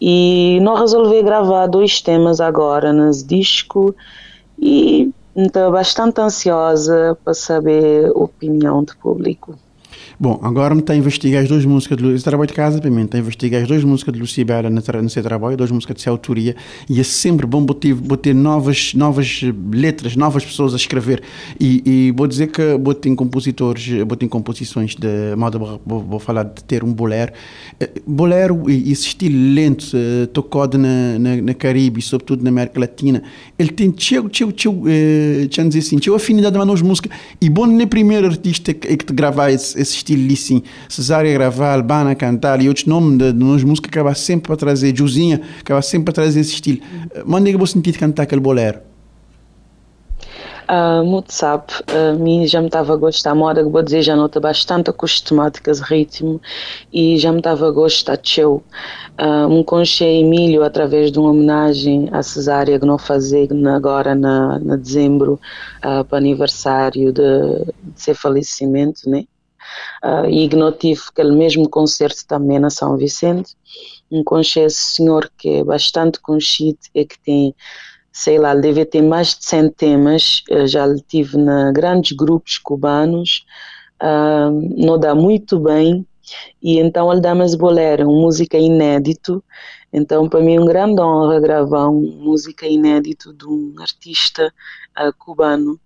e 0.00 0.60
não 0.62 0.76
resolvi 0.76 1.22
gravar 1.22 1.66
dois 1.66 2.00
temas 2.00 2.40
agora 2.40 2.92
nesse 2.92 3.26
disco 3.26 3.94
e 4.56 5.10
estou 5.36 5.72
bastante 5.72 6.20
ansiosa 6.20 7.18
para 7.24 7.34
saber 7.34 8.06
a 8.06 8.18
opinião 8.18 8.84
do 8.84 8.96
público. 8.96 9.58
Bom, 10.20 10.40
agora 10.42 10.74
me 10.74 10.80
está 10.80 10.94
a 10.94 10.96
investigar 10.96 11.44
as 11.44 11.48
duas 11.48 11.64
músicas 11.64 11.96
de 11.96 12.12
Esse 12.12 12.24
trabalho 12.24 12.48
de 12.48 12.52
casa, 12.52 12.80
para 12.80 12.90
mim, 12.90 13.04
está 13.04 13.16
a 13.16 13.20
investigar 13.20 13.62
as 13.62 13.68
duas 13.68 13.84
músicas 13.84 14.12
de 14.12 14.18
Lucibela 14.18 14.68
no 14.68 15.08
seu 15.08 15.22
trabalho, 15.22 15.56
duas 15.56 15.70
músicas 15.70 15.94
de 15.94 16.02
sua 16.02 16.10
autoria, 16.10 16.56
e 16.90 16.98
é 16.98 17.04
sempre 17.04 17.46
bom 17.46 17.64
botar, 17.64 17.94
botar 17.94 18.34
novas, 18.34 18.94
novas 18.94 19.42
letras, 19.70 20.16
novas 20.16 20.44
pessoas 20.44 20.72
a 20.72 20.76
escrever. 20.76 21.22
E, 21.60 21.82
e 21.86 22.10
vou 22.16 22.26
dizer 22.26 22.48
que 22.48 22.76
vou 22.82 22.94
ter 22.94 23.14
compositores, 23.14 23.86
vou 24.04 24.16
ter 24.16 24.26
composições 24.26 24.96
de 24.96 25.36
modo, 25.36 25.80
vou, 25.86 26.02
vou 26.02 26.18
falar 26.18 26.42
de 26.42 26.64
ter 26.64 26.82
um 26.82 26.92
bolero. 26.92 27.32
Eh, 27.78 27.88
bolero 28.04 28.68
e 28.68 28.90
esse 28.90 29.06
estilo 29.06 29.54
lento, 29.54 29.86
eh, 29.94 30.26
tocado 30.32 30.76
na, 30.76 31.16
na, 31.16 31.36
na 31.36 31.54
Caribe, 31.54 32.02
sobretudo 32.02 32.42
na 32.42 32.50
América 32.50 32.80
Latina, 32.80 33.22
ele 33.56 33.70
tem 33.70 33.92
tchau, 33.92 34.28
tchau, 34.28 34.50
tchau, 34.50 34.82
eh, 34.88 35.46
dizer 35.46 35.78
assim, 35.78 35.98
tchau 35.98 36.16
afinidade 36.16 36.58
com 36.58 36.72
as 36.72 36.82
músicas. 36.82 37.16
E 37.40 37.48
bom, 37.48 37.66
nem 37.66 37.86
primeiro 37.86 38.26
artista 38.26 38.74
que, 38.74 38.96
que 38.96 39.04
te 39.04 39.12
gravar 39.12 39.52
esse, 39.52 39.80
esse 39.80 39.94
estilo 39.94 40.07
sim, 40.36 40.62
Cesária 40.88 41.32
gravar, 41.32 41.74
Albana 41.74 42.14
cantar 42.14 42.60
e 42.62 42.68
outros 42.68 42.86
nomes 42.86 43.18
de, 43.18 43.32
de 43.32 43.38
nós 43.38 43.62
música 43.64 43.88
acaba 43.88 44.14
sempre 44.14 44.48
para 44.48 44.56
trazer, 44.56 44.96
Josinha 44.96 45.40
acaba 45.60 45.82
sempre 45.82 46.06
para 46.06 46.14
trazer 46.14 46.40
esse 46.40 46.54
estilo. 46.54 46.80
Manda 47.26 47.50
que 47.50 47.56
você 47.56 47.74
sentir 47.74 47.98
cantar 47.98 48.24
aquele 48.24 48.40
bolero. 48.40 48.80
Uh, 50.70 51.02
muito 51.02 51.32
sabe, 51.32 51.64
uh, 51.90 52.18
mim 52.18 52.46
já 52.46 52.60
me 52.60 52.66
estava 52.66 52.92
a 52.92 52.96
gostar, 52.96 53.30
a 53.30 53.34
moda 53.34 53.64
que 53.64 53.70
vou 53.70 53.82
dizer 53.82 54.02
já 54.02 54.14
nota 54.14 54.38
bastante 54.38 54.90
acostumado 54.90 55.62
com 55.62 55.70
esse 55.70 55.82
ritmo 55.82 56.38
e 56.92 57.16
já 57.16 57.32
me 57.32 57.38
estava 57.38 57.68
a 57.68 57.70
gostar 57.70 58.16
de 58.16 58.28
show. 58.28 58.62
Uh, 59.18 59.46
um 59.48 59.64
conche 59.64 60.04
Emílio 60.04 60.62
através 60.62 61.10
de 61.10 61.18
uma 61.18 61.30
homenagem 61.30 62.10
à 62.12 62.22
cesárea 62.22 62.78
que 62.78 62.84
não 62.84 62.98
fazer 62.98 63.48
agora 63.74 64.14
na, 64.14 64.58
na 64.58 64.76
dezembro 64.76 65.40
uh, 65.78 66.04
para 66.04 66.18
aniversário 66.18 67.14
de, 67.14 67.64
de 67.94 68.02
seu 68.02 68.14
falecimento, 68.14 69.08
né? 69.08 69.24
Uh, 70.04 70.26
e 70.28 70.44
ignotive 70.44 71.00
aquele 71.10 71.32
mesmo 71.32 71.68
concerto 71.68 72.26
também 72.26 72.58
na 72.58 72.70
São 72.70 72.96
Vicente, 72.96 73.56
um 74.10 74.22
concerto 74.24 74.72
senhor 74.72 75.30
que 75.36 75.48
é 75.48 75.64
bastante 75.64 76.20
conhecido 76.20 76.78
e 76.94 77.04
que 77.04 77.18
tem, 77.20 77.54
sei 78.12 78.38
lá, 78.38 78.54
deve 78.54 78.84
ter 78.84 79.02
mais 79.02 79.36
de 79.36 79.44
100 79.44 79.70
temas, 79.70 80.42
Eu 80.48 80.66
já 80.66 80.86
tive 81.06 81.36
na 81.36 81.72
grandes 81.72 82.16
grupos 82.16 82.58
cubanos, 82.58 83.44
uh, 84.02 84.50
não 84.76 84.98
dá 84.98 85.14
muito 85.14 85.58
bem, 85.58 86.06
e 86.62 86.78
então 86.78 87.10
ele 87.10 87.20
dá-me 87.20 87.56
bolero, 87.56 88.08
uma 88.08 88.20
música 88.20 88.56
inédito, 88.56 89.42
então 89.92 90.28
para 90.28 90.40
mim 90.40 90.56
é 90.56 90.60
uma 90.60 90.68
grande 90.68 91.00
honra 91.00 91.40
gravar 91.40 91.88
uma 91.88 92.00
música 92.24 92.66
inédito 92.66 93.32
de 93.32 93.46
um 93.46 93.74
artista 93.78 94.52
uh, 94.98 95.12
cubano, 95.18 95.80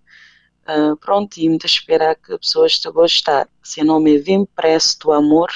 Uh, 0.65 0.95
pronto, 0.95 1.37
e 1.37 1.49
muito 1.49 1.65
esperar 1.65 2.15
que 2.15 2.33
as 2.33 2.39
pessoas 2.39 2.79
te 2.79 2.89
gostar. 2.89 3.49
Seu 3.61 3.83
nome 3.83 4.15
é 4.15 4.19
Vem 4.19 4.45
Presto 4.45 5.11
Amor 5.11 5.49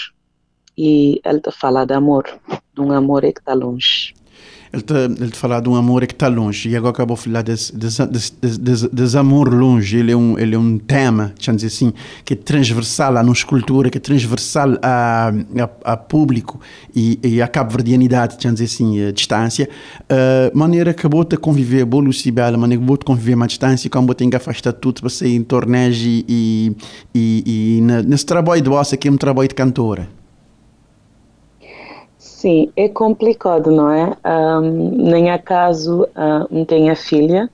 e 0.78 1.22
ele 1.24 1.40
te 1.40 1.52
fala 1.52 1.86
de 1.86 1.94
amor, 1.94 2.26
de 2.74 2.82
um 2.82 2.92
amor 2.92 3.22
que 3.22 3.40
está 3.40 3.54
longe. 3.54 4.14
Ele 4.72 4.82
te, 4.82 4.94
ele 4.94 5.32
te 5.32 5.38
fala 5.38 5.60
de 5.60 5.70
um 5.70 5.76
amor 5.76 6.06
que 6.06 6.14
está 6.14 6.28
longe 6.28 6.70
e 6.70 6.76
agora 6.76 6.92
acabou 6.92 7.16
de 7.16 7.24
falar 7.24 7.42
desse, 7.42 9.18
amor 9.18 9.54
longe. 9.54 9.98
Ele 9.98 10.12
é 10.12 10.18
um, 10.18 10.38
ele 10.38 10.56
é 10.56 10.60
um 10.60 10.78
tema, 10.78 11.34
dizer 11.40 11.68
assim, 11.68 11.94
que 12.26 12.34
é 12.34 12.38
transversal 12.38 13.18
à 13.18 13.24
nossa 13.24 13.46
cultura, 13.46 13.90
que 13.90 13.98
é 13.98 14.02
transversal 14.02 14.78
a, 14.82 15.32
a, 15.60 15.94
a 15.94 15.98
público 15.98 16.60
e, 16.96 17.20
e 17.24 17.42
a 17.42 17.48
cabo-verdianidade, 17.48 18.38
dizer 18.38 18.66
assim, 18.66 19.08
a 19.08 19.12
distância. 19.12 19.70
Uh, 20.04 20.58
maneira 20.58 20.94
que 20.94 21.00
acabou 21.00 21.24
de 21.24 21.38
conviver, 21.38 21.86
boa 21.86 22.04
Lucibela, 22.04 22.58
maneira 22.58 22.80
que 22.80 22.84
acabou 22.84 22.98
de 22.98 23.06
conviver 23.06 23.42
à 23.42 23.48
distância, 23.48 23.90
como 23.90 24.14
tem 24.14 24.30
que 24.30 24.36
afastar 24.36 24.74
tudo 24.74 25.02
para 25.02 25.10
sair 25.10 25.36
em 25.36 25.44
torneios 25.44 25.98
e, 25.98 26.26
e, 26.28 26.76
e, 27.14 27.78
e 27.78 27.82
nesse 27.82 28.26
trabalho 28.26 28.62
de 28.62 28.70
vossa, 28.70 28.98
que 28.98 29.08
é 29.08 29.12
um 29.12 29.18
trabalho 29.18 29.48
de 29.48 29.56
cantora. 29.56 30.17
Sim, 32.38 32.72
é 32.76 32.88
complicado, 32.88 33.72
não 33.72 33.90
é? 33.90 34.16
Um, 34.24 35.10
nem 35.10 35.32
acaso 35.32 36.04
não 36.52 36.64
tenho 36.66 36.92
a 36.92 36.96
filha, 36.96 37.50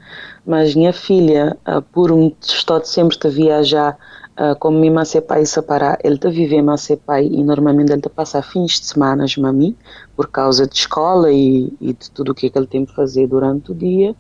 mas 0.46 0.76
minha 0.76 0.92
filha, 0.92 1.58
uh, 1.66 1.82
por 1.82 2.12
um 2.12 2.34
estado 2.42 2.84
sempre 2.84 3.18
de 3.18 3.30
viajar, 3.30 3.98
uh, 4.38 4.60
como 4.60 4.78
minha 4.78 4.92
mãe 4.92 5.06
pai 5.26 5.46
separar, 5.46 5.98
ele 6.04 6.16
está 6.16 6.30
viver 6.30 6.62
com 6.62 6.98
pai 6.98 7.26
e 7.28 7.42
normalmente 7.42 7.94
ele 7.94 8.00
está 8.00 8.10
passar 8.10 8.42
fins 8.44 8.82
de 8.82 8.88
semana 8.88 9.26
com 9.26 9.54
mim, 9.54 9.74
por 10.18 10.28
causa 10.28 10.68
de 10.68 10.76
escola 10.76 11.32
e, 11.32 11.74
e 11.80 11.94
de 11.94 12.12
tudo 12.12 12.34
o 12.34 12.36
que, 12.36 12.48
é 12.48 12.50
que 12.50 12.58
ele 12.58 12.68
tem 12.68 12.86
que 12.86 12.94
fazer 12.94 13.26
durante 13.28 13.72
o 13.72 13.74
dia. 13.74 14.14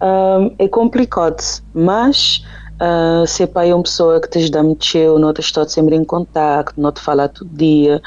Um, 0.00 0.54
é 0.60 0.68
complicado, 0.68 1.42
mas 1.74 2.44
Uh, 2.80 3.26
ser 3.26 3.48
pai 3.48 3.70
é 3.70 3.74
uma 3.74 3.82
pessoa 3.82 4.20
que 4.20 4.28
te 4.28 4.48
dá 4.52 4.62
muito 4.62 4.84
não 5.18 5.32
te 5.32 5.40
está 5.40 5.66
sempre 5.68 5.96
em 5.96 6.04
contato, 6.04 6.72
não 6.76 6.92
te 6.92 7.00
fala 7.00 7.28
todo 7.28 7.50
dia. 7.50 8.00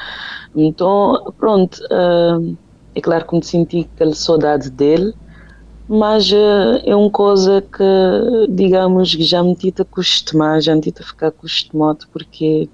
Então, 0.54 1.32
pronto, 1.38 1.80
uh, 1.84 2.56
é 2.94 3.00
claro 3.00 3.26
que 3.26 3.36
me 3.36 3.44
senti 3.44 3.88
aquela 3.94 4.14
saudade 4.14 4.70
dele, 4.70 5.14
mas 5.88 6.30
uh, 6.30 6.80
é 6.84 6.94
uma 6.94 7.10
coisa 7.10 7.62
que, 7.62 8.46
digamos, 8.50 9.14
que 9.14 9.22
já 9.22 9.42
me 9.42 9.54
tive 9.54 9.82
acostumar, 9.82 10.60
já 10.60 10.74
me 10.74 10.80
tive 10.80 11.00
a 11.00 11.04
ficar 11.04 11.28
acostumado, 11.28 12.06
porque, 12.12 12.68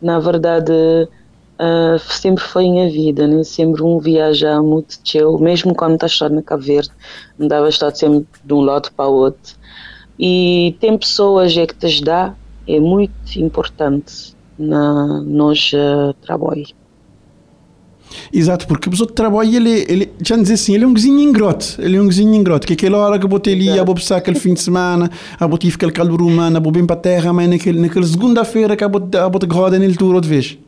na 0.00 0.18
verdade, 0.18 0.72
uh, 0.72 1.98
sempre 1.98 2.42
foi 2.42 2.64
minha 2.64 2.90
vida, 2.90 3.26
né? 3.26 3.44
sempre 3.44 3.82
um 3.82 3.98
viajar 3.98 4.62
muito 4.62 4.98
teu, 5.00 5.38
mesmo 5.38 5.74
quando 5.74 5.94
estás 5.94 6.12
só 6.12 6.28
na 6.28 6.42
Cabo 6.42 6.62
Verde, 6.62 6.90
andava 7.38 7.68
estar 7.68 7.94
sempre 7.94 8.26
de 8.42 8.54
um 8.54 8.60
lado 8.60 8.90
para 8.96 9.08
o 9.08 9.14
outro. 9.14 9.54
E 10.18 10.76
tem 10.80 10.96
pessoas 10.96 11.56
é 11.56 11.66
que 11.66 11.74
te 11.74 12.02
dá, 12.02 12.34
é 12.66 12.80
muito 12.80 13.36
importante 13.36 14.34
na 14.58 15.20
uh, 15.20 16.14
trabalho. 16.22 16.83
Exato, 18.32 18.66
porque 18.66 18.88
o 18.88 18.90
pessoa 18.90 19.06
que 19.06 19.12
trabalha, 19.12 19.56
ele, 19.56 19.86
ele, 19.88 20.10
já 20.22 20.36
dizer 20.36 20.54
assim, 20.54 20.74
ele 20.74 20.84
é 20.84 20.86
um 20.86 20.94
vizinho 20.94 21.20
ingroto, 21.20 21.76
ele 21.78 21.96
é 21.96 22.00
um 22.00 22.08
vizinho 22.08 22.34
ingroto, 22.34 22.66
que 22.66 22.72
aquela 22.72 22.98
hora 22.98 23.18
que 23.18 23.24
eu 23.24 23.28
botei 23.28 23.54
ali, 23.54 23.78
a 23.78 23.84
vou 23.84 23.94
passar 23.94 24.16
aquele 24.16 24.38
fim 24.38 24.54
de 24.54 24.60
semana, 24.60 25.10
a 25.38 25.46
vou 25.46 25.58
tive 25.58 25.76
aquele 25.76 25.92
calor 25.92 26.22
humano, 26.22 26.56
a 26.56 26.60
vou 26.60 26.72
bem 26.72 26.84
para 26.84 26.96
a 26.96 26.98
terra, 26.98 27.32
mas 27.32 27.48
naquele, 27.48 27.80
naquela 27.80 28.06
segunda-feira 28.06 28.76
que 28.76 28.84
a 28.84 28.88
vou 28.88 29.00
roda 29.50 29.78
nele 29.78 29.96
tour 29.96 30.14
outra 30.14 30.28
vez. 30.28 30.58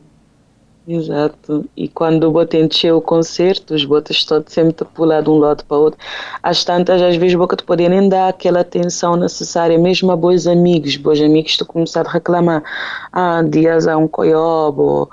Exato. 0.89 1.69
E 1.75 1.89
quando 1.89 2.23
o 2.23 2.31
bote 2.31 2.55
encheu 2.55 2.95
o 2.97 3.01
concerto, 3.01 3.73
os 3.73 3.83
botes 3.83 4.15
estão 4.17 4.41
sempre 4.47 4.85
a 4.85 4.85
pular 4.85 5.21
de 5.21 5.29
um 5.29 5.37
lado 5.37 5.65
para 5.65 5.75
o 5.77 5.81
outro. 5.81 5.99
Às 6.41 6.63
tantas, 6.63 7.01
às 7.01 7.17
vezes, 7.17 7.35
boca 7.35 7.57
te 7.57 7.63
podia 7.65 7.89
nem 7.89 8.07
dar 8.07 8.29
aquela 8.29 8.61
atenção 8.61 9.17
necessária, 9.17 9.77
mesmo 9.77 10.09
a 10.13 10.15
bons 10.15 10.47
amigos. 10.47 10.95
Bons 10.95 11.19
amigos 11.19 11.57
tu 11.57 11.65
começar 11.65 12.07
a 12.07 12.09
reclamar. 12.09 12.63
Ah, 13.11 13.41
dias 13.43 13.85
há 13.85 13.97
um 13.97 14.07
coiobo. 14.07 15.09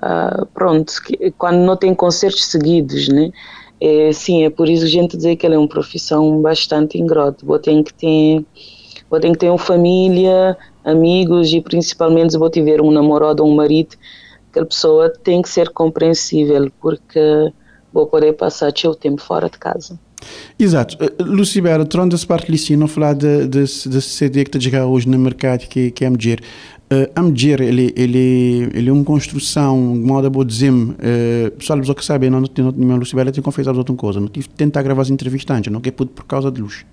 Ah, 0.00 0.44
pronto, 0.52 0.92
quando 1.38 1.58
não 1.58 1.76
tem 1.76 1.94
concertos 1.94 2.46
seguidos, 2.46 3.06
né? 3.08 3.30
É, 3.80 4.12
sim, 4.12 4.44
é 4.44 4.50
por 4.50 4.68
isso 4.68 4.82
que 4.84 4.88
a 4.88 5.02
gente 5.02 5.16
dizer 5.16 5.36
que 5.36 5.46
ela 5.46 5.54
é 5.54 5.58
uma 5.58 5.68
profissão 5.68 6.40
bastante 6.42 6.98
ingrata. 6.98 7.46
Boa 7.46 7.60
tem 7.60 7.82
que 7.84 7.94
tem 9.20 9.32
que 9.32 9.38
ter 9.38 9.50
uma 9.50 9.58
família, 9.58 10.56
amigos 10.84 11.52
e 11.52 11.60
principalmente 11.60 12.32
se 12.32 12.38
vou 12.38 12.50
tiver 12.50 12.80
um 12.80 12.90
namorado 12.90 13.44
ou 13.44 13.50
um 13.50 13.54
marido 13.54 13.94
aquela 14.52 14.66
pessoa 14.66 15.10
tem 15.10 15.40
que 15.40 15.48
ser 15.48 15.70
compreensível, 15.70 16.70
porque 16.80 17.52
vou 17.92 18.06
poder 18.06 18.34
passar 18.34 18.70
o 18.86 18.94
tempo 18.94 19.20
fora 19.20 19.48
de 19.48 19.58
casa. 19.58 19.98
Exato. 20.58 20.96
Uh, 21.02 21.24
Lucibera, 21.24 21.84
tronda 21.84 22.14
essa 22.14 22.26
parte 22.26 22.76
não 22.76 22.86
falar 22.86 23.14
de, 23.14 23.48
de, 23.48 23.64
de 23.64 24.02
CD 24.02 24.44
que 24.44 24.50
está 24.50 24.60
chegando 24.60 24.88
hoje 24.90 25.08
no 25.08 25.18
mercado, 25.18 25.66
que, 25.66 25.90
que 25.90 26.04
é 26.04 26.06
a 26.06 26.10
Medir. 26.10 26.40
Uh, 26.92 27.10
a 27.16 27.22
Medir, 27.22 27.60
ele, 27.60 27.92
ele, 27.96 28.70
ele 28.74 28.90
é 28.90 28.92
uma 28.92 29.02
construção, 29.02 29.94
de 29.94 30.00
modo 30.00 30.26
a 30.26 30.30
vou 30.30 30.44
dizer, 30.44 30.70
uh, 30.70 31.50
pessoal 31.58 31.80
que 31.80 32.04
sabe, 32.04 32.30
não, 32.30 32.40
não, 32.40 32.72
não, 32.76 32.96
Lucibera 32.96 33.32
tem 33.32 33.42
confessado 33.42 33.78
outra 33.78 33.94
coisa, 33.96 34.20
não 34.20 34.28
tive 34.28 34.48
tentar 34.48 34.82
gravar 34.82 35.02
as 35.02 35.10
entrevistas 35.10 35.56
antes, 35.56 35.72
não 35.72 35.80
que 35.80 35.88
é 35.88 35.92
por 35.92 36.06
causa 36.24 36.50
de 36.52 36.60
luz. 36.60 36.84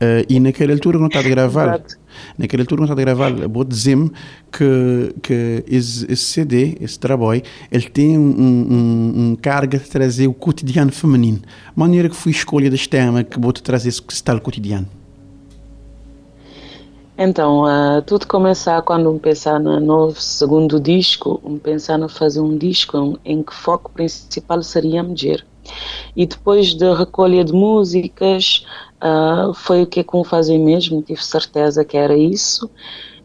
Uh, 0.00 0.24
e 0.28 0.40
naquela 0.40 0.72
altura 0.72 0.96
que 0.96 1.00
não 1.00 1.08
está 1.08 1.20
a 1.20 1.22
gravar, 1.22 1.68
Exato. 1.68 1.96
Naquela 2.36 2.62
altura 2.62 2.82
que 2.82 2.86
não 2.88 2.94
está 2.94 3.00
a 3.00 3.04
gravar, 3.04 3.48
vou 3.48 3.64
dizer-me 3.64 4.10
que, 4.50 5.14
que 5.22 5.64
esse, 5.66 6.10
esse, 6.10 6.24
CD, 6.24 6.76
esse 6.80 6.98
trabalho, 6.98 7.42
ele 7.70 7.88
tem 7.88 8.18
um, 8.18 8.22
um, 8.22 9.12
um, 9.30 9.36
carga 9.36 9.78
de 9.78 9.88
trazer 9.88 10.26
o 10.26 10.34
cotidiano 10.34 10.92
feminino. 10.92 11.40
maneira 11.74 12.08
que 12.08 12.16
foi 12.16 12.32
escolha 12.32 12.70
deste 12.70 12.88
tema 12.88 13.24
que 13.24 13.38
vou 13.38 13.52
te 13.52 13.62
trazer 13.62 13.88
esse 13.88 14.22
tal 14.22 14.40
cotidiano. 14.40 14.86
Então, 17.20 17.64
uh, 17.64 18.00
tudo 18.02 18.28
começar 18.28 18.80
quando 18.82 19.12
pensar 19.18 19.58
no 19.58 19.80
novo 19.80 20.20
segundo 20.20 20.78
disco, 20.78 21.42
pensar 21.64 21.98
em 21.98 22.08
fazer 22.08 22.38
um 22.38 22.56
disco 22.56 23.18
em 23.24 23.42
que 23.42 23.50
o 23.50 23.54
foco 23.56 23.90
principal 23.90 24.62
seria 24.62 25.00
a 25.00 25.02
mulher. 25.02 25.44
E 26.16 26.26
depois 26.26 26.74
da 26.74 26.94
recolha 26.94 27.44
de 27.44 27.52
músicas, 27.52 28.64
uh, 29.02 29.52
foi 29.54 29.82
o 29.82 29.86
que 29.86 30.00
é 30.00 30.04
como 30.04 30.24
fazer 30.24 30.58
mesmo, 30.58 31.02
tive 31.02 31.24
certeza 31.24 31.84
que 31.84 31.96
era 31.96 32.16
isso. 32.16 32.70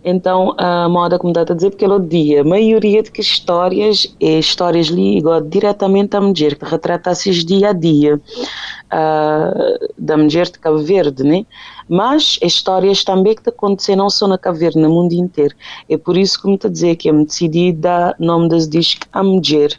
Então, 0.05 0.53
a 0.57 0.89
moda, 0.89 1.17
como 1.17 1.31
dá 1.31 1.41
a 1.41 1.45
dizer, 1.45 1.69
porque 1.69 1.85
ele 1.85 1.99
dia, 2.01 2.41
a 2.41 2.43
maioria 2.43 3.01
de 3.01 3.09
que 3.09 3.21
histórias 3.21 4.13
é 4.19 4.37
histórias 4.37 4.87
ligadas 4.87 5.49
diretamente 5.49 6.17
à 6.17 6.21
mulher, 6.21 6.55
que 6.55 6.65
retrata-se 6.65 7.31
dia 7.45 7.69
a 7.69 7.73
dia 7.73 8.15
uh, 8.17 9.89
da 9.97 10.17
mulher 10.17 10.47
de 10.47 10.59
Cabo 10.59 10.79
Verde, 10.79 11.23
né? 11.23 11.45
Mas 11.87 12.37
histórias 12.41 13.03
também 13.03 13.33
que 13.33 13.47
acontecem 13.47 13.95
não 13.95 14.09
só 14.09 14.27
na 14.27 14.37
Cabo 14.37 14.57
Verde, 14.57 14.77
no 14.77 14.89
mundo 14.89 15.13
inteiro. 15.13 15.55
É 15.89 15.97
por 15.97 16.17
isso 16.17 16.41
que 16.41 16.47
me 16.47 16.55
está 16.55 16.67
a 16.67 16.71
dizer 16.71 16.97
que 16.97 17.09
eu 17.09 17.13
me 17.13 17.25
decidi 17.25 17.71
dar 17.71 18.13
nome 18.19 18.49
das 18.49 18.67
discos 18.67 19.07
à 19.13 19.23
mulher 19.23 19.71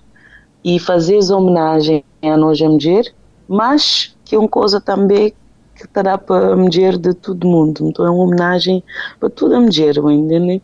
e 0.64 0.78
fazer 0.78 1.18
homenagem 1.30 2.02
à 2.30 2.36
nossa 2.36 2.68
mulher, 2.68 3.04
mas 3.48 4.14
que 4.24 4.34
é 4.34 4.38
uma 4.38 4.48
coisa 4.48 4.80
também 4.80 5.32
que 5.76 5.84
estará 5.84 6.16
para 6.16 6.52
a 6.52 6.56
mulher 6.56 6.96
de 6.96 7.14
todo 7.14 7.46
mundo. 7.46 7.88
Então 7.88 8.06
é 8.06 8.10
uma 8.10 8.24
homenagem 8.24 8.82
para 9.18 9.28
toda 9.28 9.56
a 9.56 9.60
mulher, 9.60 9.96
entende? 9.96 10.62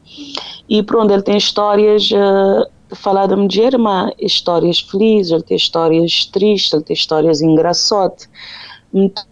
E 0.68 0.82
pronto, 0.82 1.12
ele 1.12 1.22
tem 1.22 1.36
histórias 1.36 2.10
uh, 2.10 2.68
de 2.88 2.96
falar 2.96 3.26
da 3.26 3.36
mulher, 3.36 3.76
mas 3.76 4.12
histórias 4.18 4.80
felizes, 4.80 5.32
ele 5.32 5.42
tem 5.42 5.56
histórias 5.56 6.26
tristes, 6.26 6.72
ele 6.72 6.84
tem 6.84 6.94
histórias 6.94 7.40
engraçadas. 7.40 8.28
Então 8.94 9.29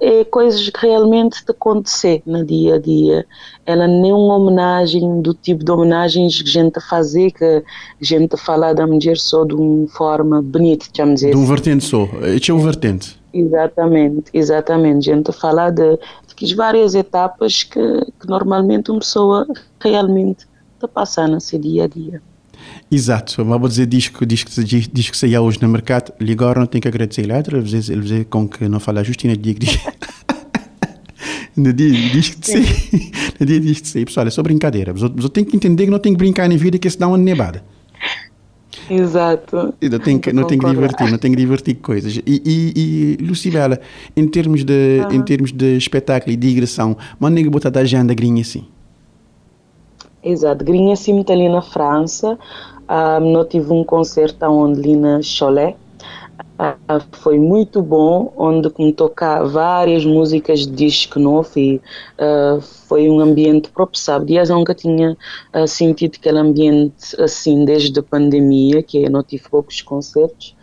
é 0.00 0.24
coisas 0.24 0.68
que 0.68 0.86
realmente 0.86 1.44
te 1.44 1.50
acontecer 1.50 2.22
no 2.24 2.44
dia 2.44 2.76
a 2.76 2.78
dia. 2.78 3.26
Ela 3.66 3.86
nem 3.86 4.12
uma 4.12 4.36
homenagem 4.36 5.20
do 5.20 5.34
tipo 5.34 5.64
de 5.64 5.70
homenagens 5.70 6.40
que 6.40 6.48
a 6.48 6.52
gente 6.52 6.80
fazer, 6.80 7.30
que 7.32 7.44
a 7.44 7.62
gente 8.00 8.36
fala 8.36 8.72
da 8.72 8.86
mulher 8.86 9.16
só 9.16 9.44
de 9.44 9.54
uma 9.54 9.86
forma 9.88 10.40
bonita, 10.40 10.86
vamos 10.96 11.16
dizer. 11.16 11.30
De 11.30 11.36
um 11.36 11.44
vertente 11.44 11.84
só, 11.84 12.08
este 12.24 12.50
é 12.50 12.54
um 12.54 12.60
vertente. 12.60 13.18
Exatamente, 13.32 14.30
exatamente. 14.32 15.10
A 15.10 15.14
gente 15.14 15.32
fala 15.32 15.70
de, 15.70 15.98
de 16.36 16.54
várias 16.54 16.94
etapas 16.94 17.62
que, 17.62 17.80
que 18.20 18.26
normalmente 18.26 18.90
uma 18.90 19.00
pessoa 19.00 19.46
realmente 19.80 20.46
está 20.74 20.88
passando 20.88 21.32
no 21.32 21.40
seu 21.40 21.58
dia 21.58 21.84
a 21.84 21.88
dia. 21.88 22.22
Exato, 22.90 23.44
vou 23.44 23.68
dizer 23.68 23.86
disco, 23.86 24.24
disco, 24.24 24.50
disco, 24.64 24.90
disco 24.92 25.12
que 25.12 25.18
saia 25.18 25.42
hoje 25.42 25.60
no 25.60 25.68
mercado, 25.68 26.12
não 26.56 26.66
tem 26.66 26.80
que 26.80 26.88
agradecer 26.88 27.22
ele, 27.22 27.32
ele 27.34 27.62
dizer, 27.62 27.92
ele 27.92 28.24
com 28.24 28.48
que 28.48 28.66
não 28.66 28.80
fala 28.80 29.04
Justina 29.04 29.36
diga 29.36 29.66
no 31.54 31.70
dia 31.70 31.90
disco 31.90 32.40
de 32.40 32.46
sair, 32.46 33.12
no 33.38 33.44
dia 33.44 33.60
disco 33.60 33.82
de 33.82 33.88
sair, 33.88 34.04
pessoal, 34.06 34.26
é 34.26 34.30
só 34.30 34.42
brincadeira, 34.42 34.94
você 34.94 35.28
tem 35.28 35.44
que 35.44 35.54
entender 35.54 35.84
que 35.84 35.90
não 35.90 35.98
tem 35.98 36.12
que 36.12 36.18
brincar 36.18 36.48
na 36.48 36.56
vida 36.56 36.78
que 36.78 36.88
se 36.88 36.98
dá 36.98 37.08
uma 37.08 37.18
nevada. 37.18 37.62
Exato. 38.90 39.74
Não 39.82 39.98
tem 39.98 40.18
que, 40.18 40.32
não 40.32 40.44
tem 40.44 40.58
que 40.58 40.66
divertir, 40.66 41.10
não 41.10 41.18
tem 41.18 41.30
que 41.30 41.36
divertir 41.36 41.74
coisas. 41.74 42.16
E, 42.16 42.22
e, 42.26 43.18
e 43.20 43.22
Lucibela, 43.22 43.78
em 44.16 44.26
termos 44.26 44.64
de, 44.64 45.02
uhum. 45.02 45.16
em 45.16 45.22
termos 45.22 45.52
de 45.52 45.76
espetáculo 45.76 46.32
e 46.32 46.36
digressão, 46.36 46.96
mas 47.20 47.32
nem 47.32 47.46
botar 47.50 47.68
da 47.68 47.80
agenda 47.80 48.14
grinha 48.14 48.40
assim. 48.40 48.64
Exato, 50.22 50.64
grinha 50.64 50.94
assim 50.94 51.22
ali 51.28 51.48
na 51.48 51.60
França. 51.60 52.38
Um, 52.88 53.32
não 53.32 53.44
tive 53.44 53.72
um 53.72 53.84
concerto 53.84 54.46
onde 54.46 54.80
ali 54.80 54.96
na 54.96 55.20
Cholet 55.22 55.76
Uh, 56.58 57.00
foi 57.12 57.38
muito 57.38 57.80
bom, 57.80 58.32
onde 58.36 58.68
me 58.78 58.92
tocar 58.92 59.44
várias 59.44 60.04
músicas 60.04 60.60
de 60.60 60.72
disco 60.72 61.20
novo 61.20 61.50
e 61.56 61.76
uh, 62.18 62.60
foi 62.60 63.08
um 63.08 63.20
ambiente 63.20 63.68
próprio, 63.70 64.00
sabe? 64.00 64.26
Dias 64.26 64.48
nunca 64.48 64.74
tinha 64.74 65.16
sentido 65.68 66.16
aquele 66.18 66.38
ambiente 66.38 67.20
assim 67.20 67.64
desde 67.64 67.98
a 68.00 68.02
pandemia, 68.02 68.82
que 68.82 69.04
eu 69.04 69.10
não 69.10 69.22
tive 69.22 69.48
poucos 69.48 69.80
concertos. 69.82 70.56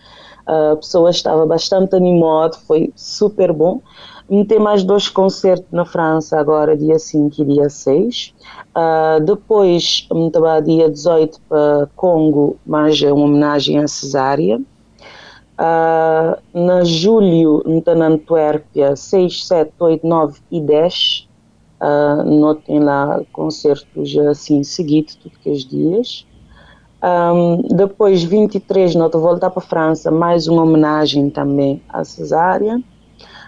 a 0.45 0.75
pessoa 0.75 1.09
estava 1.09 1.45
bastante 1.45 1.95
animada, 1.95 2.57
foi 2.67 2.91
super 2.95 3.53
bom. 3.53 3.81
Tem 4.47 4.57
mais 4.57 4.83
dois 4.83 5.07
concertos 5.07 5.67
na 5.71 5.85
França 5.85 6.39
agora, 6.39 6.75
dia 6.75 6.97
5 6.97 7.43
e 7.43 7.45
dia 7.45 7.69
6. 7.69 8.33
Uh, 8.75 9.23
depois, 9.23 10.07
dia 10.63 10.89
18 10.89 11.39
para 11.47 11.87
Congo, 11.95 12.57
mais 12.65 12.99
uma 13.01 13.25
homenagem 13.25 13.77
à 13.77 13.87
Cesária. 13.87 14.59
Uh, 15.59 16.59
na 16.59 16.83
julho, 16.83 17.63
está 17.77 17.93
na 17.93 18.07
Antuérpia, 18.07 18.95
6, 18.95 19.45
7, 19.45 19.71
8, 19.77 20.07
9 20.07 20.39
e 20.51 20.59
10. 20.59 21.27
Uh, 21.79 22.23
não 22.23 22.55
tem 22.55 22.79
lá 22.79 23.21
concertos 23.31 24.17
assim 24.17 24.63
seguidos, 24.63 25.15
todos 25.15 25.37
os 25.45 25.65
dias. 25.65 26.25
Um, 27.03 27.61
depois, 27.75 28.23
23, 28.23 28.95
nós 28.95 29.11
voltar 29.11 29.51
para 29.51 29.61
a 29.61 29.65
França, 29.65 30.09
mais 30.09 30.47
uma 30.47 30.63
homenagem 30.63 31.29
também 31.29 31.79
à 31.87 32.03
Cesária. 32.03 32.81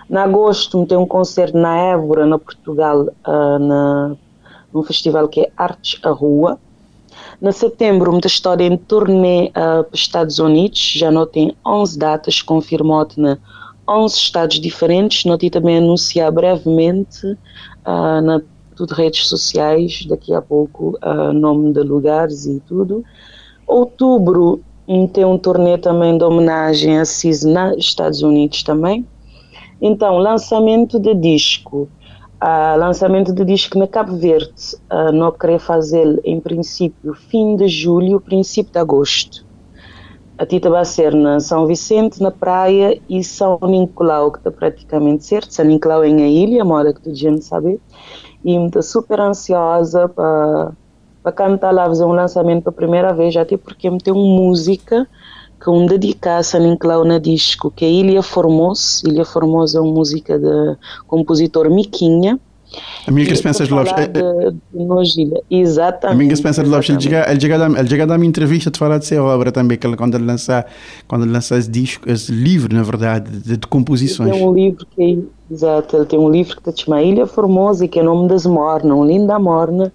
Na 0.09 0.23
agosto, 0.23 0.85
tem 0.85 0.97
um 0.97 1.05
concerto 1.05 1.57
na 1.57 1.77
Évora, 1.77 2.25
na 2.25 2.39
Portugal, 2.39 3.01
uh, 3.01 3.59
na, 3.59 4.15
num 4.73 4.83
festival 4.83 5.27
que 5.27 5.41
é 5.41 5.51
Artes 5.57 5.99
à 6.03 6.09
Rua. 6.11 6.57
Na 7.41 7.51
setembro, 7.51 8.11
muita 8.11 8.27
história 8.27 8.63
em 8.63 8.77
turnê 8.77 9.49
uh, 9.49 9.83
para 9.83 9.87
os 9.93 9.99
Estados 9.99 10.39
Unidos, 10.39 10.93
já 10.95 11.11
não 11.11 11.25
tem 11.25 11.55
11 11.65 11.99
datas 11.99 12.41
confirmadas 12.41 13.17
na 13.17 13.37
11 13.87 14.15
estados 14.15 14.59
diferentes, 14.59 15.23
noti 15.23 15.49
também 15.49 15.77
anunciar 15.77 16.31
brevemente 16.31 17.25
uh, 17.25 18.21
na 18.21 18.41
tudo 18.75 18.93
redes 18.93 19.27
sociais, 19.27 20.05
daqui 20.05 20.33
a 20.33 20.41
pouco 20.41 20.99
uh, 21.03 21.33
nome 21.33 21.73
de 21.73 21.81
lugares 21.81 22.45
e 22.45 22.61
tudo. 22.67 23.03
Outubro 23.65 24.61
tem 25.11 25.25
um 25.25 25.37
turnê 25.37 25.77
também 25.77 26.17
de 26.17 26.23
homenagem 26.23 26.99
a 26.99 27.03
CIS 27.03 27.43
nos 27.43 27.77
Estados 27.77 28.21
Unidos 28.21 28.63
também. 28.63 29.05
Então, 29.81 30.17
lançamento 30.17 30.99
de 30.99 31.13
disco 31.13 31.87
uh, 32.41 32.77
lançamento 32.77 33.33
de 33.33 33.43
disco 33.43 33.77
na 33.77 33.87
Cabo 33.87 34.15
Verde, 34.15 34.75
uh, 34.91 35.11
não 35.11 35.31
querer 35.31 35.59
fazer 35.59 36.19
em 36.23 36.39
princípio 36.39 37.13
fim 37.13 37.55
de 37.55 37.67
julho, 37.67 38.19
princípio 38.19 38.71
de 38.71 38.79
agosto. 38.79 39.45
a 40.37 40.45
Tita 40.45 40.69
vai 40.69 40.85
ser 40.85 41.13
na 41.13 41.39
São 41.39 41.65
Vicente, 41.65 42.21
na 42.21 42.31
praia, 42.31 42.99
e 43.09 43.23
São 43.23 43.59
Nicolau, 43.63 44.31
que 44.31 44.37
está 44.37 44.51
praticamente 44.51 45.25
certo. 45.25 45.53
São 45.53 45.65
Nicolau 45.65 46.03
é 46.03 46.09
em 46.09 46.43
ilha, 46.43 46.63
mora 46.63 46.93
que 46.93 47.01
tu 47.01 47.13
gente 47.13 47.43
sabe. 47.43 47.79
E 48.45 48.55
estou 48.55 48.83
super 48.83 49.19
ansiosa 49.19 50.07
para 50.07 51.31
cantar 51.33 51.71
lá, 51.71 51.87
fazer 51.87 52.05
um 52.05 52.13
lançamento 52.13 52.63
pela 52.63 52.75
primeira 52.75 53.13
vez, 53.13 53.35
até 53.35 53.57
porque 53.57 53.89
eu 53.89 53.97
tenho 53.97 54.15
música 54.15 55.07
que 55.59 55.69
um 55.69 55.85
dedicar 55.85 56.37
a 56.37 56.43
São 56.43 56.61
Nicolau 56.61 57.03
na 57.03 57.19
disco, 57.19 57.71
que 57.71 57.85
é 57.85 57.89
Ilha 57.89 58.21
Formoso. 58.21 59.07
Ilha 59.07 59.25
Formoso 59.25 59.77
é 59.77 59.81
uma 59.81 59.93
música 59.93 60.37
de 60.37 60.77
compositor 61.07 61.69
Miquinha 61.69 62.39
a 63.07 63.11
minha 63.11 63.33
Spencer 63.33 63.65
de 63.65 63.73
Lopes. 63.73 63.93
De, 63.93 64.51
de 64.51 64.85
Nogilha. 64.85 65.41
Exatamente. 65.49 66.15
A 66.15 66.17
minha 66.17 66.35
Spencer 66.35 66.63
de 66.65 66.69
Lopes, 66.69 66.89
ele 66.89 67.01
chega, 67.01 67.31
ele, 67.31 67.39
chega 67.39 67.65
ele 67.65 67.87
chega 67.87 68.03
a 68.03 68.05
dar 68.05 68.15
uma 68.17 68.25
entrevista 68.25 68.69
de 68.69 68.77
falar 68.77 68.97
de 68.97 69.05
sua 69.05 69.23
obra 69.23 69.51
também, 69.51 69.77
que 69.77 69.87
ele, 69.87 69.95
quando 69.95 70.15
ele 70.15 70.25
lança, 70.25 70.65
quando 71.07 71.23
ele 71.23 71.31
lança 71.31 71.57
esse 71.57 71.69
disco, 71.69 72.09
esse 72.09 72.31
livro, 72.31 72.73
na 72.75 72.83
verdade, 72.83 73.31
de, 73.39 73.57
de 73.57 73.67
composições. 73.67 74.29
Ele 74.29 74.39
tem 74.39 74.47
um 74.47 74.53
livro 74.53 74.85
que 74.95 75.27
exato, 75.49 75.95
ele 75.95 76.05
tem 76.05 76.19
um 76.19 76.29
livro 76.29 76.59
que 76.61 76.71
se 76.71 76.83
chama 76.83 77.01
Ilha 77.01 77.25
Formosa, 77.25 77.87
que 77.87 77.97
é 77.97 78.01
o 78.01 78.05
nome 78.05 78.27
das 78.27 78.45
Morna, 78.45 78.93
um 78.93 79.05
lindo 79.05 79.27
da 79.27 79.39
Morna, 79.39 79.91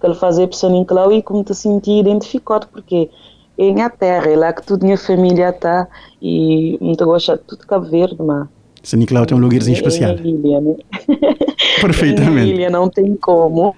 que 0.00 0.06
ele 0.06 0.14
fazia 0.14 0.48
para 0.48 0.56
São 0.56 0.70
Nicolau 0.70 1.12
e 1.12 1.22
como 1.22 1.44
te 1.44 1.54
senti 1.54 1.90
identificado, 1.98 2.66
porque 2.72 3.10
é 3.58 3.88
terra, 3.88 4.30
é 4.30 4.36
lá 4.36 4.52
que 4.52 4.62
toda 4.62 4.84
a 4.84 4.86
minha 4.86 4.98
família 4.98 5.50
está 5.50 5.86
e 6.20 6.76
muito 6.80 7.04
gosto 7.04 7.32
de 7.32 7.38
tudo 7.38 7.66
Cabo 7.66 7.86
Verde, 7.86 8.16
mas 8.18 8.48
São 8.82 8.98
Nicolau 8.98 9.26
tem 9.26 9.36
um 9.36 9.40
lugarzinho 9.40 9.76
especial. 9.76 10.12
É 10.12 10.20
ilha, 10.22 10.60
né? 10.60 10.76
Perfeitamente. 11.80 12.50
ilha 12.54 12.70
não 12.70 12.88
tem 12.88 13.14
como. 13.16 13.74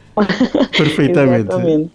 Perfeitamente. 0.77 1.49
Exatamente. 1.49 1.91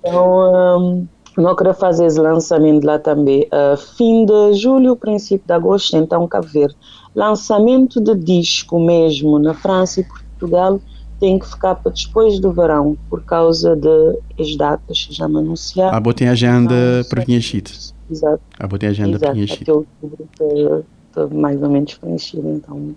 Então, 0.00 0.78
um, 0.80 1.06
nós 1.36 1.56
queremos 1.56 1.78
fazer 1.78 2.06
esse 2.06 2.18
lançamento 2.18 2.84
lá 2.84 2.98
também. 2.98 3.46
Uh, 3.52 3.76
fim 3.76 4.24
de 4.24 4.54
julho, 4.54 4.96
princípio 4.96 5.46
de 5.46 5.52
agosto, 5.52 5.96
então 5.96 6.26
Cabo 6.26 6.46
Verde. 6.46 6.76
Lançamento 7.14 8.00
de 8.00 8.14
disco 8.14 8.80
mesmo 8.80 9.38
na 9.38 9.52
França 9.52 10.00
e 10.00 10.04
Portugal 10.04 10.80
tem 11.20 11.38
que 11.38 11.46
ficar 11.46 11.74
para 11.74 11.92
depois 11.92 12.40
do 12.40 12.50
verão, 12.50 12.96
por 13.10 13.22
causa 13.22 13.76
das 13.76 14.56
datas 14.56 15.04
que 15.04 15.12
já 15.14 15.28
me 15.28 15.38
anunciaram. 15.38 15.94
Ah, 15.94 16.00
botei 16.00 16.26
a 16.26 16.32
agenda 16.32 16.74
para 17.08 17.22
preenchida. 17.22 17.70
Exato. 18.10 18.42
Ah, 18.58 18.66
botei 18.66 18.88
a 18.88 18.92
agenda 18.92 19.16
Exato. 19.16 19.32
preenchida. 19.32 19.62
Até 19.62 19.72
outubro 19.72 20.86
está 21.08 21.26
mais 21.28 21.62
ou 21.62 21.68
menos 21.68 21.94
preenchido, 21.94 22.48
então. 22.48 22.94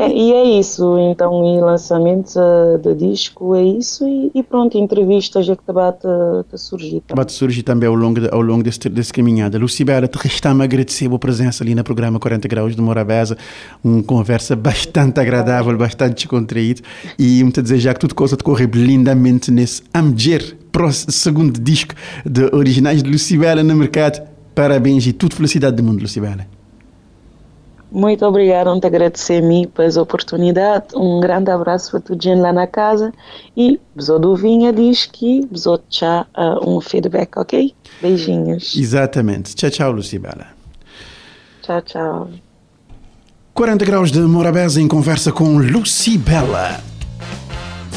É, 0.00 0.12
e 0.12 0.32
é 0.32 0.44
isso, 0.60 0.96
então, 1.10 1.44
e 1.44 1.60
lançamentos 1.60 2.36
uh, 2.36 2.78
de 2.80 2.94
disco 2.94 3.56
é 3.56 3.64
isso, 3.64 4.06
e, 4.06 4.30
e 4.32 4.44
pronto, 4.44 4.78
entrevistas 4.78 5.48
é 5.48 5.56
que 5.56 5.62
está 5.68 5.88
a 6.52 6.56
surgir. 6.56 6.98
Está 6.98 7.20
a 7.20 7.28
surgir 7.28 7.64
também 7.64 7.88
ao 7.88 7.96
longo, 7.96 8.20
de, 8.20 8.28
ao 8.30 8.40
longo 8.40 8.62
desse, 8.62 8.88
desse 8.88 9.12
caminhada. 9.12 9.58
Lucibela, 9.58 10.06
te 10.06 10.16
resta-me 10.16 10.62
agradecer 10.62 11.12
a 11.12 11.18
presença 11.18 11.64
ali 11.64 11.74
no 11.74 11.82
programa 11.82 12.20
40 12.20 12.46
Graus 12.46 12.76
de 12.76 12.80
Morabeza, 12.80 13.36
uma 13.82 14.00
conversa 14.04 14.54
bastante 14.54 15.18
agradável, 15.18 15.76
bastante 15.76 16.14
descontraída, 16.14 16.80
e 17.18 17.42
me 17.42 17.50
desejar 17.50 17.94
que 17.94 18.00
tudo 18.00 18.14
coisa 18.14 18.36
te 18.36 18.44
corre 18.44 18.66
lindamente 18.66 19.50
nesse 19.50 19.82
Amger, 19.92 20.56
segundo 21.08 21.58
disco 21.58 21.92
de 22.24 22.44
originais 22.54 23.02
de 23.02 23.10
Lucibela 23.10 23.64
no 23.64 23.74
mercado. 23.74 24.24
Parabéns 24.54 25.04
e 25.08 25.12
tudo 25.12 25.34
felicidade 25.34 25.74
do 25.74 25.82
mundo, 25.82 26.02
Lucibela. 26.02 26.57
Muito 27.90 28.24
obrigada, 28.26 28.78
te 28.78 28.86
agradecer 28.86 29.42
a 29.42 29.46
mim 29.46 29.66
pela 29.66 30.02
oportunidade. 30.02 30.86
Um 30.94 31.20
grande 31.20 31.50
abraço 31.50 31.90
para 31.90 32.00
todos 32.00 32.26
lá 32.26 32.52
na 32.52 32.66
casa. 32.66 33.12
E 33.56 33.80
Besou 33.94 34.18
do 34.18 34.36
Vinha 34.36 34.72
diz 34.72 35.06
que 35.06 35.46
Besou 35.46 35.78
tchau 35.88 36.26
uh, 36.36 36.68
um 36.68 36.80
feedback, 36.80 37.38
ok? 37.38 37.74
Beijinhos. 38.02 38.76
Exatamente. 38.76 39.54
Tchau, 39.54 39.70
tchau, 39.70 39.92
Lucibela. 39.92 40.48
Tchau, 41.62 41.80
tchau. 41.82 42.28
40 43.54 43.84
graus 43.84 44.12
de 44.12 44.20
Morabeza 44.20 44.80
em 44.80 44.86
conversa 44.86 45.32
com 45.32 45.58
Lucibela. 45.58 46.80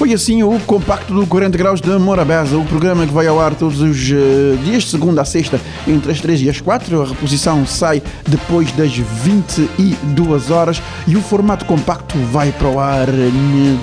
Foi 0.02 0.14
assim 0.16 0.42
o 0.42 0.60
compacto 0.62 1.14
do 1.14 1.28
40 1.28 1.56
Graus 1.60 1.80
de 1.80 1.92
Morabeza, 1.92 2.58
o 2.58 2.66
programa 2.66 3.06
que 3.06 3.14
vai 3.14 3.28
ao 3.28 3.40
ar 3.40 3.54
todos 3.54 3.82
os 3.82 4.10
uh, 4.10 4.58
dias, 4.64 4.90
segunda 4.90 5.22
a 5.22 5.26
sexta, 5.26 5.62
entre 5.88 6.12
as 6.12 6.20
3 6.20 6.42
e 6.42 6.50
as 6.50 6.60
4. 6.60 7.04
A 7.04 7.06
reposição 7.06 7.64
sai 7.68 8.02
depois 8.28 8.72
das 8.72 8.92
22 8.98 10.50
horas 10.50 10.82
e 11.08 11.16
o 11.16 11.22
formato 11.22 11.66
compacto 11.66 12.18
vai 12.32 12.52
para 12.52 12.68
o 12.68 12.80
ar 12.80 13.08
uh, 13.08 13.14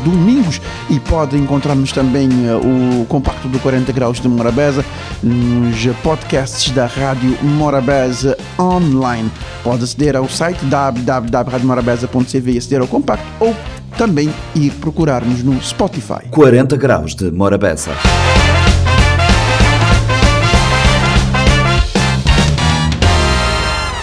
domingos. 0.05 0.61
E 0.91 0.99
pode 0.99 1.37
encontrarmos 1.37 1.93
também 1.93 2.29
uh, 2.29 3.01
o 3.01 3.07
compacto 3.07 3.47
do 3.47 3.61
40 3.61 3.93
Graus 3.93 4.21
de 4.21 4.29
Morabeza 4.29 4.85
nos 5.23 5.87
podcasts 6.03 6.73
da 6.73 6.87
Rádio 6.87 7.39
Morabeza 7.45 8.37
online. 8.59 9.31
Pode 9.63 9.85
aceder 9.85 10.17
ao 10.17 10.29
site 10.29 10.65
www.radiomorabeza.cv 10.65 12.51
e 12.51 12.59
aceder 12.59 12.81
ao 12.81 12.89
compacto 12.89 13.25
ou 13.39 13.55
também 13.97 14.33
ir 14.55 14.73
procurar-nos 14.73 15.43
no 15.43 15.61
Spotify. 15.63 16.29
40 16.31 16.77
graus 16.77 17.15
de 17.15 17.31
Morabeza. 17.31 17.93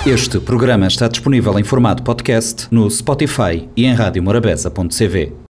Este 0.05 0.39
programa 0.39 0.85
está 0.85 1.07
disponível 1.07 1.57
em 1.57 1.63
formato 1.63 2.03
podcast 2.03 2.67
no 2.69 2.89
Spotify 2.91 3.67
e 3.75 3.85
em 3.85 3.93
radiomorabeza.cv. 3.95 5.33